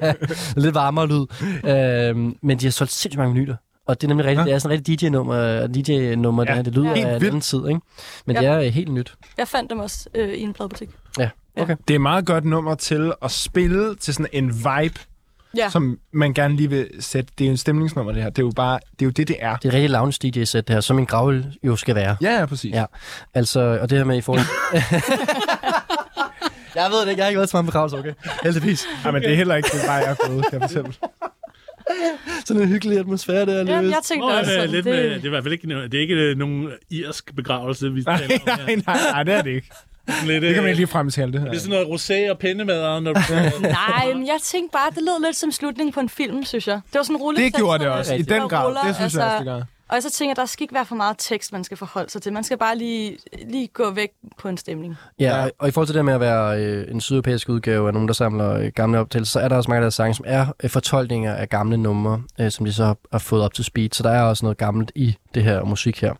[0.63, 1.25] Lidt varmere lyd.
[2.09, 3.55] Øhm, men de har solgt sindssygt mange vinyler.
[3.87, 4.45] Og det er nemlig rigtigt, Ja.
[4.49, 7.25] det er sådan et rigtig DJ-nummer, DJ-nummer Ja, ja, der, det lyder helt af en
[7.25, 7.79] anden tid, ikke?
[8.25, 8.41] Men Ja.
[8.41, 9.13] det er øh, helt nyt.
[9.37, 10.89] Jeg fandt dem også øh, i en pladebutik.
[11.17, 11.29] Det
[11.89, 14.99] er et meget godt nummer til at spille til sådan en vibe,
[15.57, 15.69] Ja.
[15.69, 17.33] som man gerne lige vil sætte.
[17.37, 18.29] Det er jo en stemningsnummer, det her.
[18.29, 19.55] Det er jo bare, det er jo det, det er.
[19.55, 22.17] Det er rigtig lounge DJ-sæt, det her, som en gravøl jo skal være.
[22.21, 22.73] Ja, ja, præcis.
[22.73, 22.85] Ja.
[23.33, 24.41] Altså, og det her med i forhold
[26.75, 28.13] Jeg ved det ikke, jeg har ikke været så meget begravelse, okay?
[28.43, 28.85] Heldigvis.
[29.05, 30.93] Ja, men det er heller ikke det vej, jeg er gået, kan jeg fortælle.
[32.45, 33.57] Sådan en hyggelig atmosfære der.
[33.57, 33.91] Ja, Louis.
[33.91, 35.53] jeg tænkte Nå, også det, er sådan, lidt det, med, det er i hvert fald
[35.53, 39.33] ikke, det er ikke nogen irsk begravelse, vi Nej, taler om nej, nej, nej, det
[39.33, 39.69] er det ikke.
[40.25, 41.47] Lidt, Det kan man øh, ikke lige fremtale det her.
[41.47, 43.21] Det er sådan noget rosé og pindemad, når du...
[43.61, 46.75] Nej, men jeg tænkte bare, det lød lidt som slutningen på en film, synes jeg.
[46.75, 47.43] Det var sådan roligt.
[47.43, 48.65] Det gjorde det også, i den grad.
[48.65, 49.61] ruller, Det synes jeg altså, også, det gør.
[49.87, 52.21] Og så tænker jeg, der skal ikke være for meget tekst, man skal forholde sig
[52.21, 52.33] til.
[52.33, 53.17] Man skal bare lige,
[53.47, 54.95] lige gå væk på en stemning.
[55.19, 58.07] Ja, og, i forhold til det med at være øh, en sydeuropæisk udgave af nogen,
[58.07, 60.45] der samler øh, gamle optagelser, så er der også mange af deres sange, som er
[60.63, 63.89] øh, fortolkninger af gamle numre, øh, som de så har, har fået op til speed.
[63.91, 66.13] Så der er også noget gammelt i det her musik her.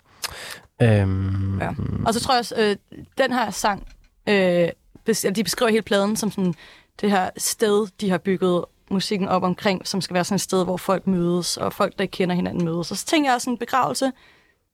[0.82, 1.70] Øhm, Ja.
[2.06, 2.76] Og så tror jeg også, øh,
[3.18, 3.88] den her sang,
[4.30, 4.70] øh,
[5.36, 6.54] de beskriver hele pladen som sådan
[7.02, 10.64] det her sted, de har bygget musikken op omkring, som skal være sådan et sted,
[10.64, 12.92] hvor folk mødes, og folk, der ikke kender hinanden, mødes.
[12.92, 14.12] Og så tænker jeg også en begravelse,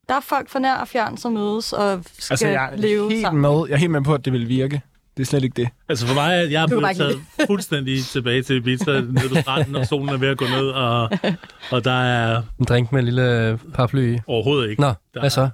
[0.10, 3.10] der er folk fra nær og fjern, som mødes og skal Altså, jeg er leve
[3.12, 3.42] helt sammen.
[3.42, 3.66] med.
[3.68, 4.82] Jeg er helt med på, at det vil virke.
[5.18, 5.70] Det er slet ikke det.
[5.90, 9.86] Altså for mig, jeg er blevet taget fuldstændig tilbage til Ibiza, nede ved stranden, og
[9.88, 11.10] solen er ved at gå ned, og,
[11.72, 14.20] og der er En drink med en lille paraply i.
[14.28, 14.82] overhovedet ikke.
[14.82, 15.50] Nå, der hvad så?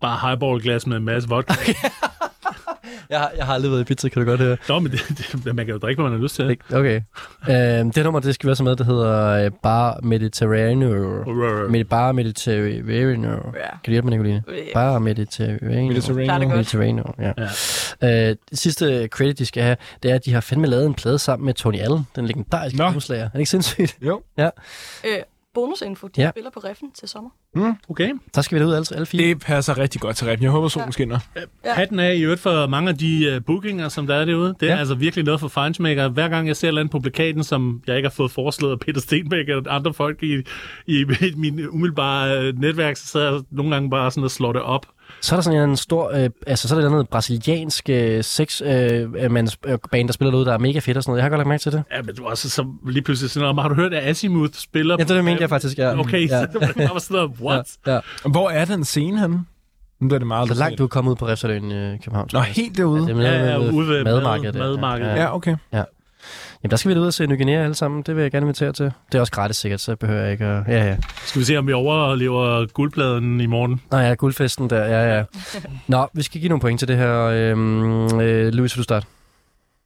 [0.00, 1.54] Bare highballglas med en masse vodka.
[3.10, 4.56] Jeg har, jeg har aldrig været i pizza, kan du godt høre.
[4.68, 5.00] Nå, men det,
[5.44, 6.56] det, man kan jo drikke, hvad man har lyst til.
[6.72, 7.00] Okay.
[7.50, 11.24] Øhm, det nummer, det skal være så med, der hedder øh, Bar Mediterraneo.
[11.70, 13.30] Med Bar Mediterraneo.
[13.30, 13.70] Ja.
[13.70, 14.42] Kan du hjælpe mig, Nicoline?
[14.74, 15.94] Bar Mediterraneo.
[15.94, 16.48] Det godt.
[16.48, 17.32] Mediterraneo, ja.
[18.02, 20.94] Øh, det sidste credit, de skal have, det er, at de har fandme lavet en
[20.94, 22.84] plade sammen med Tony Allen, den legendariske Nå.
[22.84, 23.24] trommeslager.
[23.24, 23.96] Er det ikke sindssygt?
[24.00, 24.22] Jo.
[24.38, 24.50] Øh,
[25.56, 26.24] bonusinfo, de Ja.
[26.26, 26.30] ja.
[26.30, 27.30] spiller på Reffen til sommer.
[27.88, 28.12] Okay.
[28.34, 29.22] Der skal vi da ud alle, alle fire.
[29.28, 30.40] Det passer rigtig godt til rap.
[30.40, 31.18] Jeg håber, solen skinner.
[31.64, 31.74] Ja.
[31.74, 34.48] Hatten er i øvrigt for mange af de uh, bookinger, som der er derude.
[34.60, 34.72] Det er Ja.
[34.72, 34.78] ja.
[34.78, 36.08] altså virkelig noget for Feinschmecker.
[36.08, 38.72] Hver gang jeg ser et eller andet på plakaten, som jeg ikke har fået foreslået
[38.72, 40.34] af Peter Stenbæk eller andre folk i,
[40.86, 44.52] i, i min umiddelbare uh, netværk, så sidder jeg nogle gange bare sådan og slår
[44.52, 44.86] det op.
[45.20, 48.62] Så er der sådan en stor, øh, altså så er der noget brasiliansk øh, sex
[48.62, 48.68] øh,
[49.16, 49.30] øh,
[49.92, 51.18] band, der spiller derude, der er mega fedt og sådan noget.
[51.18, 51.82] Jeg har godt lagt mærke til det.
[51.92, 53.62] Ja, men du var også så lige pludselig sådan noget.
[53.62, 54.96] Har du hørt, at Azimuth spiller?
[54.98, 55.98] Ja, det, det mente jeg faktisk, ja.
[56.00, 56.40] Okay, ja.
[56.52, 57.66] så der var sådan noget, what?
[57.86, 58.00] Ja, ja.
[58.28, 59.44] Hvor er den scene henne?
[60.00, 62.28] Nu er det meget Så langt du er kommet ud på Refsaløen i øh, København.
[62.32, 63.02] Nå, helt derude.
[63.02, 64.54] det er med, Ja, ja, ude ved madmarkedet.
[64.54, 65.10] madmarkedet.
[65.10, 65.20] Ja.
[65.22, 65.56] Ja, okay.
[66.62, 68.02] Jamen, der skal vi da ud og se Ny Guinea alle sammen.
[68.02, 68.84] Det vil jeg gerne invitere til.
[69.12, 70.64] Det er også gratis sikkert, så behøver jeg ikke at...
[70.68, 70.96] Ja, ja.
[71.26, 73.80] Skal vi se, om vi overlever guldpladen i morgen?
[73.90, 74.84] Nå ja, guldfesten der.
[74.84, 75.24] Ja, ja.
[75.88, 77.20] Nå, vi skal give nogle point til det her.
[77.22, 79.06] Øhm, øh, Louis, vil du starte?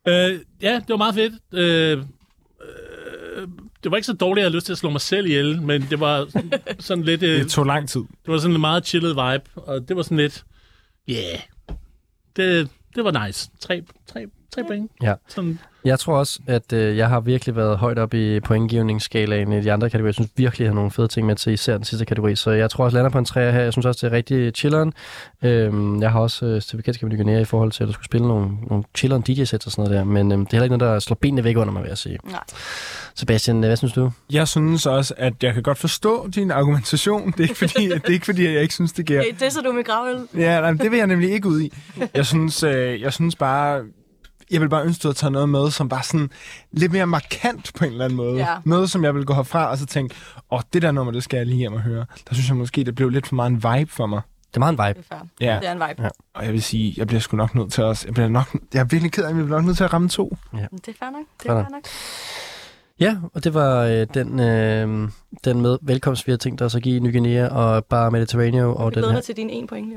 [0.09, 1.35] Øh, ja, det var meget fedt.
[1.53, 3.49] Øh, øh,
[3.85, 5.63] det var ikke så dårligt, at jeg havde lyst til at slå mig selv ihjel,
[5.63, 7.23] men det var sådan, sådan lidt...
[7.23, 8.01] Øh, Det tog lang tid.
[8.01, 10.45] det var sådan en meget chillet vibe, og det var sådan lidt...
[11.11, 11.39] Yeah.
[12.37, 13.51] Det, det var nice.
[13.61, 13.83] Tre,
[14.13, 14.91] tre, tre point.
[15.03, 15.15] Ja.
[15.29, 19.61] Sådan, Jeg tror også, at øh, jeg har virkelig været højt op i pointgivningsskalaen i
[19.61, 20.09] de andre kategorier.
[20.09, 22.37] Jeg synes virkelig, jeg har nogle fede ting med til, især den sidste kategori.
[22.37, 23.61] Så jeg tror også, jeg lander på en træer her.
[23.61, 24.93] Jeg synes også, det er rigtig chilleren.
[25.43, 27.93] Øhm, jeg har også øh, stiftet bekendtskab med Ny Guinea i forhold til, at der
[27.93, 30.05] skulle spille nogle, nogle chilleren DJ-sæt og sådan noget der.
[30.05, 31.99] Men øhm, det er heller ikke noget, der slår benene væk under mig, vil jeg
[31.99, 32.19] sige.
[32.25, 32.41] Nej.
[33.15, 34.11] Sebastian, hvad synes du?
[34.31, 37.31] Jeg synes også, at jeg kan godt forstå din argumentation.
[37.31, 39.23] Det er ikke fordi, det er ikke fordi at jeg ikke synes, det giver...
[39.23, 40.29] Hey, det så du med gravøl.
[40.37, 41.73] Ja, nej, det vil jeg nemlig ikke ud i.
[42.15, 43.83] Jeg synes, øh, jeg synes bare...
[44.51, 46.31] Jeg vil bare ønske, at du havde taget noget med, som var sådan
[46.73, 48.37] lidt mere markant på en eller anden måde.
[48.37, 48.57] Ja.
[48.65, 50.15] Noget, som jeg vil gå herfra og så tænke,
[50.51, 52.07] åh, oh, det der nummer, det skal jeg lige hjem og høre.
[52.29, 54.21] Der synes jeg måske, det blev lidt for meget en vibe for mig.
[54.49, 55.07] Det er meget en vibe.
[55.11, 55.17] Det
[55.47, 55.55] er.
[55.55, 55.59] Ja.
[55.61, 56.03] Det er en vibe.
[56.03, 56.09] Ja.
[56.35, 58.05] Og jeg vil sige, jeg bliver sgu nok nødt til os.
[58.05, 59.93] Jeg, bliver nok, jeg er virkelig ked af, at vi bliver nok nødt til at
[59.93, 60.37] ramme to.
[60.53, 61.27] Men Det er fair nok.
[61.43, 61.85] Det er fair nok.
[63.01, 65.09] Ja, og det var øh, den, øh,
[65.45, 68.75] den med velkomst, vi har tænkt os at give Ny Guinea og bare Mediterraneo.
[68.75, 69.21] Og Jeg den glæder her.
[69.21, 69.93] til dine en point.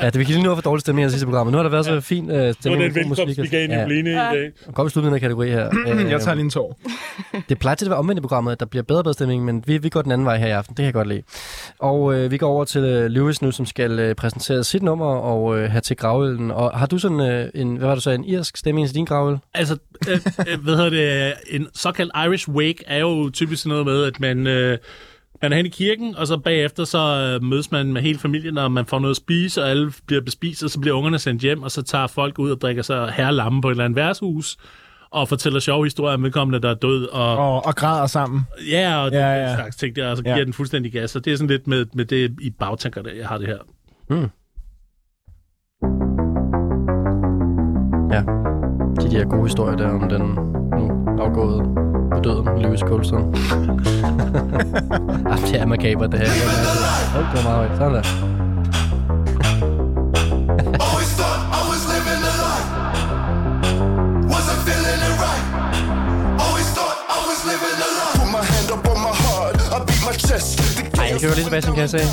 [0.00, 1.52] ja, det vi kan lige nu have for dårlig stemning i det sidste program, men
[1.52, 2.94] nu har der været så fin øh, det stemning.
[2.94, 3.78] den god musik, velkomst, vi gav ja.
[3.78, 4.32] Ja.
[4.32, 4.84] i dag.
[4.84, 5.70] Vi slutte med den her kategori her.
[5.86, 6.80] Øh, Jeg tager lige en tår.
[7.48, 9.44] Det plejer til at være omvendt i programmet, at der bliver bedre og bedre stemning,
[9.44, 10.70] men vi, vi går den anden vej her i aften.
[10.72, 11.22] Det kan jeg godt lide.
[11.78, 15.06] Og øh, vi går over til øh, Lewis nu, som skal øh, præsentere sit nummer
[15.16, 16.50] og øh, have til gravølden.
[16.50, 19.04] Og har du sådan øh, en, hvad var det så, en irsk stemning til din
[19.04, 19.38] gravøl?
[19.54, 19.76] Altså,
[20.08, 20.17] øh,
[20.48, 24.46] øh, hvad hedder det, en såkaldt Irish wake er jo typisk noget med, at man,
[24.46, 24.78] øh,
[25.42, 28.58] man er hen i kirken, og så bagefter så øh, mødes man med hele familien,
[28.58, 31.42] og man får noget at spise, og alle bliver bespist, og så bliver ungerne sendt
[31.42, 34.56] hjem, og så tager folk ud og drikker sig herrelamme på et eller andet værtshus,
[35.10, 38.40] og fortæller sjove historier om vedkommende, der er død, og, Og, og græder sammen.
[38.70, 39.54] ja, og Ja, ja, ja.
[39.54, 40.44] slags ting der, og så giver Ja.
[40.44, 43.26] den fuldstændig gas, og det er sådan lidt med, med det i bagtanker, der jeg
[43.28, 43.58] har det her.
[48.12, 48.22] Ja,
[49.00, 50.22] de der gode historier der om den
[50.78, 50.84] nu
[51.22, 51.62] afgåede
[52.12, 53.22] på døden, Lewis Colston.
[55.28, 56.26] Jamen, det er makaber, det her.
[57.16, 57.76] Oh, det var meget højt.
[57.78, 58.02] Sådan der.
[60.84, 62.64] Always thought I was living a lie.
[64.34, 65.44] Wasn't feeling it right.
[66.44, 68.14] Always thought I was living a lie.
[68.20, 69.54] Put my hand up on my heart.
[69.74, 70.48] I beat my chest.
[70.76, 72.08] The Ej, jeg kører lige tilbage, som kan jeg sige.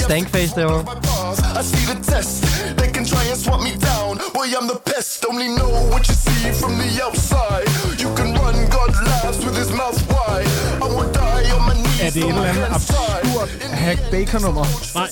[0.06, 0.84] Stankface derovre.
[1.60, 2.32] I see the test.
[2.78, 3.70] They can try and swat me
[4.44, 5.24] Boy, I'm the pest.
[5.30, 7.66] Only know what you see from the outside.
[8.02, 10.46] You can run, God laughs with his mouth wide.
[10.84, 12.00] I will die on my knees.
[12.00, 13.48] Er det et eller andet absurd
[13.84, 14.64] hack bacon nummer?
[14.94, 15.08] Nej,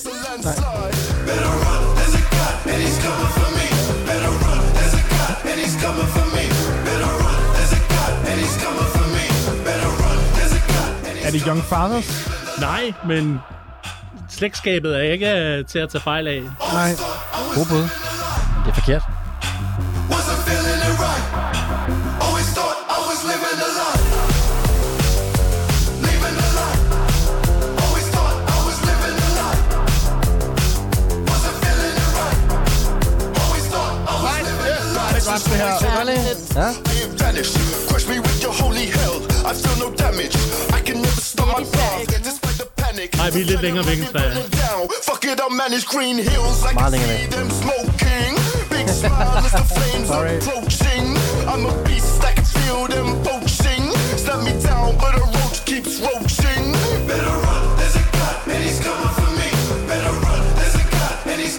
[1.27, 3.67] Better run, there's a God, and he's coming for me.
[4.09, 6.43] Better run, there's a God, and he's coming for me.
[6.87, 9.25] Better run, there's a God, and he's coming for me.
[9.67, 12.07] Better run, there's a God, and he's Er det Young Fathers?
[12.59, 13.39] nej, men
[14.29, 16.41] slægtskabet er ikke til at tage fejl af.
[16.73, 16.91] Nej.
[17.55, 17.83] God bud.
[18.65, 19.03] Det er forkert.
[35.57, 36.35] Lie.
[36.55, 36.73] Ja.
[37.87, 39.17] Crush me with your holy hell.
[39.45, 40.35] I feel no damage.
[40.77, 42.05] I can never stop my path.
[42.23, 43.09] Despite the panic.
[43.17, 44.31] Nej, vi er lidt længere væk end dig.
[45.09, 46.57] Fuck it, I manage green hills.
[46.63, 48.31] I can see them smoking.
[48.69, 50.37] Big smile as the flames Sorry.
[50.37, 51.05] approaching.
[51.51, 53.83] I'm a beast, I can feel them poaching.
[54.23, 56.65] Snap me down, but a roach keeps roaching.
[57.09, 59.49] Better run, there's a God, and he's coming for me.
[59.89, 61.57] Better run, there's a God, and he's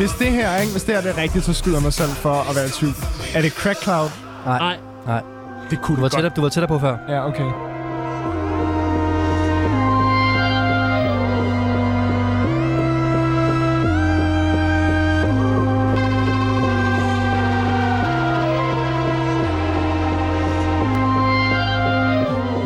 [0.00, 0.72] Hvis det her, ikke?
[0.72, 2.68] Hvis det her det er rigtigt, så skyder jeg mig selv for at være i
[2.68, 2.94] tvivl.
[3.34, 4.08] Er det Crack Cloud?
[4.46, 5.22] Nej, Nej,
[5.70, 6.12] Det kunne du var, godt.
[6.12, 6.96] tættere, du var tættere på før.
[7.08, 7.50] Ja, okay.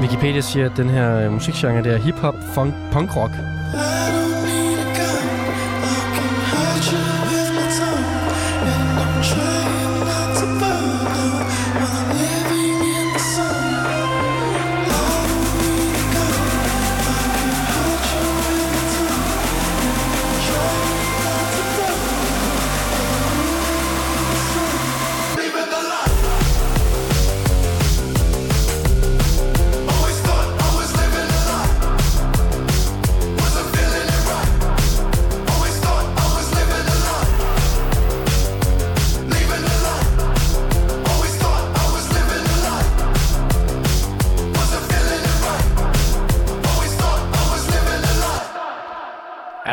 [0.01, 3.31] Wikipedia siger, at den her øh, musikgenre, det er hip-hop, funk, punk-rock.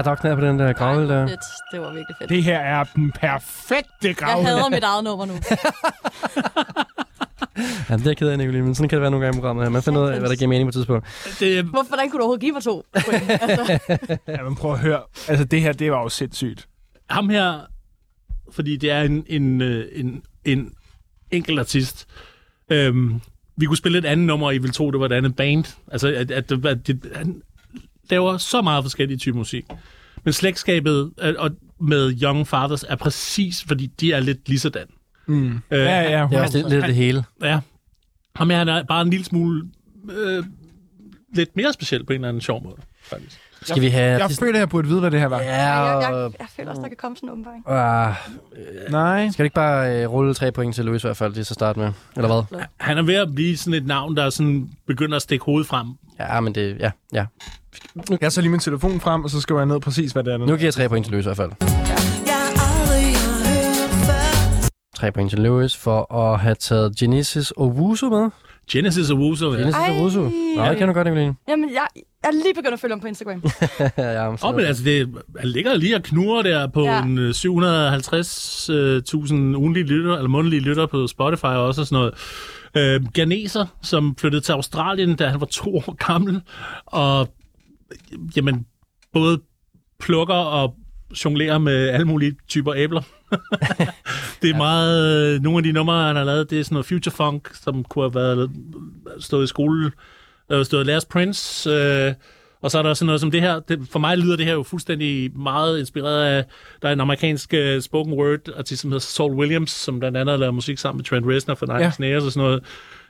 [0.06, 1.28] Var knald på den der gravl der.
[1.28, 1.40] Fedt.
[1.72, 2.30] Det var virkelig fedt.
[2.30, 4.40] Det her er den perfekte grav.
[4.42, 5.34] Jeg hader mit eget nummer nu.
[7.90, 9.40] Ja, det er jeg ked af, Nicoline, men sådan kan det være nogle gange i
[9.40, 9.70] programmet her.
[9.70, 11.08] Man finder ud af, hvad der giver mening på et tidspunkt.
[11.40, 12.86] det, Hvorfor, hvordan kunne du overhovedet give mig to?
[12.94, 13.80] Altså,
[14.28, 15.02] Ja, men prøv at høre.
[15.28, 16.68] Altså, det her, det var jo sindssygt.
[17.10, 17.60] ham her,
[18.52, 20.74] fordi det er en, en, øh, en, en
[21.32, 22.08] enkelt artist.
[22.70, 23.22] Øhm,
[23.58, 25.78] vi kunne spille et andet nummer, og I ville tro, det var et andet band.
[25.92, 27.42] Altså, at, at, at, at det, han
[28.10, 29.66] laver så meget forskellige typer musik.
[30.24, 34.88] Men slægtskabet øh, og med Young Fathers er præcis, fordi de er lidt lige sådan.
[35.28, 35.48] Mm.
[35.72, 36.28] Øh, Ja, ja.
[36.32, 37.24] Det er også lidt, lidt det hele.
[37.42, 37.60] Ja.
[38.36, 39.64] Ham han er bare en lille smule
[40.12, 40.44] øh,
[41.36, 43.40] lidt mere speciel på en eller anden sjov måde, faktisk.
[43.64, 44.20] Skal vi have...
[44.20, 45.42] Jeg føler, jeg burde vide, hvad det her var.
[45.42, 46.34] Ja, jeg, jeg, og...
[46.40, 47.64] jeg føler også, der kan komme sådan en åbenbaring.
[47.68, 48.16] Ah,
[48.92, 49.30] Nej.
[49.32, 51.54] skal du ikke bare øh, rulle tre point til Louis i hvert fald, lige så
[51.54, 51.92] starte med?
[52.16, 52.62] Eller hvad?
[52.78, 55.88] Han er ved at blive sådan et navn, der sådan begynder at stikke hovedet frem.
[56.20, 56.78] Ja, men det...
[56.80, 57.26] Ja, ja.
[58.10, 60.38] Jeg tager lige min telefon frem, og så skriver jeg ned præcis, hvad det er.
[60.38, 61.52] Nu giver jeg tre point til Louis i hvert fald.
[64.96, 68.30] Tre point til Louis for at have taget Genesis og Wusu med.
[68.72, 69.60] Genesis og Wuso, ja.
[69.60, 70.04] Genesis og.
[70.04, 70.22] Wusu.
[70.58, 71.36] Nå, det kan du godt, Nicoline.
[71.48, 73.44] Jamen, jeg, jeg er lige begyndt at følge ham på Instagram.
[73.98, 77.04] ja, men så- Og men altså, det han ligger lige og knurrer der på Ja.
[77.04, 82.12] en øh, 750.000 ugenlige lytter, eller månedlige lytter på Spotify og også og sådan
[82.76, 83.02] noget.
[83.04, 86.42] Øh, Ganeser, som flyttede til Australien, da han var to år gammel,
[86.86, 87.28] og
[88.36, 88.66] jamen,
[89.14, 89.42] både
[90.00, 90.76] plukker og
[91.26, 93.02] jonglerer med alle mulige typer æbler.
[94.42, 94.58] det er ja.
[94.58, 95.36] meget...
[95.36, 97.84] øh, Nogle af de numre, han har lavet, det er sådan noget future funk, som
[97.84, 98.52] kunne have været
[99.20, 99.92] stået i skole,
[100.52, 102.14] øh, stået Last Prince, øh,
[102.62, 103.60] og så er der sådan noget som det her.
[103.60, 106.46] Det, for mig lyder det her jo fuldstændig meget inspireret af...
[106.82, 110.34] Der er en amerikansk uh, spoken word artist, som hedder Saul Williams, som blandt andet
[110.34, 111.92] har lavet musik sammen med Trent Reznor for Nine ja.
[111.92, 112.64] Snares og sådan noget,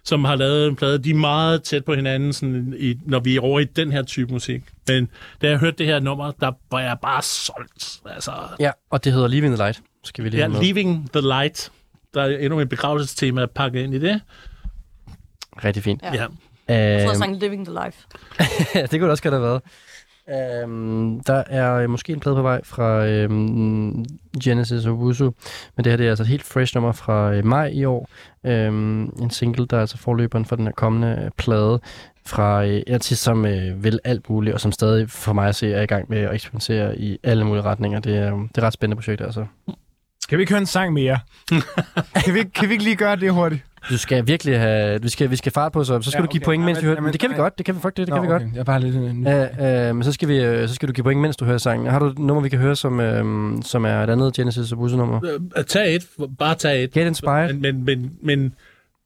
[0.04, 0.98] som har lavet en plade.
[1.04, 4.02] De er meget tæt på hinanden, sådan i, når vi er over i den her
[4.04, 4.62] type musik.
[4.88, 5.10] Men
[5.42, 8.00] da jeg hørte det her nummer, der var jeg bare solgt.
[8.06, 9.82] Altså, Ja, og det hedder Leaving the Light.
[10.04, 10.62] Skal vi lige ja, have med.
[10.62, 11.72] Leaving the Light.
[12.14, 14.22] Der er endnu et begravelsestema pakket ind i det.
[15.64, 16.02] Rigtig fint.
[16.04, 16.14] Ja.
[16.14, 16.28] Ja.
[16.74, 17.98] Jeg tror, Øhm, sang Living the Life.
[18.76, 19.62] ja, det kunne det også godt have været.
[20.32, 24.06] Øhm, der er øh, måske en plade på vej fra øhm,
[24.44, 25.32] Genesis og Wusu,
[25.76, 28.10] men det her det er altså et helt fresh nummer fra øh, maj i år.
[28.46, 31.80] Øhm, en single, der er altså forløberen for den her kommende øh, plade
[32.26, 35.74] fra en artist, som øh, vil alt muligt, og som stadig for mig at se
[35.74, 38.00] er i gang med at eksperimentere i alle mulige retninger.
[38.00, 39.46] Det er, det er et ret spændende projekt, altså.
[40.30, 41.20] Kan vi ikke høre en sang mere?
[42.26, 43.62] kan, vi, kan vi ikke lige gøre det hurtigt?
[43.90, 45.02] Du skal virkelig have...
[45.02, 46.46] Vi skal, vi skal fart på, så, så skal Ja, ja, du give okay.
[46.46, 47.80] point, Ja, mens men- du hører jamen, men Det kan vi godt, det kan vi
[47.82, 48.44] faktisk, det kan vi godt.
[48.54, 48.96] Jeg er bare lidt...
[48.96, 51.46] Uh, Ja, øh, men så skal, vi, øh, så skal du give point, mens du
[51.46, 51.88] hører sangen.
[51.88, 54.78] Har du et nummer, vi kan høre, som, øh, som er et andet Genesis og
[54.78, 55.20] Busse-nummer?
[55.58, 56.04] Øh, Tag et.
[56.40, 56.92] Bare tag et.
[56.94, 57.54] Get Inspired.
[57.54, 58.54] Men, men, men, men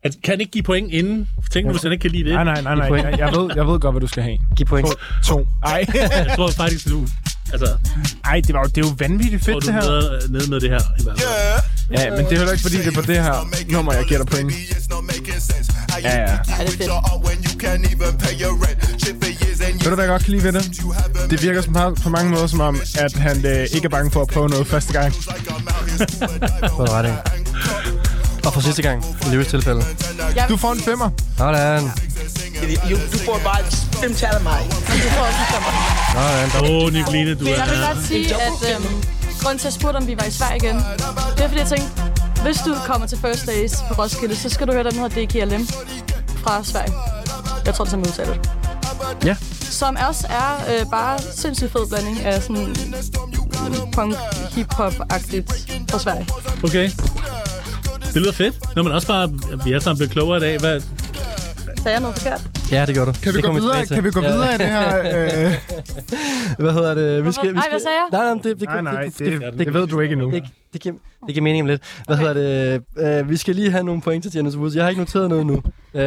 [0.04, 1.28] at, kan han ikke give point inden?
[1.52, 2.34] Tænk nu, hvis han ikke kan lide det.
[2.34, 2.98] nej, nej, nej, nej.
[2.98, 4.38] Jeg, jeg, ved, jeg ved godt, hvad du skal have.
[4.58, 4.88] Giv point.
[5.28, 5.46] To.
[5.66, 7.02] Ej, Jeg tror faktisk, du...
[7.54, 7.68] Altså,
[8.26, 9.82] Ej det, var, jo- det er jo vanvittigt fedt, det her.
[9.82, 10.80] nede, nede med det her.
[11.00, 11.62] I hvert fald.
[11.92, 14.24] Ja, men det er heller ikke, fordi det er på det her nummer, jeg giver
[14.24, 14.54] dig point.
[16.04, 16.26] Ja, ja.
[16.26, 16.92] Ej, det er fedt.
[19.84, 20.82] Ved du, hvad jeg godt kan lide ved det?
[21.30, 24.22] Det virker som, på mange måder som om, at han øh, ikke er bange for
[24.22, 25.14] at prøve noget første gang.
[26.76, 27.18] Hvor er du ret af.
[28.46, 29.84] Og for sidste gang, i Løves tilfælde.
[30.50, 31.10] Du får en femmer.
[31.38, 31.84] Sådan.
[32.92, 33.64] You, du får bare
[34.02, 34.60] fem tal af mig.
[34.72, 35.72] Du får også en femmer.
[36.14, 36.72] Sådan.
[36.72, 37.94] Åh, oh, Nicoline, du Men jeg vil er...
[37.94, 39.04] godt sige, at øhm,
[39.46, 40.76] grunden til, at jeg spurgte, om vi var i Sverige igen,
[41.36, 41.90] det er, fordi jeg tænkte,
[42.44, 45.68] hvis du kommer til First Days på Roskilde, så skal du høre den, hedder DKLM
[46.44, 46.94] fra Sverige.
[47.66, 48.50] Jeg tror, det er sådan, det.
[49.26, 49.36] Ja.
[49.62, 52.76] Som også er øh, bare sindssygt fed blanding af sådan
[53.94, 54.16] punk
[54.52, 55.52] hip-hop-agtigt
[55.90, 56.28] fra Sverige.
[56.64, 56.90] Okay.
[58.14, 58.76] Det lyder fedt.
[58.76, 59.30] Når man også bare...
[59.66, 60.60] Vi er sammen blevet klogere i dag.
[60.60, 60.82] Hvad,
[61.78, 62.55] Sagde jeg noget forkert?
[62.72, 63.12] Ja, det gør du.
[63.24, 63.86] Kan vi det gå videre?
[63.86, 64.32] Kan vi gå Ja.
[64.32, 64.98] videre i det her?
[65.00, 65.54] Øh,
[66.64, 67.26] Hvad hedder det?
[67.26, 67.72] Vi skal, vi Nej, skal...
[67.72, 68.20] hvad sagde jeg?
[68.24, 70.32] Nej, nej, det, det, nej, nej, det, det, det, det ved du ikke endnu.
[70.32, 70.44] det,
[70.76, 70.96] det, giver,
[71.26, 71.82] det giver mening om lidt.
[72.06, 72.28] Hvad okay.
[72.28, 73.22] hedder det?
[73.22, 74.76] Uh, vi skal lige have nogle pointer til Janus Woods.
[74.76, 75.54] Jeg har ikke noteret noget nu.
[75.54, 76.02] Uh,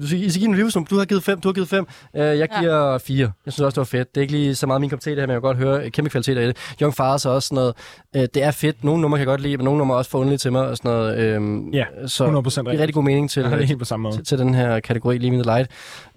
[0.00, 1.40] du skal, I skal give en review, som du har givet 5.
[1.40, 1.86] Du har givet 5.
[2.14, 3.32] Uh, jeg giver 4.
[3.46, 4.14] Jeg synes også, det var fedt.
[4.14, 5.56] Det er ikke lige så meget min kop te, det her, men jeg kan godt
[5.56, 6.56] høre kæmpe kvalitet i det.
[6.82, 7.74] Young Fathers er også sådan noget.
[8.16, 8.84] Uh, det er fedt.
[8.84, 10.68] Nogle numre kan jeg godt lide, men nogle numre er også for underlige til mig.
[10.68, 11.36] Og sådan noget.
[11.36, 12.80] Um, Ja, så 100% det er rigtigt.
[12.80, 14.16] rigtig god mening til, har det helt på samme måde.
[14.16, 15.66] til, til den her kategori, Leave Me the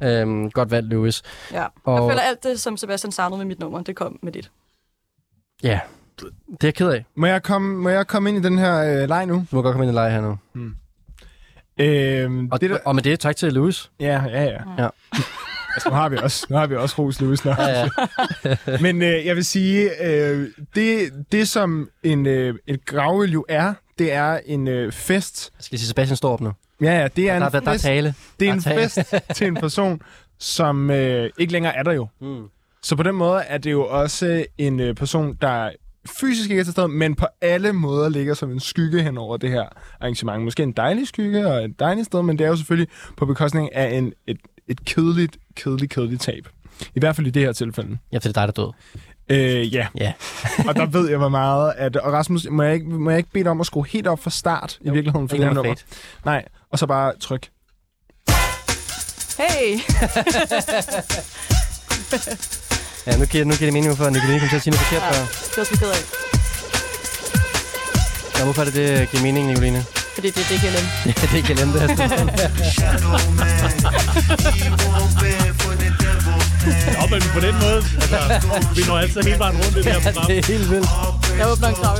[0.01, 0.23] Light.
[0.27, 1.21] Um, godt valgt, Lewis.
[1.51, 1.65] Ja.
[1.83, 4.51] Og- Jeg føler alt det, som Sebastian savnede med mit nummer, det kom med dit.
[5.63, 5.79] Ja,
[6.21, 7.05] det er jeg ked af.
[7.15, 9.33] Må jeg komme, må jeg komme ind i den her øh, leg nu?
[9.51, 10.37] Du må godt komme ind i leg her nu.
[11.79, 13.91] Øh, Og, det der, og med det, tak til Lewis.
[13.99, 14.59] ja, ja, ja.
[14.77, 14.87] Ja.
[15.75, 17.57] Altså, nu har vi også, nu har vi også Ros Lewis nok.
[17.57, 17.87] Ja,
[18.45, 18.57] ja.
[18.81, 23.73] Men øh, jeg vil sige, øh, det, det som en, øh, et gravøl jo er,
[23.99, 25.51] det er en øh, fest.
[25.57, 26.51] Jeg skal sige, Sebastian står op nu.
[26.81, 27.83] Ja, ja, det er Der, en der, der er fest.
[27.83, 28.13] tale.
[28.39, 28.81] Det er der en tale.
[28.81, 28.99] fest
[29.37, 30.01] til en person,
[30.39, 32.07] som øh, ikke længere er der jo.
[32.21, 32.43] Mm.
[32.83, 35.69] Så på den måde er det jo også en øh, person, der
[36.19, 39.37] fysisk ikke er til stede, men på alle måder ligger som en skygge hen over
[39.37, 39.65] det her
[40.01, 40.43] arrangement.
[40.43, 43.75] Måske en dejlig skygge og et dejligt sted, men det er jo selvfølgelig på bekostning
[43.75, 46.47] af en, et, et kedeligt, kedeligt, kedeligt tab.
[46.95, 47.97] I hvert fald i det her tilfælde.
[48.11, 48.73] Ja, for det er dig, der er død.
[49.29, 50.13] Øh, ja, Ja.
[50.67, 51.73] og der ved jeg, hvor meget...
[51.77, 54.07] At, og Rasmus, må jeg, ikke, må jeg ikke bede dig om at skrue helt
[54.07, 55.29] op fra start i virkeligheden?
[55.29, 55.75] For det her nummer?
[56.25, 57.49] Nej, og så bare tryk.
[59.37, 59.79] Hey!
[63.07, 65.03] Ja, nu giver, nu giver det mening, hvorfor Nicoline kom til at sige noget forkert
[65.03, 65.25] Ja, før.
[65.49, 66.03] det var sgu ked af,
[68.37, 69.85] Ja, hvorfor er det, det giver mening, Nicoline?
[70.15, 70.73] fordi det er det, jeg
[71.05, 71.87] Ja, det er kalender.
[71.87, 71.89] det
[76.99, 78.19] Nå, men på den måde, altså,
[78.75, 80.25] vi når altid hele vejen rundt i det her program.
[80.27, 80.89] det er helt vildt.
[81.37, 81.99] Jeg åbner en kravl.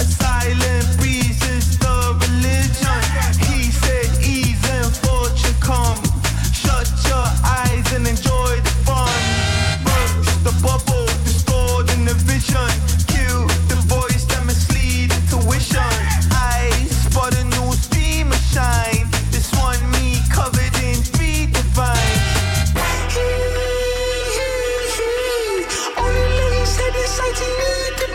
[0.00, 1.15] A silent breeze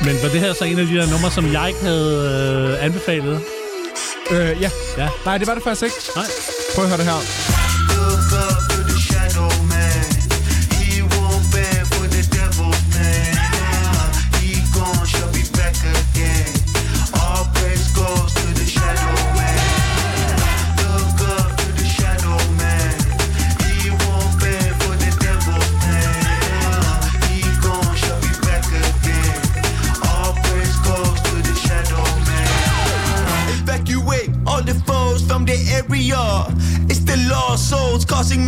[0.06, 2.14] Men var det her så en af de der numre, som jeg ikke havde
[2.80, 3.41] øh, anbefalet?
[4.32, 4.69] Øh, ja.
[4.98, 5.10] Ja.
[5.26, 5.95] Nej, det var det faktisk ikke.
[6.15, 6.26] Nej.
[6.76, 8.51] Prøv at høre det her.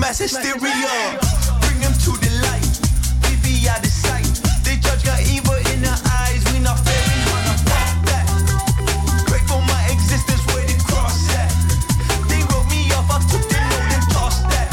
[0.03, 0.95] Mass hysteria.
[1.63, 2.75] Bring them to the light.
[3.23, 3.39] We
[3.71, 4.35] out of sight.
[4.65, 6.43] They judge got evil in their eyes.
[6.51, 6.77] We not
[7.31, 7.61] none of
[8.11, 8.25] that.
[9.29, 10.43] Grateful my existence
[10.89, 11.51] cross at.
[12.27, 13.07] They wrote me off.
[13.15, 14.69] I took the note and tossed that.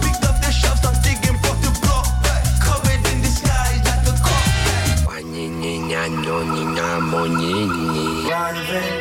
[0.00, 0.50] Picked up the
[1.04, 2.08] digging, the block.
[2.64, 4.44] Covered in disguise like a cop.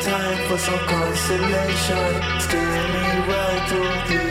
[0.04, 2.12] Time for some consolation.
[2.44, 4.25] Steer me right through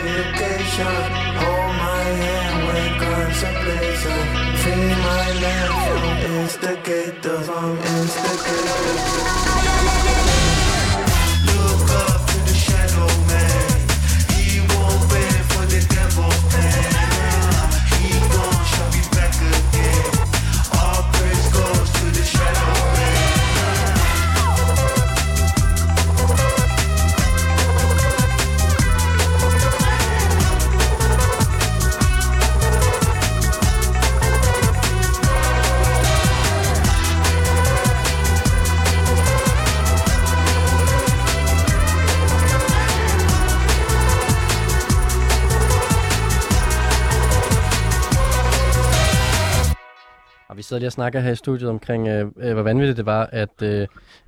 [0.75, 1.13] occasion.
[1.41, 4.21] Hold my hand when contemplation.
[4.63, 7.49] Free my land from instigators.
[7.49, 9.05] I'm instigators.
[50.75, 53.63] Sidder lige og snakker her i studiet omkring, øh, øh, hvor vanvittigt det var, at,
[53.63, 53.87] øh,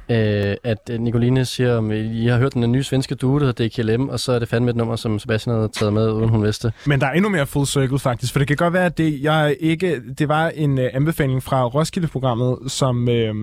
[0.09, 3.47] øh, at øh, Nicoline siger, om øh, I har hørt den nye svenske duo, der
[3.47, 6.29] hedder DKLM, og så er det fandme et nummer, som Sebastian havde taget med, uden
[6.29, 6.73] hun vidste.
[6.87, 9.23] Men der er endnu mere full circle faktisk, for det kan godt være, at det,
[9.23, 13.35] jeg ikke, det var en uh, anbefaling fra Roskilde-programmet, som øh,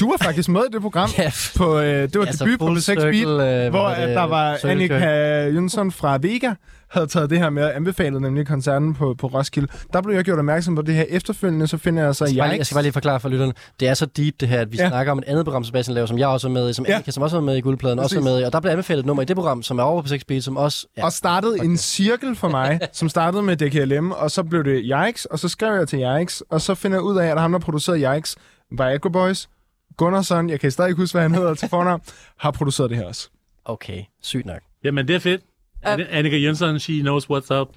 [0.00, 1.08] du var faktisk med i det program.
[1.18, 4.16] Ja, på, øh, det var altså, debut på full B6 Beat, øh, hvor at det?
[4.16, 5.06] der var Annika
[5.54, 6.54] Jønsson fra Vega,
[6.90, 9.68] havde taget det her med og anbefalet nemlig koncerten på, på Roskilde.
[9.92, 11.04] Der blev jeg gjort opmærksom på det her.
[11.08, 12.58] Efterfølgende så finder jeg så Jeg skal, bare lige, Yikes.
[12.58, 13.52] jeg skal bare lige forklare for lytterne.
[13.80, 14.88] Det er så deep det her, at vi ja.
[14.88, 16.90] Snakker om et andet program, Sebastian laver, som jeg også er med i, som Ja.
[16.90, 16.94] ja.
[16.96, 18.32] Annika, som også er med i Guldpladen, også er Præcis.
[18.32, 18.44] med i.
[18.44, 20.44] Og der blev anbefalet et nummer i det program, som er over på 6 Beat,
[20.44, 20.86] som også...
[20.96, 21.04] Ja.
[21.04, 25.24] og startede en cirkel for mig, som startede med DKLM, og så blev det Yikes,
[25.24, 27.58] og så skrev jeg til Yikes, og så finder jeg ud af, at ham, der
[27.58, 28.36] producerede Yikes,
[28.72, 29.48] var Echo Boys.
[29.96, 32.00] Gunnarsson, jeg kan stadig ikke huske, hvad han hedder til fornavn,
[32.38, 33.28] har produceret det her også.
[33.64, 34.60] Okay, sygt nok.
[34.84, 35.40] Jamen, det er fedt.
[35.84, 35.94] Ja.
[35.94, 37.68] Uh, Annika Jønsson, she knows what's up.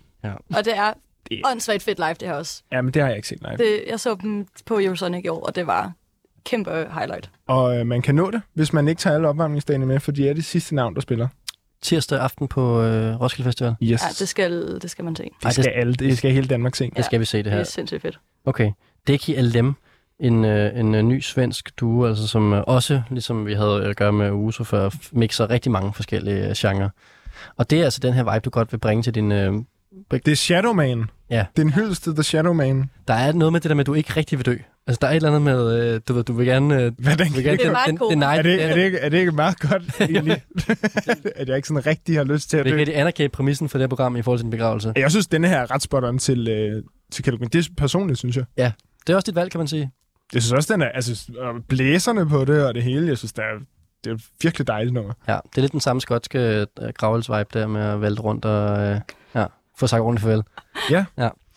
[0.55, 0.93] Og det er
[1.45, 2.63] åndssvagt fedt live, det her også.
[2.71, 3.57] Ja, men det har jeg ikke set live.
[3.57, 5.91] Det, jeg så dem på Eurosonic i år, og det var
[6.45, 7.30] kæmpe highlight.
[7.47, 10.30] Og øh, man kan nå det, hvis man ikke tager alle opvarmningsdagene med, for de
[10.30, 11.27] er det sidste navn, der spiller.
[11.81, 13.75] Tirsdag aften på øh, Roskilde Festival.
[13.84, 14.01] Yes.
[14.03, 15.30] Ja, det skal, det skal man se.
[15.43, 16.91] det skal alle, det skal hele Danmark se.
[16.95, 17.59] Det skal vi se det Det her.
[17.59, 18.19] er sindssygt fedt.
[18.45, 18.71] Okay.
[19.07, 19.73] Deki LM,
[20.19, 23.95] en, øh, en øh, ny svensk duo, altså, som øh, også, ligesom vi havde at
[23.95, 26.89] gøre med Uso før, mixer rigtig mange forskellige øh, genrer.
[27.57, 29.32] Og det er altså den her vibe, du godt vil bringe til din...
[29.32, 29.53] Øh,
[30.11, 31.03] Det er Shadowman.
[31.30, 31.45] Ja.
[31.56, 32.90] Det er en hyldest til The Shadowman.
[33.07, 34.56] der er noget med det der med, at du ikke rigtig vil dø.
[34.88, 36.82] Altså, der er et eller andet med, øh, du ved, du vil gerne...
[36.82, 38.11] Øh, Hvad den du vil gerne Det er meget cool.
[38.11, 40.41] deny er, det, den- er, det ikke, er det ikke meget godt, egentlig?
[41.36, 42.70] at jeg ikke sådan rigtig har lyst til at dø?
[42.70, 44.94] ikke rigtig anerkende præmissen for det her program i forhold til din begravelse.
[44.95, 47.49] Jeg synes, denne her er ret spot on til, øh, til kategorien.
[47.53, 48.72] Det er personligt, synes jeg.
[49.07, 49.91] Det er også dit valg, kan man sige.
[50.34, 51.32] Jeg synes også, den er, altså,
[51.70, 53.60] blæserne på det og det hele, jeg synes, det er,
[54.03, 55.13] det er et virkelig dejligt nummer.
[55.27, 56.67] Ja, det er lidt den samme skotske øh,
[56.97, 58.99] gravelsvibe der med at vælte rundt og øh,
[59.35, 59.45] ja,
[59.77, 60.43] få sagt ordentligt farvel.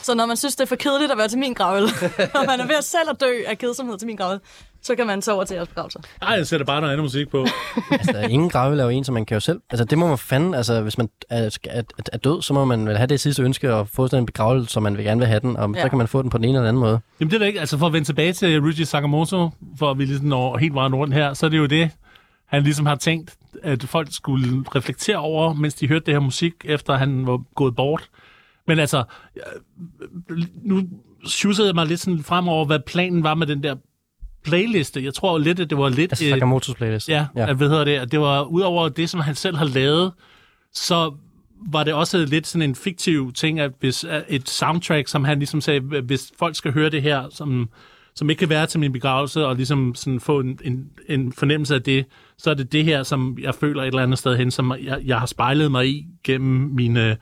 [0.03, 1.85] Så når man synes, det er for kedeligt at være til min gravel,
[2.39, 4.41] og man er ved at selv at dø af kedsomhed til min gravel,
[4.83, 5.99] så kan man tage over til jeres begravelse.
[6.23, 7.47] Ej, jeg sætter bare noget andet musik på.
[7.91, 9.61] Altså, der er ingen gravel er jo en, som man kan jo selv...
[9.71, 10.55] Altså, det må man fanden...
[10.55, 11.83] Altså, hvis man er, er,
[12.13, 14.73] er død, så må man vel have det sidste ønske og få sådan en begravelse,
[14.73, 15.79] som man vil gerne vil have den, og ja.
[15.79, 15.85] Ja.
[15.85, 17.01] så kan man få den på den ene eller anden måde.
[17.21, 19.99] Jamen det er da ikke, altså for at vende tilbage til Ryuji Sakamoto, for at
[19.99, 21.91] vi ligesom når helt vejen rundt her, så er det jo det,
[22.47, 26.55] han ligesom har tænkt, at folk skulle reflektere over, mens de hørte det her musik,
[26.65, 28.11] efter han var gået bort.
[28.67, 29.05] Men altså,
[29.37, 30.83] øh, nu
[31.27, 33.77] sjusede jeg mig lidt sådan fremover, hvad planen var med den der
[34.45, 35.05] playliste.
[35.05, 36.13] Jeg tror lidt, at det var lidt...
[36.13, 37.09] Altså, øh, Sakamotos playlist.
[37.09, 37.51] Ja, ja.
[37.51, 37.97] At, hvad hedder det?
[37.99, 40.13] at Det var udover det, som han selv har lavet,
[40.73, 41.15] så
[41.73, 45.39] var det også lidt sådan en fiktiv ting, at hvis at et soundtrack, som han
[45.39, 47.69] ligesom sagde, hvis folk skal høre det her, som,
[48.17, 51.75] som ikke kan være til min begravelse, og ligesom sådan få en, en, en fornemmelse
[51.75, 52.07] af det,
[52.39, 55.01] så er det det her, som jeg føler et eller andet sted hen, som jeg,
[55.05, 57.17] jeg har spejlet mig i gennem mine,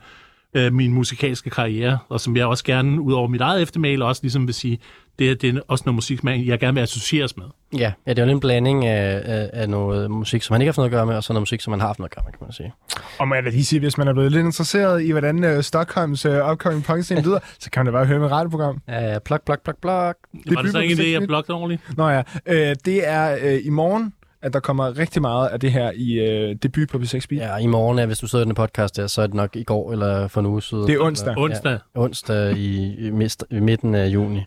[0.53, 4.23] øh, min musikalske karriere, og som jeg også gerne, ud over mit eget eftermæle, også
[4.23, 4.79] ligesom vil sige,
[5.19, 7.45] det, er- det er også noget musik, man- jeg gerne vil associeres med.
[7.77, 10.67] Ja, ja, det er jo en blanding af, af, af noget musik, som han ikke
[10.67, 12.11] har haft noget at gøre med, og så noget musik, som han har haft noget
[12.11, 12.73] at gøre med, kan man sige.
[13.19, 15.63] Og man kan da lige sige, hvis man er blevet lidt interesseret i, hvordan øh,
[15.63, 18.81] Stockholms øh, upcoming punk scene lyder, så kan man da bare høre med radioprogram.
[18.87, 20.15] Ja, ja, plok, plok, plok, plok.
[20.45, 21.97] Det var det så ikke det, jeg blogede ordentligt?
[21.97, 24.13] Nå ja, øh, det er øh, i morgen,
[24.45, 27.31] at der kommer rigtig meget af det her i øh, debut på B6 Beat.
[27.31, 27.47] Ja.
[27.51, 29.55] Ja, i morgen, ja, hvis du sidder i den podcast der, så er det nok
[29.55, 30.87] i går eller for en uge siden.
[30.87, 31.31] Det er onsdag.
[31.31, 31.71] Eller, Onsdag.
[31.71, 34.37] Ja, onsdag i, i, mist, i midten af juni.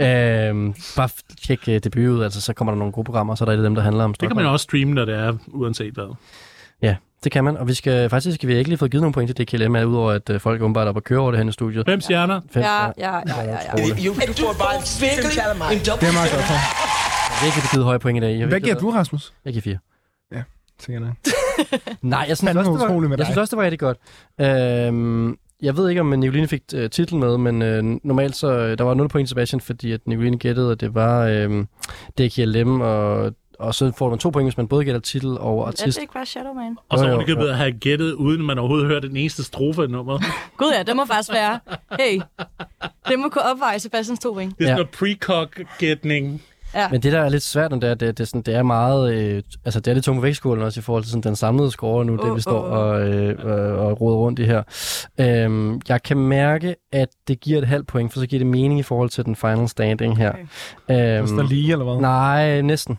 [0.00, 1.08] øhm, bare
[1.46, 3.56] tjek uh, debut ud, altså så kommer der nogle gode programmer, så er der et
[3.56, 4.44] af dem, der handler om Det kan Stockholm.
[4.44, 6.14] man også streame, når det er, uanset hvad.
[6.82, 9.12] Ja, det kan man, og vi skal faktisk skal vi ikke lige få givet nogle
[9.12, 11.48] point til DKLM, udover at uh, folk åbenbart er oppe og kører over det her
[11.48, 11.86] i studiet.
[11.86, 12.40] Fem stjerner.
[12.50, 13.74] Fem, Ja, ja, ja, ja, ja.
[13.74, 14.04] Utroligt.
[14.04, 14.80] You, you får bare.
[16.00, 17.03] Det er meget godt
[17.42, 18.38] virkelig givet høje point i dag.
[18.38, 19.32] Jeg Hvad giver du, Rasmus?
[19.44, 19.78] Jeg giver fire.
[20.78, 21.14] Tænker jeg.
[22.02, 23.98] Nej, jeg synes, også, det var, utroligt med jeg synes også, det var rigtig godt.
[24.40, 28.78] Øhm, jeg ved ikke, om Nicoline fik uh, titlen med, men uh, normalt så, øh,
[28.78, 31.68] der var 0 point til Sebastian, fordi at Nicoline gættede, at det var øhm,
[32.18, 35.66] DKLM, og, og så får man to point, hvis man både gætter titel og Er
[35.66, 35.84] artist.
[35.96, 36.76] det ikke bare Shadowman?
[36.88, 39.90] Og så oven i at have gættet, uden man overhovedet hørte den eneste strofe af
[39.90, 40.22] nummeret.
[40.56, 41.60] Gud ja, det må faktisk være.
[42.00, 42.20] Hey,
[43.08, 44.58] det må kunne opveje Sebastians to point.
[44.58, 44.76] Det er Ja.
[44.76, 46.42] sådan noget pre-cock-gætning.
[46.74, 46.88] Ja.
[46.90, 49.14] Men det, der er lidt svært, det er, det, det, er, sådan, det er meget...
[49.14, 51.70] Øh, altså, det er lidt tungt på vægtskålen også i forhold til sådan, den samlede
[51.70, 54.62] score nu, det Åh, vi står åh, og, øh, og, og roder rundt i her.
[55.20, 58.80] Øhm, jeg kan mærke, at det giver et halvt point, for så giver det mening
[58.80, 60.32] i forhold til den final standing her.
[60.88, 61.18] Okay.
[61.18, 62.00] Øhm, Står lige, eller hvad?
[62.00, 62.98] Nej, næsten.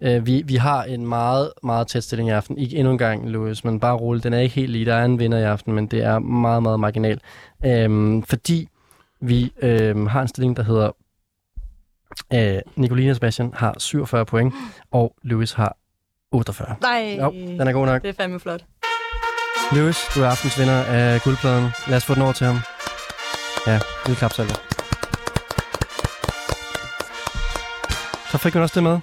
[0.00, 2.58] Øh, vi, vi har en meget, meget tæt stilling i aften.
[2.58, 4.24] Ikke endnu en gang, Louis, men bare roligt.
[4.24, 4.84] Den er ikke helt lige.
[4.84, 7.20] Der er en vinder i aften, men det er meget, meget marginal.
[7.64, 8.68] Øhm, fordi
[9.20, 10.90] vi øhm, har en stilling, der hedder
[12.34, 14.54] øh, Nicolina Sebastian har 47 point,
[14.90, 15.76] og Louis har
[16.32, 16.76] 48.
[16.80, 18.02] Nej, Jo, den er god nok.
[18.02, 18.64] det er fandme flot.
[19.72, 21.68] Louis, du er aftens vinder af guldpladen.
[21.88, 22.56] Lad os få den over til ham.
[23.66, 24.50] Ja, lille klapsalve.
[28.30, 28.98] Så fik man også det med.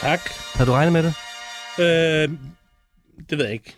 [0.00, 0.20] Tak.
[0.54, 1.14] Har du regnet med det?
[1.78, 2.38] Øh,
[3.30, 3.76] det ved jeg ikke.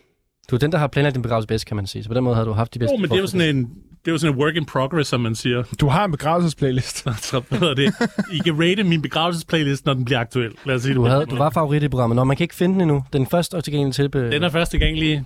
[0.50, 2.02] Du er den, der har planlagt din begravelse bedst, kan man sige.
[2.02, 3.56] Så på den måde har du haft de bedste Jo, men det er jo sådan
[3.56, 3.70] en,
[4.04, 5.62] det er jo sådan en work in progress, som man siger.
[5.80, 6.96] Du har en begravelsesplaylist.
[7.30, 7.92] Så hvad hedder det?
[8.32, 10.50] I kan rate min begravelsesplaylist, når den bliver aktuel.
[10.66, 11.10] Lad os sige Du, det.
[11.10, 12.16] havde, du var favorit i programmet.
[12.16, 13.04] Nå, man kan ikke finde den endnu.
[13.12, 15.24] Den første tilgængelige tilbud, Den er første gang lige.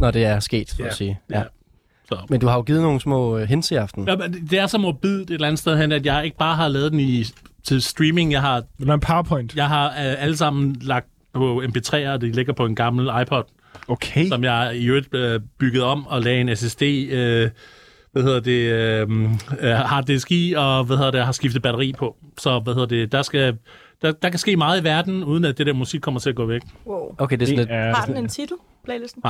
[0.00, 0.88] når det er sket, for Ja.
[0.88, 1.18] at sige.
[1.30, 1.38] Ja.
[1.38, 1.44] Ja.
[2.08, 2.16] Så.
[2.28, 4.08] Men du har jo givet nogle små øh, hints i aften.
[4.08, 6.56] Ja, men det er så morbidt et eller andet sted hen, at jeg ikke bare
[6.56, 7.24] har lavet den i,
[7.64, 8.32] til streaming.
[8.32, 9.56] Jeg har, har en PowerPoint.
[9.56, 13.42] jeg har øh, alle sammen lagt på MP3'er, og de ligger på en gammel iPod,
[13.88, 14.28] Okay.
[14.28, 17.50] som jeg i øvrigt øh, bygget om og lagde en SSD, øh,
[18.12, 19.10] hvad hedder det, øh,
[19.60, 22.16] øh, harddisk i, og hvad hedder det, har skiftet batteri på.
[22.38, 23.58] Så hvad hedder det, der skal,
[24.02, 26.36] der, der kan ske meget i verden, uden at det der musik kommer til at
[26.36, 26.62] gå væk.
[26.86, 27.14] Wow.
[27.18, 27.96] Okay, det er sådan lidt...
[27.96, 29.22] Har den en titel, playlisten?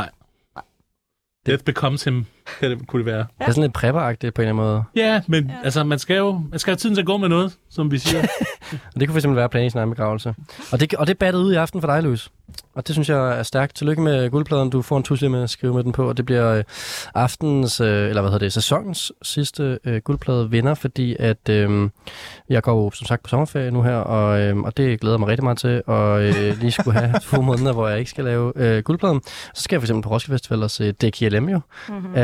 [1.46, 2.26] Death becomes him,
[2.61, 3.19] kan det, kunne det være.
[3.19, 4.83] Det er sådan lidt prepperagtigt på en eller anden måde.
[4.97, 5.53] Ja, men Ja.
[5.53, 5.59] ja.
[5.65, 7.99] altså, man skal jo man skal have tiden til at gå med noget, som vi
[7.99, 8.23] siger.
[8.73, 10.35] Og det kunne fx være planen i sin egen begravelse.
[10.73, 12.31] Og det, og det battede ud i aften for dig, Louis.
[12.75, 13.75] Og det synes jeg er stærkt.
[13.77, 14.70] Tillykke med guldpladen.
[14.70, 16.09] Du får en tusle med at skrive med den på.
[16.09, 16.65] Og det bliver øh,
[17.15, 21.91] aftens, øh, eller hvad hedder det, sæsonens sidste øh, guldplade vinder, fordi at øh,
[22.49, 25.20] jeg går jo som sagt på sommerferie nu her, og, øh, og det glæder jeg
[25.20, 25.83] mig rigtig meget til.
[25.87, 29.20] Og øh, lige skulle have to måneder, hvor jeg ikke skal lave øh, guldpladen.
[29.55, 31.61] Så skal jeg for eksempel på Roskilde Festival og se DKLM jo.
[31.89, 32.15] Mm-hmm.
[32.15, 32.19] Øhm,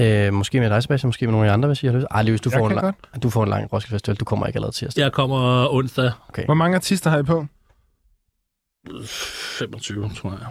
[0.00, 2.06] øh, måske med dig, Sebastian, måske med nogle af andre, hvis I har lyst.
[2.10, 4.16] Ej, Louis, du Jeg får, en, lang, du får en lang Roskilde Festival.
[4.16, 6.12] Du kommer ikke allerede til Jeg kommer onsdag
[6.44, 7.46] Hvor mange artister har I på?
[9.00, 10.48] 25, tror jeg.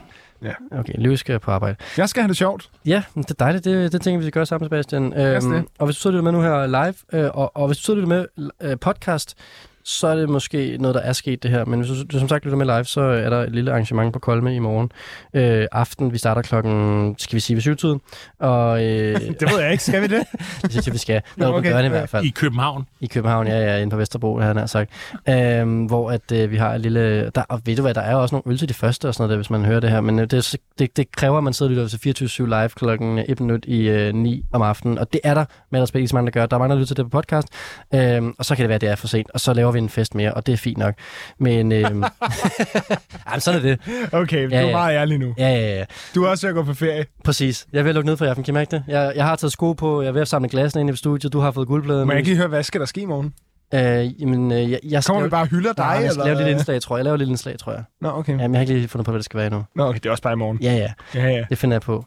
[0.71, 1.75] Okay, Louis skal på arbejde.
[1.97, 2.69] Jeg skal have det sjovt.
[2.85, 3.65] Ja, men det er dejligt.
[3.65, 5.13] Det, det tænker vi skal gøre sammen, Sebastian.
[5.13, 7.83] Øhm, og hvis du sidder lytter med nu her live, øh, og, og hvis du
[7.83, 9.35] sidder lytter med øh, podcast,
[9.83, 11.65] så er det måske noget, der er sket det her.
[11.65, 14.19] Men hvis du, som sagt lytter med live, så er der et lille arrangement på
[14.19, 14.91] Kolme i morgen
[15.33, 16.13] øh, aften.
[16.13, 18.01] Vi starter klokken, skal vi sige, ved syvtiden.
[18.39, 19.83] Og øh, Det ved jeg ikke.
[19.83, 20.23] Skal vi det?
[20.61, 21.21] det synes jeg, vi skal.
[21.37, 21.69] Nå, okay.
[21.69, 22.25] gøre det i hvert fald.
[22.25, 22.87] I København.
[23.01, 24.91] I København, ja, ja, inde på Vesterbro, har han sagt.
[25.29, 27.29] Øhm, hvor at, øh, vi har et lille...
[27.29, 29.23] Der, og ved du hvad, der er også nogle øl til de første og sådan
[29.23, 30.01] noget, der, hvis man hører det her.
[30.01, 33.17] Men øh, det, det, det kræver, at man sidder og lytter til 24-7 live klokken
[33.17, 34.97] 1 minut i øh, 9 om aftenen.
[34.97, 36.45] Og det er der med respekt, som andre gør.
[36.45, 37.47] Der er mange, der lytter til det på podcast.
[37.93, 39.31] Øhm, og så kan det være, at det er for sent.
[39.33, 40.95] Og så laver vi en fest mere, og det er fint nok.
[41.39, 42.03] Men, øhm,
[43.27, 43.79] jamen, sådan er det.
[44.11, 44.71] Okay, du Ja, er ja.
[44.71, 45.33] meget ærlig nu.
[45.37, 45.85] Ja, ja, ja.
[46.15, 47.05] Du er også ved at gå på ferie.
[47.23, 47.67] Præcis.
[47.73, 48.43] Jeg er ved at lukke ned for i aften.
[48.43, 48.83] Kan I mærke det?
[48.87, 50.01] Jeg, jeg har taget sko på.
[50.01, 51.33] Jeg er ved at samle glasene ind i studiet.
[51.33, 52.05] Du har fået guldpladen.
[52.05, 53.33] Må jeg ikke lige høre, hvad skal der ske i morgen?
[53.73, 55.85] Øh, jamen, øh, jeg, jeg skal Kommer vi bare og hylder dig?
[55.85, 56.25] Nej, jeg skal eller?
[56.25, 56.99] lave lille indslag, tror jeg.
[56.99, 57.83] Jeg laver lille indslag, tror jeg.
[58.01, 58.31] Nå, okay.
[58.31, 59.63] Jamen, jeg har ikke lige fundet på, hvad det skal være endnu.
[59.75, 60.59] Nå, okay, det er også bare i morgen.
[60.61, 60.93] Ja, ja.
[61.15, 61.43] Ja, ja.
[61.49, 62.05] Det finder jeg på.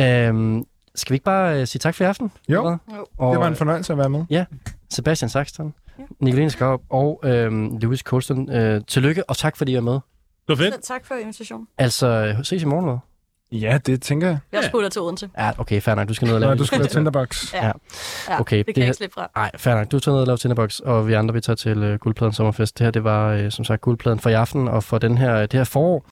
[0.00, 0.64] Øhm,
[0.94, 2.32] skal vi ikke bare øh, sige tak for i aften?
[2.48, 2.78] Jo.
[2.94, 3.06] Jo.
[3.18, 4.24] Og Det var en fornøjelse at være med.
[4.90, 5.74] Sebastian Saxton,
[6.20, 8.50] Nicoline Skaup og øhm, Louis Colston.
[8.52, 9.92] Øh, tillykke, og tak fordi I er med.
[9.92, 10.00] Det
[10.48, 10.74] var fedt.
[10.74, 11.66] Så tak for invitationen.
[11.78, 12.98] Altså, øh, ses i morgen, eller?
[13.52, 14.38] Ja, det tænker jeg.
[14.52, 15.30] Jeg sputter til Odense.
[15.38, 16.08] Ja, okay, fair nok.
[16.08, 17.54] Du skal ned og lave Nå, en du skal lave Tinderbox.
[17.54, 17.66] Ja.
[17.66, 17.72] Ja.
[18.28, 19.30] Ja, Okay, det kan det jeg her- ikke slippe fra.
[19.36, 19.92] Nej, fair nok.
[19.92, 22.78] Du tager ned og laver Tinderbox, og vi andre, vi tager til øh, Guldpladen Sommerfest.
[22.78, 25.40] Det her, det var øh, som sagt Guldpladen for i aften, og for den her,
[25.46, 26.00] det her forår.